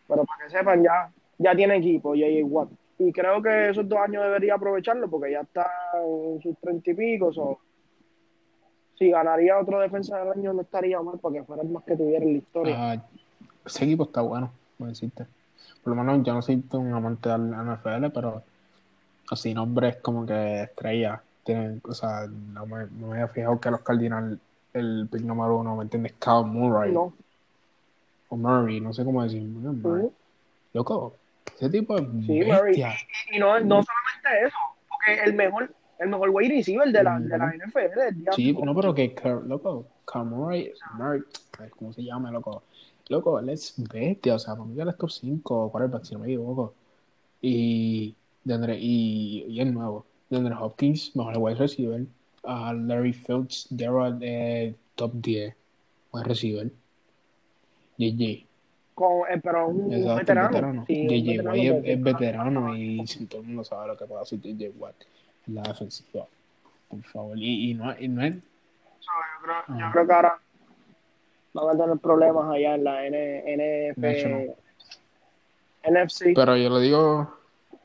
pero 0.08 0.24
para 0.26 0.44
que 0.44 0.50
sepan, 0.50 0.82
ya, 0.82 1.10
ya 1.38 1.54
tiene 1.54 1.76
equipo, 1.76 2.10
J.J. 2.10 2.44
Watt. 2.46 2.68
Y 3.02 3.12
creo 3.12 3.40
que 3.40 3.70
esos 3.70 3.88
dos 3.88 3.98
años 3.98 4.22
debería 4.22 4.54
aprovecharlo 4.56 5.08
porque 5.08 5.32
ya 5.32 5.40
está 5.40 5.66
en 5.94 6.38
sus 6.42 6.54
treinta 6.58 6.90
y 6.90 6.94
pico. 6.94 7.32
so, 7.32 7.58
si 8.98 9.10
ganaría 9.10 9.58
otro 9.58 9.80
defensa 9.80 10.18
del 10.18 10.32
año, 10.32 10.52
no 10.52 10.60
estaría 10.60 11.00
mal 11.00 11.18
para 11.18 11.36
que 11.36 11.44
fuera 11.44 11.62
el 11.62 11.70
más 11.70 11.82
que 11.84 11.96
tuviera 11.96 12.22
en 12.22 12.32
la 12.34 12.38
historia. 12.38 12.76
ah, 12.78 13.02
ese 13.64 13.84
equipo 13.86 14.04
está 14.04 14.20
bueno, 14.20 14.52
voy 14.78 14.88
a 14.88 14.90
decirte. 14.90 15.26
Por 15.82 15.96
lo 15.96 16.02
menos 16.02 16.26
yo 16.26 16.34
no 16.34 16.42
soy 16.42 16.62
un 16.72 16.92
amante 16.92 17.30
del 17.30 17.54
NFL, 17.54 18.10
pero 18.12 18.42
así 19.30 19.54
nombres 19.54 19.96
como 19.96 20.26
que 20.26 20.64
estrellas. 20.64 21.20
Tienen, 21.42 21.80
o 21.82 21.94
sea, 21.94 22.26
no 22.26 22.66
me, 22.66 22.84
no 22.84 23.06
me 23.06 23.12
había 23.14 23.28
fijado 23.28 23.58
que 23.58 23.70
los 23.70 23.80
Cardinals, 23.80 24.38
el 24.74 25.08
pick 25.10 25.22
número 25.22 25.56
uno, 25.56 25.74
¿me 25.74 25.84
entiendes? 25.84 26.12
Kyle 26.18 26.44
Murray 26.44 26.92
no. 26.92 27.14
o 28.28 28.36
Murray, 28.36 28.78
no 28.82 28.92
sé 28.92 29.06
cómo 29.06 29.22
decir. 29.22 29.40
Murray. 29.40 30.02
Ujú. 30.02 30.12
Loco, 30.74 31.14
ese 31.56 31.70
tipo 31.70 31.96
es 31.98 32.04
Sí, 32.26 32.40
bestia. 32.40 32.94
Y 33.32 33.38
no, 33.38 33.58
no 33.60 33.82
solamente 33.82 34.46
eso, 34.46 34.56
porque 34.88 35.22
el 35.24 35.34
mejor, 35.34 35.74
el 35.98 36.08
mejor 36.08 36.30
wide 36.30 36.56
receiver 36.56 36.90
de 36.90 37.02
la, 37.02 37.18
de 37.20 37.38
la 37.38 37.52
NFL 37.52 37.94
DeAndre 37.94 38.32
Sí, 38.32 38.52
no, 38.52 38.74
pero 38.74 38.94
que, 38.94 39.14
loco, 39.46 39.86
ay, 40.50 40.72
¿cómo 41.76 41.92
se 41.92 42.02
llama, 42.02 42.30
loco? 42.30 42.62
Loco, 43.08 43.38
él 43.40 43.48
es 43.48 43.74
bestia, 43.92 44.36
o 44.36 44.38
sea, 44.38 44.54
para 44.54 44.66
mí 44.66 44.80
él 44.80 44.88
es 44.88 44.96
top 44.96 45.10
5 45.10 45.70
quarterback, 45.72 46.04
si 46.04 46.14
no 46.14 46.20
me 46.20 46.26
equivoco. 46.26 46.74
Y, 47.42 48.14
DeAndre, 48.44 48.78
y, 48.78 49.44
y 49.48 49.60
el 49.60 49.74
nuevo, 49.74 50.06
DeAndre 50.28 50.54
Hopkins, 50.54 51.14
mejor 51.16 51.38
wide 51.38 51.56
receiver. 51.56 52.06
a 52.44 52.72
Larry 52.72 53.12
Fields, 53.12 53.66
Darrell, 53.70 54.18
eh, 54.22 54.74
top 54.94 55.12
10 55.14 55.54
wide 56.12 56.24
receiver. 56.24 56.70
JJ, 57.98 58.46
Con, 59.00 59.22
eh, 59.30 59.40
pero 59.42 59.68
un 59.68 59.90
exacto, 59.90 60.16
veterano. 60.18 60.48
veterano. 60.50 60.84
Sí, 60.86 61.06
JJ 61.08 61.40
Watt 61.46 61.56
es, 61.56 61.82
que- 61.82 61.92
es 61.94 62.02
veterano 62.02 62.76
y 62.76 63.06
si 63.06 63.24
todo 63.24 63.40
el 63.40 63.46
mundo 63.46 63.64
sabe 63.64 63.88
lo 63.88 63.96
que 63.96 64.04
puede 64.04 64.20
hacer 64.20 64.40
JJ 64.42 64.72
Watt 64.76 64.94
en 65.46 65.54
la 65.54 65.62
defensiva. 65.62 66.26
Por 66.86 67.02
favor, 67.04 67.38
y, 67.38 67.70
y, 67.70 67.74
no, 67.74 67.98
y 67.98 68.08
no 68.08 68.22
es 68.22 68.34
yo, 68.34 68.40
creo, 69.42 69.54
yo 69.68 69.74
Ajá. 69.86 69.92
creo 69.92 70.06
que 70.06 70.12
ahora 70.12 70.38
van 71.54 71.68
a 71.80 71.82
tener 71.82 71.98
problemas 71.98 72.54
allá 72.54 72.74
en 72.74 72.84
la 72.84 73.06
N, 73.06 73.92
NF. 73.92 74.54
NFC. 75.82 76.34
Pero 76.34 76.56
yo 76.58 76.68
le 76.68 76.80
digo. 76.80 77.36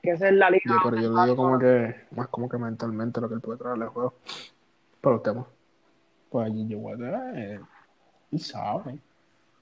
Que 0.03 0.11
esa 0.11 0.27
es 0.27 0.33
la 0.33 0.49
liga. 0.49 0.63
Yo, 0.65 0.75
pero 0.83 1.01
yo 1.01 1.13
le 1.13 1.23
digo 1.23 1.35
como 1.37 1.57
que. 1.59 1.95
Más 2.11 2.27
como 2.27 2.49
que 2.49 2.57
mentalmente 2.57 3.21
lo 3.21 3.29
que 3.29 3.35
él 3.35 3.41
puede 3.41 3.57
traerle 3.57 3.85
al 3.85 3.89
juego. 3.91 4.15
Pero 4.99 5.15
el 5.15 5.21
tema. 5.21 5.47
Pues 6.29 6.47
allí 6.47 6.67
yo 6.67 6.77
él 6.89 8.39
sabe. 8.41 8.99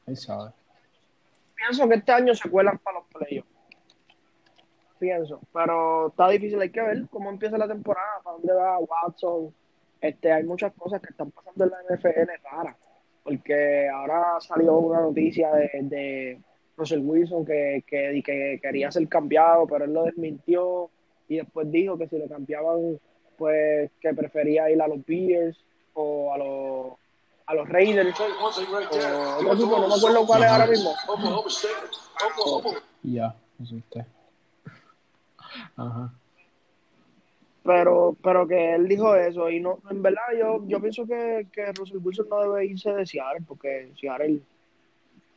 Él 0.08 0.18
sabe. 0.18 0.50
Pienso 1.66 1.88
que 1.88 1.96
este 1.96 2.12
año 2.12 2.36
se 2.36 2.50
cuelan 2.50 2.78
para 2.80 3.00
los 3.00 3.08
playoffs. 3.08 3.50
Pienso. 5.00 5.40
Pero 5.54 6.08
está 6.08 6.28
difícil, 6.30 6.60
hay 6.60 6.70
que 6.70 6.82
ver 6.82 7.06
cómo 7.10 7.30
empieza 7.30 7.58
la 7.58 7.68
temporada, 7.68 8.20
para 8.22 8.36
dónde 8.36 8.54
va 8.54 8.80
Watson. 8.80 9.54
Este, 10.02 10.32
hay 10.32 10.44
muchas 10.44 10.74
cosas 10.74 11.02
que 11.02 11.12
están 11.12 11.32
pasando 11.32 11.64
en 11.64 11.72
la 11.72 11.96
NFL 11.96 12.30
raras. 12.44 12.76
Porque 13.24 13.88
ahora 13.88 14.42
salió 14.42 14.78
una 14.78 15.00
noticia 15.00 15.54
de, 15.54 15.70
de 15.84 16.42
Russell 16.76 17.00
Wilson 17.00 17.46
que, 17.46 17.84
que, 17.88 18.22
que 18.26 18.60
quería 18.62 18.92
ser 18.92 19.08
cambiado, 19.08 19.66
pero 19.66 19.86
él 19.86 19.94
lo 19.94 20.04
desmintió 20.04 20.90
y 21.30 21.38
después 21.38 21.72
dijo 21.72 21.98
que 21.98 22.10
si 22.10 22.18
lo 22.18 22.28
cambiaban, 22.28 23.00
pues 23.38 23.90
que 24.02 24.14
prefería 24.14 24.70
ir 24.70 24.82
a 24.82 24.88
los 24.90 25.06
Bears 25.06 25.58
o 25.94 26.34
a 26.34 26.38
los 26.38 26.48
a 27.54 27.56
los 27.56 27.70
Raiders 27.70 28.20
o 28.20 28.46
otro 28.46 29.54
equipo, 29.54 29.80
no 29.80 29.88
me 29.88 29.96
acuerdo 29.96 30.26
cuál 30.26 30.44
es 30.44 30.50
ahora 30.50 30.68
mismo. 30.68 30.94
Ya, 33.04 33.36
eso 33.62 33.76
usted. 33.76 34.06
Ajá. 35.76 36.14
Pero, 37.64 38.16
pero 38.22 38.46
que 38.46 38.76
él 38.76 38.88
dijo 38.90 39.16
eso 39.16 39.50
y 39.50 39.62
no, 39.62 39.80
en 39.90 40.02
verdad 40.02 40.22
yo, 40.38 40.66
yo 40.68 40.82
pienso 40.82 41.06
que, 41.06 41.48
que 41.52 41.72
Russell 41.72 42.00
Wilson 42.04 42.28
no 42.30 42.42
debe 42.42 42.66
irse 42.66 42.92
de 42.92 43.06
Seattle 43.06 43.46
porque 43.48 43.94
Seattle, 43.98 44.42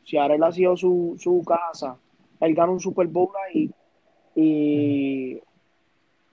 Seattle 0.04 0.44
ha 0.44 0.50
sido 0.50 0.76
su, 0.76 1.14
su 1.18 1.44
casa. 1.44 1.96
Él 2.40 2.54
gana 2.54 2.72
un 2.72 2.80
Super 2.80 3.06
Bowl 3.06 3.30
ahí 3.46 3.70
y 4.34 5.40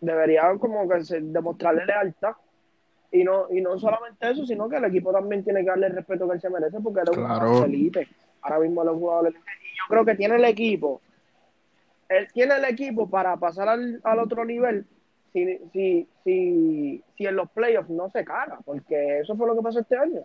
debería 0.02 0.58
como 0.60 0.88
que 0.90 0.98
demostrarle 1.22 1.86
lealtad 1.86 2.34
y 3.14 3.24
no, 3.24 3.46
y 3.52 3.62
no 3.62 3.78
solamente 3.78 4.32
eso, 4.32 4.46
sino 4.46 4.68
que 4.68 4.78
el 4.78 4.86
equipo 4.86 5.14
también 5.14 5.44
tiene 5.44 5.62
que 5.62 5.70
darle 5.70 5.88
el 5.88 5.96
respeto 5.96 6.28
que 6.28 6.34
él 6.34 6.42
se 6.42 6.50
merece 6.50 6.80
porque 6.82 7.02
él 7.02 7.08
es 7.12 7.18
un 7.18 7.24
jugador 7.24 7.66
elite. 7.66 8.08
Ahora 8.42 8.60
mismo 8.60 8.84
los 8.84 8.98
jugadores 8.98 9.36
Y 9.36 9.78
yo 9.78 9.84
creo 9.88 10.04
que 10.04 10.16
tiene 10.16 10.36
el 10.36 10.46
equipo. 10.46 11.00
Él 12.10 12.28
tiene 12.34 12.56
el 12.56 12.66
equipo 12.66 13.08
para 13.08 13.38
pasar 13.38 13.70
al, 13.70 14.02
al 14.04 14.20
otro 14.20 14.44
nivel 14.44 14.86
si, 15.32 15.60
si, 15.72 16.08
si, 16.24 17.04
si 17.16 17.26
en 17.26 17.36
los 17.36 17.50
playoffs 17.52 17.90
no 17.90 18.10
se 18.10 18.26
caga, 18.26 18.60
porque 18.66 19.20
eso 19.20 19.36
fue 19.36 19.48
lo 19.48 19.56
que 19.56 19.62
pasó 19.62 19.80
este 19.80 19.98
año. 19.98 20.22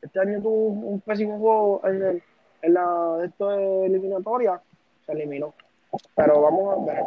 Este 0.00 0.20
año 0.20 0.40
tuvo 0.42 0.68
un, 0.68 1.00
pésimo 1.00 1.38
juego 1.38 1.80
en, 1.84 2.02
el, 2.02 2.22
en 2.62 2.74
la 2.74 3.18
esto 3.24 3.50
de 3.50 3.86
eliminatoria, 3.86 4.60
se 5.06 5.12
eliminó. 5.12 5.54
Pero 6.16 6.40
vamos 6.40 6.88
a 6.88 6.92
ver. 6.92 7.02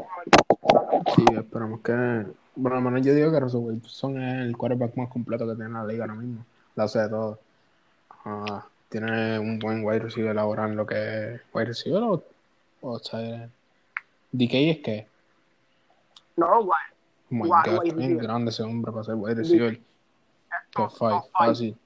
Sí, 1.15 1.25
esperamos 1.37 1.81
que 1.81 2.25
bueno, 2.55 2.77
al 2.77 2.83
menos 2.83 3.05
yo 3.05 3.13
digo 3.13 3.31
que 3.31 3.39
Russell 3.39 3.61
Wilson 3.61 4.21
es 4.21 4.45
el 4.45 4.57
quarterback 4.57 4.95
más 4.95 5.09
completo 5.09 5.47
que 5.47 5.55
tiene 5.55 5.71
la 5.71 5.85
liga 5.85 6.05
ahora 6.05 6.15
mismo. 6.15 6.45
Lo 6.75 6.83
hace 6.83 6.99
de 6.99 7.09
todo. 7.09 7.39
tiene 8.89 9.39
un 9.39 9.59
buen 9.59 9.83
wide 9.83 9.99
receiver 9.99 10.37
ahora 10.37 10.65
en 10.65 10.75
lo 10.75 10.85
que 10.85 11.35
es 11.35 11.41
wide 11.53 11.65
receiver 11.65 12.03
o, 12.03 12.23
o 12.81 12.99
sea, 12.99 13.49
DK 14.31 14.53
es 14.53 14.79
que. 14.79 15.07
No, 16.37 16.61
wide. 16.61 16.95
Oh 17.31 17.35
my 17.35 17.49
God, 17.49 18.01
es 18.01 18.17
grande 18.17 18.51
ese 18.51 18.63
hombre 18.63 18.91
para 18.91 19.03
ser 19.03 19.15
wide 19.15 19.35
receiver. 19.35 19.79
Top 20.71 20.91
5, 20.91 21.29
fácil. 21.31 21.77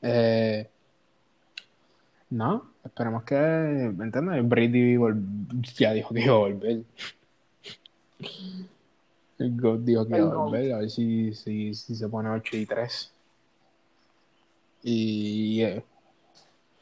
Eh, 0.00 0.68
no, 2.30 2.70
esperemos 2.84 3.24
que, 3.24 3.34
¿me 3.34 4.04
entiendes? 4.04 4.48
Brady 4.48 4.96
ya 5.74 5.92
dijo 5.92 6.14
que 6.14 6.20
iba 6.22 6.34
a 6.34 6.38
volver. 6.38 6.82
God 9.38 9.80
dijo 9.80 10.06
que 10.06 10.18
iba 10.18 10.32
a 10.32 10.36
volver, 10.36 10.72
a 10.72 10.78
ver 10.78 10.90
si, 10.90 11.32
si, 11.32 11.72
si, 11.72 11.94
se 11.94 12.08
pone 12.08 12.28
8 12.28 12.56
y 12.56 12.66
3. 12.66 13.14
Y. 14.82 15.56
Yeah. 15.56 15.84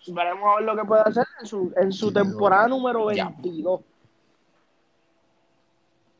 Veremos 0.08 0.44
a 0.44 0.56
ver 0.56 0.64
lo 0.64 0.76
que 0.76 0.84
puede 0.84 1.02
hacer 1.02 1.26
en 1.40 1.46
su, 1.46 1.72
en 1.76 1.92
su 1.92 2.12
temporada 2.12 2.68
número 2.68 3.06
22. 3.06 3.80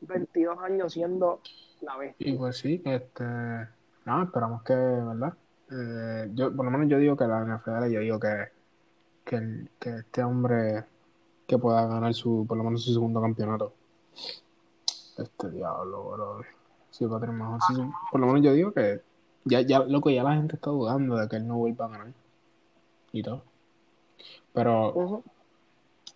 22 0.01 0.59
años 0.59 0.93
siendo 0.93 1.41
la 1.81 1.97
bestia. 1.97 2.29
Y 2.29 2.37
pues 2.37 2.57
sí, 2.57 2.81
este. 2.85 3.23
No, 4.05 4.23
esperamos 4.23 4.61
que, 4.61 4.75
¿verdad? 4.75 5.33
Eh, 5.71 6.29
yo, 6.33 6.55
por 6.55 6.65
lo 6.65 6.71
menos 6.71 6.87
yo 6.87 6.97
digo 6.99 7.17
que 7.17 7.25
la 7.25 7.43
NFL, 7.43 7.91
yo 7.91 7.99
digo 7.99 8.19
que, 8.19 8.49
que, 9.25 9.35
el, 9.35 9.69
que 9.79 9.97
este 9.97 10.23
hombre 10.23 10.85
que 11.47 11.57
pueda 11.57 11.87
ganar 11.87 12.13
su, 12.13 12.45
por 12.47 12.57
lo 12.57 12.63
menos 12.63 12.83
su 12.83 12.93
segundo 12.93 13.21
campeonato 13.21 13.73
este 15.17 15.49
diablo, 15.51 16.11
bro. 16.11 16.41
Sí, 16.89 17.05
Patrick 17.05 17.33
Mahomes. 17.33 17.63
Sí, 17.67 17.81
por 18.11 18.21
lo 18.21 18.27
menos 18.27 18.41
yo 18.41 18.53
digo 18.53 18.71
que 18.71 19.01
ya, 19.45 19.61
ya, 19.61 19.79
loco, 19.79 20.09
ya 20.09 20.23
la 20.23 20.35
gente 20.35 20.55
está 20.55 20.69
dudando 20.69 21.15
de 21.15 21.27
que 21.27 21.37
él 21.37 21.47
no 21.47 21.57
vuelva 21.57 21.85
a 21.85 21.89
ganar. 21.89 22.07
Y 23.11 23.23
todo. 23.23 23.43
Pero. 24.53 25.23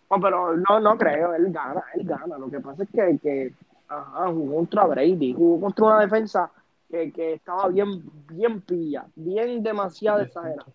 No, 0.09 0.19
pero 0.19 0.57
no, 0.57 0.79
no 0.79 0.97
creo, 0.97 1.33
él 1.33 1.51
gana, 1.51 1.83
él 1.93 2.05
gana. 2.05 2.37
Lo 2.37 2.49
que 2.49 2.59
pasa 2.59 2.83
es 2.83 2.89
que, 2.89 3.17
que 3.19 3.53
ajá, 3.87 4.27
jugó 4.27 4.55
contra 4.55 4.85
Brady, 4.85 5.33
jugó 5.33 5.61
contra 5.61 5.85
una 5.85 5.99
defensa 6.01 6.51
que, 6.89 7.11
que 7.11 7.33
estaba 7.33 7.69
bien, 7.69 8.03
bien 8.29 8.61
pilla, 8.61 9.05
bien 9.15 9.63
demasiado 9.63 10.21
exagerada. 10.21 10.65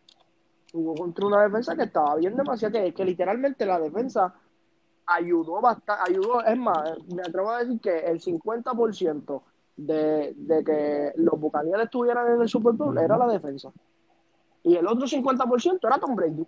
Jugó 0.72 0.94
contra 0.94 1.26
una 1.26 1.42
defensa 1.42 1.76
que 1.76 1.82
estaba 1.82 2.16
bien 2.16 2.34
demasiado, 2.34 2.72
que, 2.72 2.94
que 2.94 3.04
literalmente 3.04 3.66
la 3.66 3.78
defensa 3.78 4.34
ayudó 5.06 5.60
bastante, 5.60 6.02
ayudó, 6.10 6.44
es 6.44 6.58
más, 6.58 6.98
me 7.14 7.22
atrevo 7.22 7.50
a 7.50 7.60
decir 7.60 7.80
que 7.80 7.98
el 7.98 8.20
50% 8.20 9.42
de, 9.76 10.32
de 10.36 10.64
que 10.64 11.12
los 11.16 11.38
bucaneros 11.38 11.84
estuvieran 11.84 12.34
en 12.34 12.40
el 12.40 12.48
Super 12.48 12.72
Bowl 12.72 12.96
era 12.98 13.16
la 13.16 13.28
defensa. 13.28 13.72
Y 14.62 14.74
el 14.74 14.86
otro 14.86 15.06
50% 15.06 15.78
era 15.86 15.98
Tom 15.98 16.16
Brady. 16.16 16.46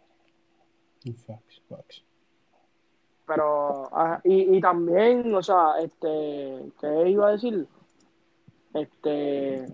Pero, 3.26 3.90
y, 4.24 4.56
y 4.56 4.60
también, 4.60 5.32
o 5.34 5.42
sea, 5.42 5.74
este, 5.80 6.72
¿qué 6.80 7.10
iba 7.10 7.28
a 7.28 7.32
decir? 7.32 7.68
Este, 8.72 9.66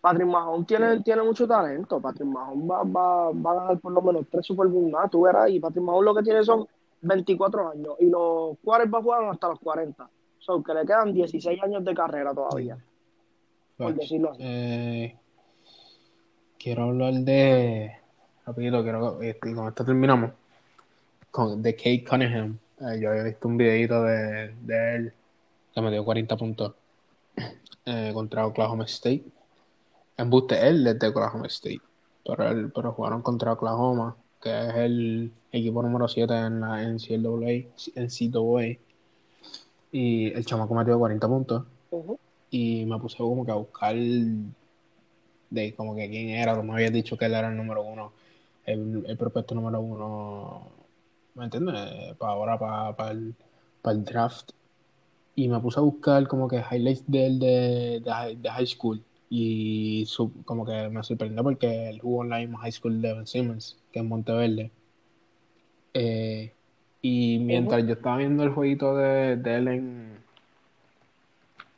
Patrick 0.00 0.28
Mahomes 0.28 0.66
tiene, 0.66 1.00
tiene 1.00 1.22
mucho 1.22 1.48
talento. 1.48 2.00
Patrick 2.00 2.28
Mahomes 2.28 2.70
va, 2.70 2.82
va, 2.84 3.30
va 3.32 3.50
a 3.50 3.54
ganar 3.54 3.80
por 3.80 3.92
lo 3.92 4.02
menos 4.02 4.26
tres 4.30 4.46
Super 4.46 4.68
Bowl 4.68 4.90
más. 4.90 5.10
Tú 5.10 5.22
verás, 5.22 5.50
y 5.50 5.58
Patrick 5.58 5.82
Mahomes 5.82 6.04
lo 6.04 6.14
que 6.14 6.22
tiene 6.22 6.44
son 6.44 6.68
24 7.02 7.70
años 7.70 7.94
y 7.98 8.06
los 8.06 8.56
a 8.64 9.02
jugar 9.02 9.24
hasta 9.24 9.48
los 9.48 9.58
40. 9.60 10.08
Son 10.38 10.62
que 10.62 10.74
le 10.74 10.86
quedan 10.86 11.12
16 11.12 11.62
años 11.62 11.84
de 11.84 11.94
carrera 11.94 12.34
todavía. 12.34 12.78
Por 13.76 13.94
decirlo 13.94 14.32
así. 14.32 14.42
Eh, 14.42 15.16
quiero 16.58 16.84
hablar 16.84 17.14
de. 17.14 17.92
Rapidito, 18.46 18.82
quiero. 18.82 19.20
Este, 19.22 19.54
con 19.54 19.68
esto 19.68 19.84
terminamos. 19.84 20.32
Con, 21.30 21.62
de 21.62 21.74
Kate 21.76 22.04
Cunningham. 22.04 22.58
Eh, 22.80 23.00
yo 23.00 23.10
había 23.10 23.22
visto 23.22 23.48
un 23.48 23.56
videito 23.56 24.02
de, 24.02 24.54
de 24.62 24.96
él 24.96 25.12
que 25.74 25.80
me 25.80 25.90
dio 25.90 26.04
40 26.04 26.36
puntos 26.36 26.74
eh, 27.84 28.10
contra 28.12 28.46
Oklahoma 28.46 28.84
State. 28.84 29.24
Embuste 30.16 30.66
él 30.66 30.84
desde 30.84 31.08
Oklahoma 31.08 31.46
State. 31.46 31.80
Pero, 32.24 32.48
él, 32.48 32.72
pero 32.74 32.92
jugaron 32.92 33.22
contra 33.22 33.52
Oklahoma 33.52 34.16
que 34.40 34.68
es 34.68 34.74
el 34.74 35.32
equipo 35.52 35.82
número 35.82 36.08
7 36.08 36.32
en 36.34 36.60
la 36.60 36.82
NCAA, 36.82 37.66
y 39.92 40.32
el 40.32 40.44
chamaco 40.44 40.74
metió 40.74 40.98
40 40.98 41.28
puntos. 41.28 41.64
Y 42.50 42.84
me 42.86 42.98
puse 42.98 43.18
como 43.18 43.44
que 43.44 43.50
a 43.52 43.54
buscar 43.54 43.94
de 43.94 45.74
como 45.74 45.94
que 45.94 46.08
quién 46.08 46.30
era, 46.30 46.56
como 46.56 46.74
había 46.74 46.90
dicho 46.90 47.16
que 47.16 47.26
él 47.26 47.34
era 47.34 47.48
el 47.48 47.56
número 47.56 47.82
uno, 47.82 48.12
el, 48.66 49.04
el 49.06 49.16
prospecto 49.16 49.54
número 49.54 49.80
uno, 49.80 50.62
¿me 51.34 51.44
entiendes? 51.44 52.14
Para 52.16 52.32
ahora, 52.32 52.58
para, 52.58 52.96
para, 52.96 53.10
el, 53.12 53.34
para 53.82 53.96
el 53.96 54.04
draft. 54.04 54.50
Y 55.34 55.48
me 55.48 55.60
puse 55.60 55.78
a 55.78 55.82
buscar 55.82 56.26
como 56.28 56.48
que 56.48 56.62
highlights 56.70 57.04
de 57.06 57.26
él 57.26 57.38
de, 57.38 58.36
de 58.38 58.50
high 58.50 58.66
school 58.66 59.02
y 59.32 60.06
como 60.44 60.66
que 60.66 60.88
me 60.88 61.04
sorprendió 61.04 61.44
porque 61.44 61.88
él 61.88 62.00
jugó 62.00 62.24
en 62.24 62.30
la 62.30 62.58
high 62.58 62.72
school 62.72 63.00
de 63.00 63.14
Ben 63.14 63.26
Simmons, 63.28 63.78
que 63.92 64.00
es 64.00 64.04
Monteverde. 64.04 64.72
Eh, 65.94 66.52
y 67.00 67.38
mientras 67.38 67.86
yo 67.86 67.92
estaba 67.92 68.16
viendo 68.16 68.42
el 68.42 68.50
jueguito 68.50 68.96
de, 68.96 69.36
de 69.36 69.54
él 69.54 69.68
en, 69.68 70.18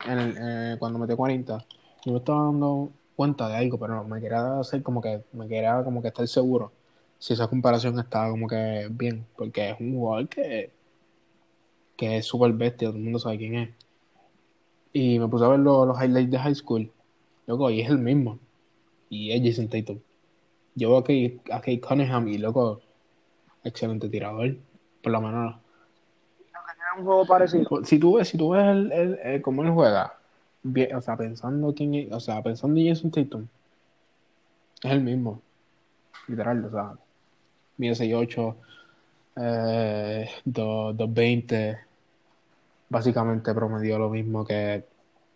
el, 0.07 0.35
eh, 0.37 0.75
cuando 0.79 0.97
metió 0.97 1.15
40, 1.15 1.63
yo 2.05 2.11
me 2.11 2.17
estaba 2.17 2.45
dando 2.45 2.91
cuenta 3.15 3.47
de 3.47 3.55
algo, 3.55 3.77
pero 3.77 4.03
me 4.03 4.19
quería 4.19 4.59
hacer 4.59 4.81
como 4.81 4.99
que, 4.99 5.21
me 5.31 5.47
quería 5.47 5.83
como 5.83 6.01
que 6.01 6.07
estar 6.07 6.27
seguro 6.27 6.71
si 7.19 7.33
esa 7.33 7.47
comparación 7.47 7.97
estaba 7.99 8.31
como 8.31 8.47
que 8.47 8.89
bien, 8.91 9.25
porque 9.37 9.69
es 9.69 9.79
un 9.79 9.93
jugador 9.93 10.27
que, 10.27 10.71
que 11.95 12.17
es 12.17 12.25
súper 12.25 12.51
bestia, 12.51 12.89
todo 12.89 12.97
el 12.97 13.03
mundo 13.03 13.19
sabe 13.19 13.37
quién 13.37 13.55
es. 13.55 13.69
Y 14.91 15.19
me 15.19 15.27
puse 15.27 15.45
a 15.45 15.49
ver 15.49 15.59
los 15.59 15.97
highlights 16.03 16.31
de 16.31 16.39
high 16.39 16.55
school 16.55 16.91
Loco, 17.47 17.69
y 17.69 17.81
es 17.81 17.89
el 17.89 17.97
mismo. 17.99 18.39
Y 19.09 19.31
es 19.31 19.41
Jason 19.43 19.67
Tatum. 19.69 19.99
Llevo 20.75 20.97
a 20.97 21.03
Kate, 21.03 21.39
a 21.51 21.61
Cunningham 21.87 22.27
y 22.29 22.37
loco, 22.37 22.81
excelente 23.63 24.09
tirador. 24.09 24.55
Por 25.01 25.11
la 25.11 25.19
mano. 25.19 25.59
un 26.97 27.05
juego 27.05 27.25
parecido. 27.25 27.65
Pues, 27.67 27.87
Si 27.87 27.97
tú 27.99 28.15
ves, 28.17 28.27
si 28.27 28.37
tú 28.37 28.49
ves 28.51 28.63
el, 28.67 28.91
el- 28.91 29.19
el- 29.23 29.41
cómo 29.41 29.63
él 29.63 29.71
juega, 29.71 30.15
bien, 30.61 30.95
o 30.95 31.01
sea, 31.01 31.17
pensando 31.17 31.73
quién 31.73 31.95
es- 31.95 32.11
o 32.11 32.19
sea, 32.19 32.41
pensando 32.43 32.79
en 32.79 32.87
Jason 32.89 33.09
Tatum, 33.11 33.47
es 34.83 34.91
el 34.91 35.01
mismo. 35.01 35.41
Literal, 36.27 36.63
o 36.65 36.69
sea, 36.69 36.93
mide 37.77 37.95
6'8, 37.95 38.55
eh, 39.35 40.29
2, 40.45 40.95
220, 40.95 41.79
básicamente 42.89 43.53
promedió 43.55 43.97
lo 43.97 44.09
mismo 44.11 44.45
que 44.45 44.83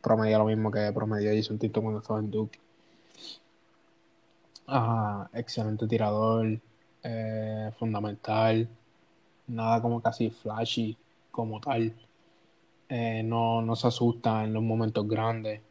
promedió 0.08 0.38
lo 0.40 0.46
mismo 0.46 0.72
que 0.72 0.90
promedió 0.94 1.32
Jason 1.36 1.58
Tatum 1.60 1.84
cuando 1.84 2.00
estaba 2.00 2.20
en 2.20 2.32
Duke. 2.32 2.60
Ajá, 4.66 5.30
excelente 5.34 5.88
tirador, 5.88 6.60
eh, 7.04 7.72
fundamental, 7.78 8.68
nada 9.48 9.82
como 9.82 10.02
casi 10.02 10.30
flashy 10.30 10.98
como 11.32 11.60
tal. 11.60 11.94
Eh, 12.90 13.22
no, 13.24 13.62
no 13.62 13.76
se 13.76 13.88
asusta 13.88 14.44
en 14.46 14.54
los 14.54 14.64
momentos 14.64 15.06
grandes. 15.08 15.62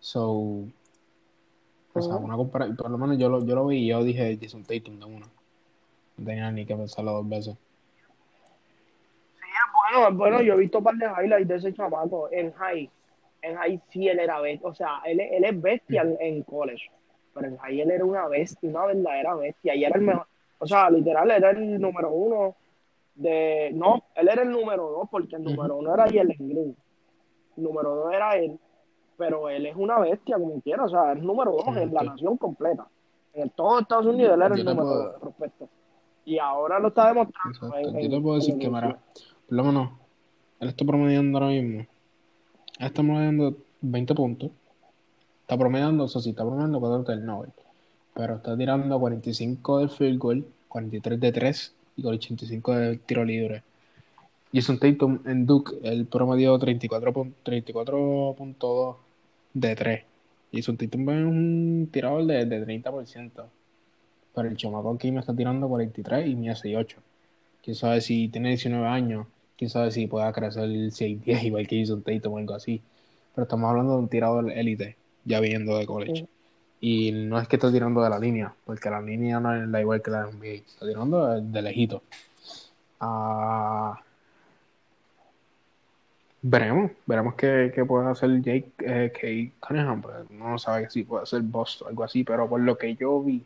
So, 0.00 0.30
o 1.94 2.02
sea, 2.02 2.16
una 2.16 2.36
compara- 2.36 2.74
por 2.74 2.90
lo 2.90 2.98
menos 2.98 3.18
yo 3.18 3.28
lo, 3.28 3.44
yo 3.44 3.54
lo 3.54 3.66
vi 3.66 3.78
y 3.84 3.88
yo 3.88 4.02
dije 4.02 4.38
Jason 4.40 4.64
Tatum 4.64 4.98
de 4.98 5.04
una. 5.04 5.26
No 6.16 6.24
tenía 6.24 6.50
ni 6.50 6.64
que 6.64 6.74
pensarlo 6.74 7.12
dos 7.12 7.28
veces. 7.28 7.56
Bueno, 9.92 10.16
bueno, 10.16 10.42
yo 10.42 10.54
he 10.54 10.58
visto 10.58 10.78
un 10.78 10.84
par 10.84 10.94
de 10.94 11.04
highlights 11.06 11.48
de 11.48 11.56
ese 11.56 11.74
chamaco 11.74 12.28
en 12.32 12.50
high. 12.52 12.90
En 13.42 13.56
high 13.56 13.80
sí 13.88 14.08
él 14.08 14.18
era 14.20 14.40
bestia. 14.40 14.68
O 14.68 14.74
sea, 14.74 15.00
él, 15.04 15.20
él 15.20 15.44
es 15.44 15.60
bestia 15.60 16.02
en, 16.02 16.16
en 16.20 16.42
college. 16.44 16.90
Pero 17.34 17.48
en 17.48 17.56
high 17.58 17.80
él 17.80 17.90
era 17.90 18.04
una 18.04 18.28
bestia, 18.28 18.70
una 18.70 18.86
verdadera 18.86 19.34
bestia. 19.34 19.74
Y 19.74 19.84
era 19.84 19.96
el 19.98 20.02
mejor. 20.02 20.26
O 20.58 20.66
sea, 20.66 20.88
literal, 20.90 21.30
era 21.30 21.50
el 21.50 21.80
número 21.80 22.10
uno 22.12 22.54
de. 23.14 23.70
No, 23.74 24.04
él 24.14 24.28
era 24.28 24.42
el 24.42 24.50
número 24.50 24.88
dos, 24.90 25.08
porque 25.10 25.36
el 25.36 25.42
número 25.44 25.76
uno 25.76 25.92
era 25.94 26.04
Jalen 26.04 26.36
Green. 26.38 26.76
El 27.56 27.62
número 27.64 27.94
dos 27.96 28.12
era 28.14 28.36
él. 28.36 28.58
Pero 29.18 29.48
él 29.50 29.66
es 29.66 29.76
una 29.76 29.98
bestia, 29.98 30.36
como 30.38 30.60
quiera. 30.60 30.84
O 30.84 30.88
sea, 30.88 31.12
es 31.12 31.22
número 31.22 31.52
dos 31.52 31.66
en 31.76 31.92
la 31.92 32.02
nación 32.02 32.36
completa. 32.36 32.86
En 33.34 33.50
todo 33.50 33.80
Estados 33.80 34.06
Unidos 34.06 34.34
él 34.34 34.42
era 34.42 34.54
el 34.54 34.64
número 34.64 34.82
puedo- 34.88 35.04
dos, 35.12 35.20
prospecto. 35.20 35.68
Y 36.24 36.38
ahora 36.38 36.78
lo 36.78 36.88
está 36.88 37.08
demostrando. 37.08 37.50
Exacto. 37.66 37.98
en- 37.98 38.10
Yo 38.10 38.16
te 38.16 38.22
puedo 38.22 38.34
decir 38.36 38.58
que, 38.58 38.68
mira, 38.68 38.98
por 39.48 39.56
lo 39.56 39.64
menos, 39.64 39.90
él 40.60 40.68
está 40.68 40.84
promediando 40.84 41.38
ahora 41.38 41.50
mismo. 41.50 41.84
Está 42.86 43.02
promediando 43.02 43.56
20 43.80 44.14
puntos. 44.14 44.50
Está 45.42 45.56
promediando, 45.56 46.04
eso 46.04 46.20
sí, 46.20 46.30
está 46.30 46.42
promediando 46.44 46.80
4 46.80 47.14
del 47.14 47.24
Nobel. 47.24 47.50
Pero 48.14 48.36
está 48.36 48.56
tirando 48.56 48.98
45 48.98 49.78
de 49.80 49.88
field 49.88 50.18
goal, 50.18 50.44
43 50.68 51.20
de 51.20 51.32
3 51.32 51.72
y 51.96 52.06
85 52.06 52.74
de 52.74 52.96
tiro 52.98 53.24
libre. 53.24 53.62
Jason 54.52 54.78
Tatum 54.78 55.20
en 55.24 55.46
Duke, 55.46 55.72
34 55.80 57.12
pun- 57.12 57.32
34.2 57.44 58.96
de 59.54 59.76
3. 59.76 60.04
Jason 60.52 60.76
Tatum 60.76 61.08
es 61.10 61.24
un 61.24 61.88
tirador 61.90 62.26
de, 62.26 62.44
de 62.44 62.66
30%. 62.66 63.44
Pero 64.34 64.48
el 64.48 64.56
chamaco 64.56 64.90
aquí 64.92 65.10
me 65.10 65.20
está 65.20 65.34
tirando 65.34 65.68
43 65.68 66.26
y 66.26 66.34
mide 66.36 66.54
6'8. 66.54 66.96
Quién 67.62 67.74
sabe 67.76 68.00
si 68.00 68.28
tiene 68.28 68.50
19 68.50 68.86
años, 68.86 69.26
quién 69.56 69.70
sabe 69.70 69.90
si 69.90 70.06
pueda 70.06 70.32
crecer 70.32 70.68
6'10 70.68 71.42
igual 71.44 71.66
que 71.66 71.80
Jason 71.80 72.02
Tatum 72.02 72.34
o 72.34 72.38
algo 72.38 72.54
así. 72.54 72.82
Pero 73.34 73.44
estamos 73.44 73.70
hablando 73.70 73.92
de 73.92 73.98
un 73.98 74.08
tirador 74.08 74.50
élite, 74.50 74.96
ya 75.24 75.40
viniendo 75.40 75.78
de 75.78 75.86
college. 75.86 76.26
Y 76.80 77.12
no 77.12 77.38
es 77.38 77.46
que 77.48 77.56
esté 77.56 77.70
tirando 77.70 78.02
de 78.02 78.10
la 78.10 78.18
línea, 78.18 78.54
porque 78.64 78.90
la 78.90 79.00
línea 79.00 79.38
no 79.40 79.54
es 79.54 79.68
la 79.68 79.80
igual 79.80 80.02
que 80.02 80.10
la 80.10 80.26
de 80.26 80.32
NBA. 80.32 80.46
Está 80.66 80.86
tirando 80.86 81.26
de, 81.26 81.40
de 81.40 81.62
lejito. 81.62 82.02
Ah, 83.00 84.00
veremos, 86.42 86.90
veremos 87.06 87.34
qué, 87.34 87.72
qué 87.74 87.84
puede 87.84 88.10
hacer 88.10 88.42
Jake 88.42 88.72
eh, 88.78 89.12
Kay 89.18 89.52
Cunningham. 89.60 90.02
Pues 90.02 90.30
no 90.30 90.58
sabe 90.58 90.90
si 90.90 91.04
puede 91.04 91.24
ser 91.26 91.42
Boston 91.42 91.86
o 91.86 91.88
algo 91.90 92.04
así, 92.04 92.24
pero 92.24 92.48
por 92.48 92.60
lo 92.60 92.76
que 92.76 92.94
yo 92.96 93.22
vi, 93.22 93.44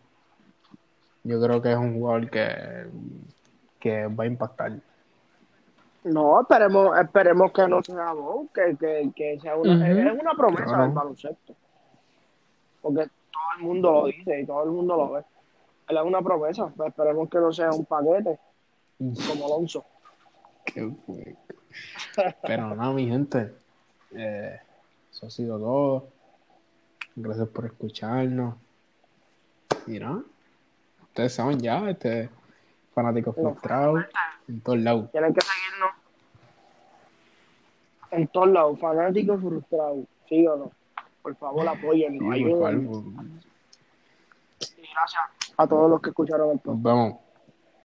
yo 1.24 1.40
creo 1.40 1.60
que 1.62 1.72
es 1.72 1.78
un 1.78 1.94
jugador 1.94 2.30
que, 2.30 2.86
que 3.78 4.06
va 4.06 4.24
a 4.24 4.26
impactar. 4.26 4.80
No, 6.06 6.40
esperemos, 6.40 6.98
esperemos 6.98 7.52
que 7.52 7.66
no 7.68 7.82
sea 7.82 8.12
Bow, 8.12 8.48
que, 8.54 8.76
que, 8.78 9.10
que 9.14 9.40
sea 9.40 9.56
una, 9.56 9.74
Ujú. 9.74 9.84
es 10.08 10.20
una 10.22 10.34
promesa 10.34 10.64
Claro. 10.64 10.82
del 10.84 10.92
baloncesto. 10.92 11.54
Porque 12.80 13.08
todo 13.32 13.42
el 13.58 13.62
mundo 13.64 13.92
lo 13.92 14.06
dice 14.06 14.40
y 14.40 14.46
todo 14.46 14.62
el 14.64 14.70
mundo 14.70 14.96
lo 14.96 15.10
ve. 15.12 15.24
Él 15.88 15.96
es 15.96 16.02
una 16.02 16.22
promesa, 16.22 16.72
pues 16.76 16.88
esperemos 16.90 17.28
que 17.28 17.38
no 17.38 17.52
sea 17.52 17.70
un 17.70 17.84
paquete 17.84 18.38
como 18.98 19.46
Alonso. 19.46 19.84
Qué. 20.64 20.92
Pero 22.42 22.74
no, 22.74 22.92
mi 22.92 23.08
gente. 23.08 23.54
eh, 24.12 24.60
eso 25.10 25.26
ha 25.26 25.30
sido 25.30 25.58
todo. 25.58 26.08
Gracias 27.16 27.48
por 27.48 27.66
escucharnos. 27.66 28.54
Y 29.86 29.98
no, 29.98 30.24
ustedes 31.02 31.34
saben 31.34 31.58
ya, 31.60 31.88
este 31.90 32.28
fanático 32.94 33.34
No. 33.36 33.50
frustrado 33.50 33.98
en 34.48 34.60
todos 34.60 34.78
lados. 34.78 35.10
En 38.10 38.28
todos 38.28 38.48
lados, 38.48 38.78
fanáticos 38.78 39.40
frustrados, 39.40 40.04
sí 40.28 40.46
o 40.46 40.56
no. 40.56 40.70
Por 41.22 41.36
favor, 41.36 41.66
apóyennos, 41.66 42.34
Sí, 42.34 42.44
ayúdennos. 42.44 43.04
Y 44.60 44.82
gracias 44.92 45.22
a 45.56 45.66
todos 45.66 45.90
los 45.90 46.00
que 46.00 46.10
escucharon 46.10 46.52
el 46.52 46.58
podcast. 46.58 46.76
Nos 46.76 46.82
vemos. 46.82 47.25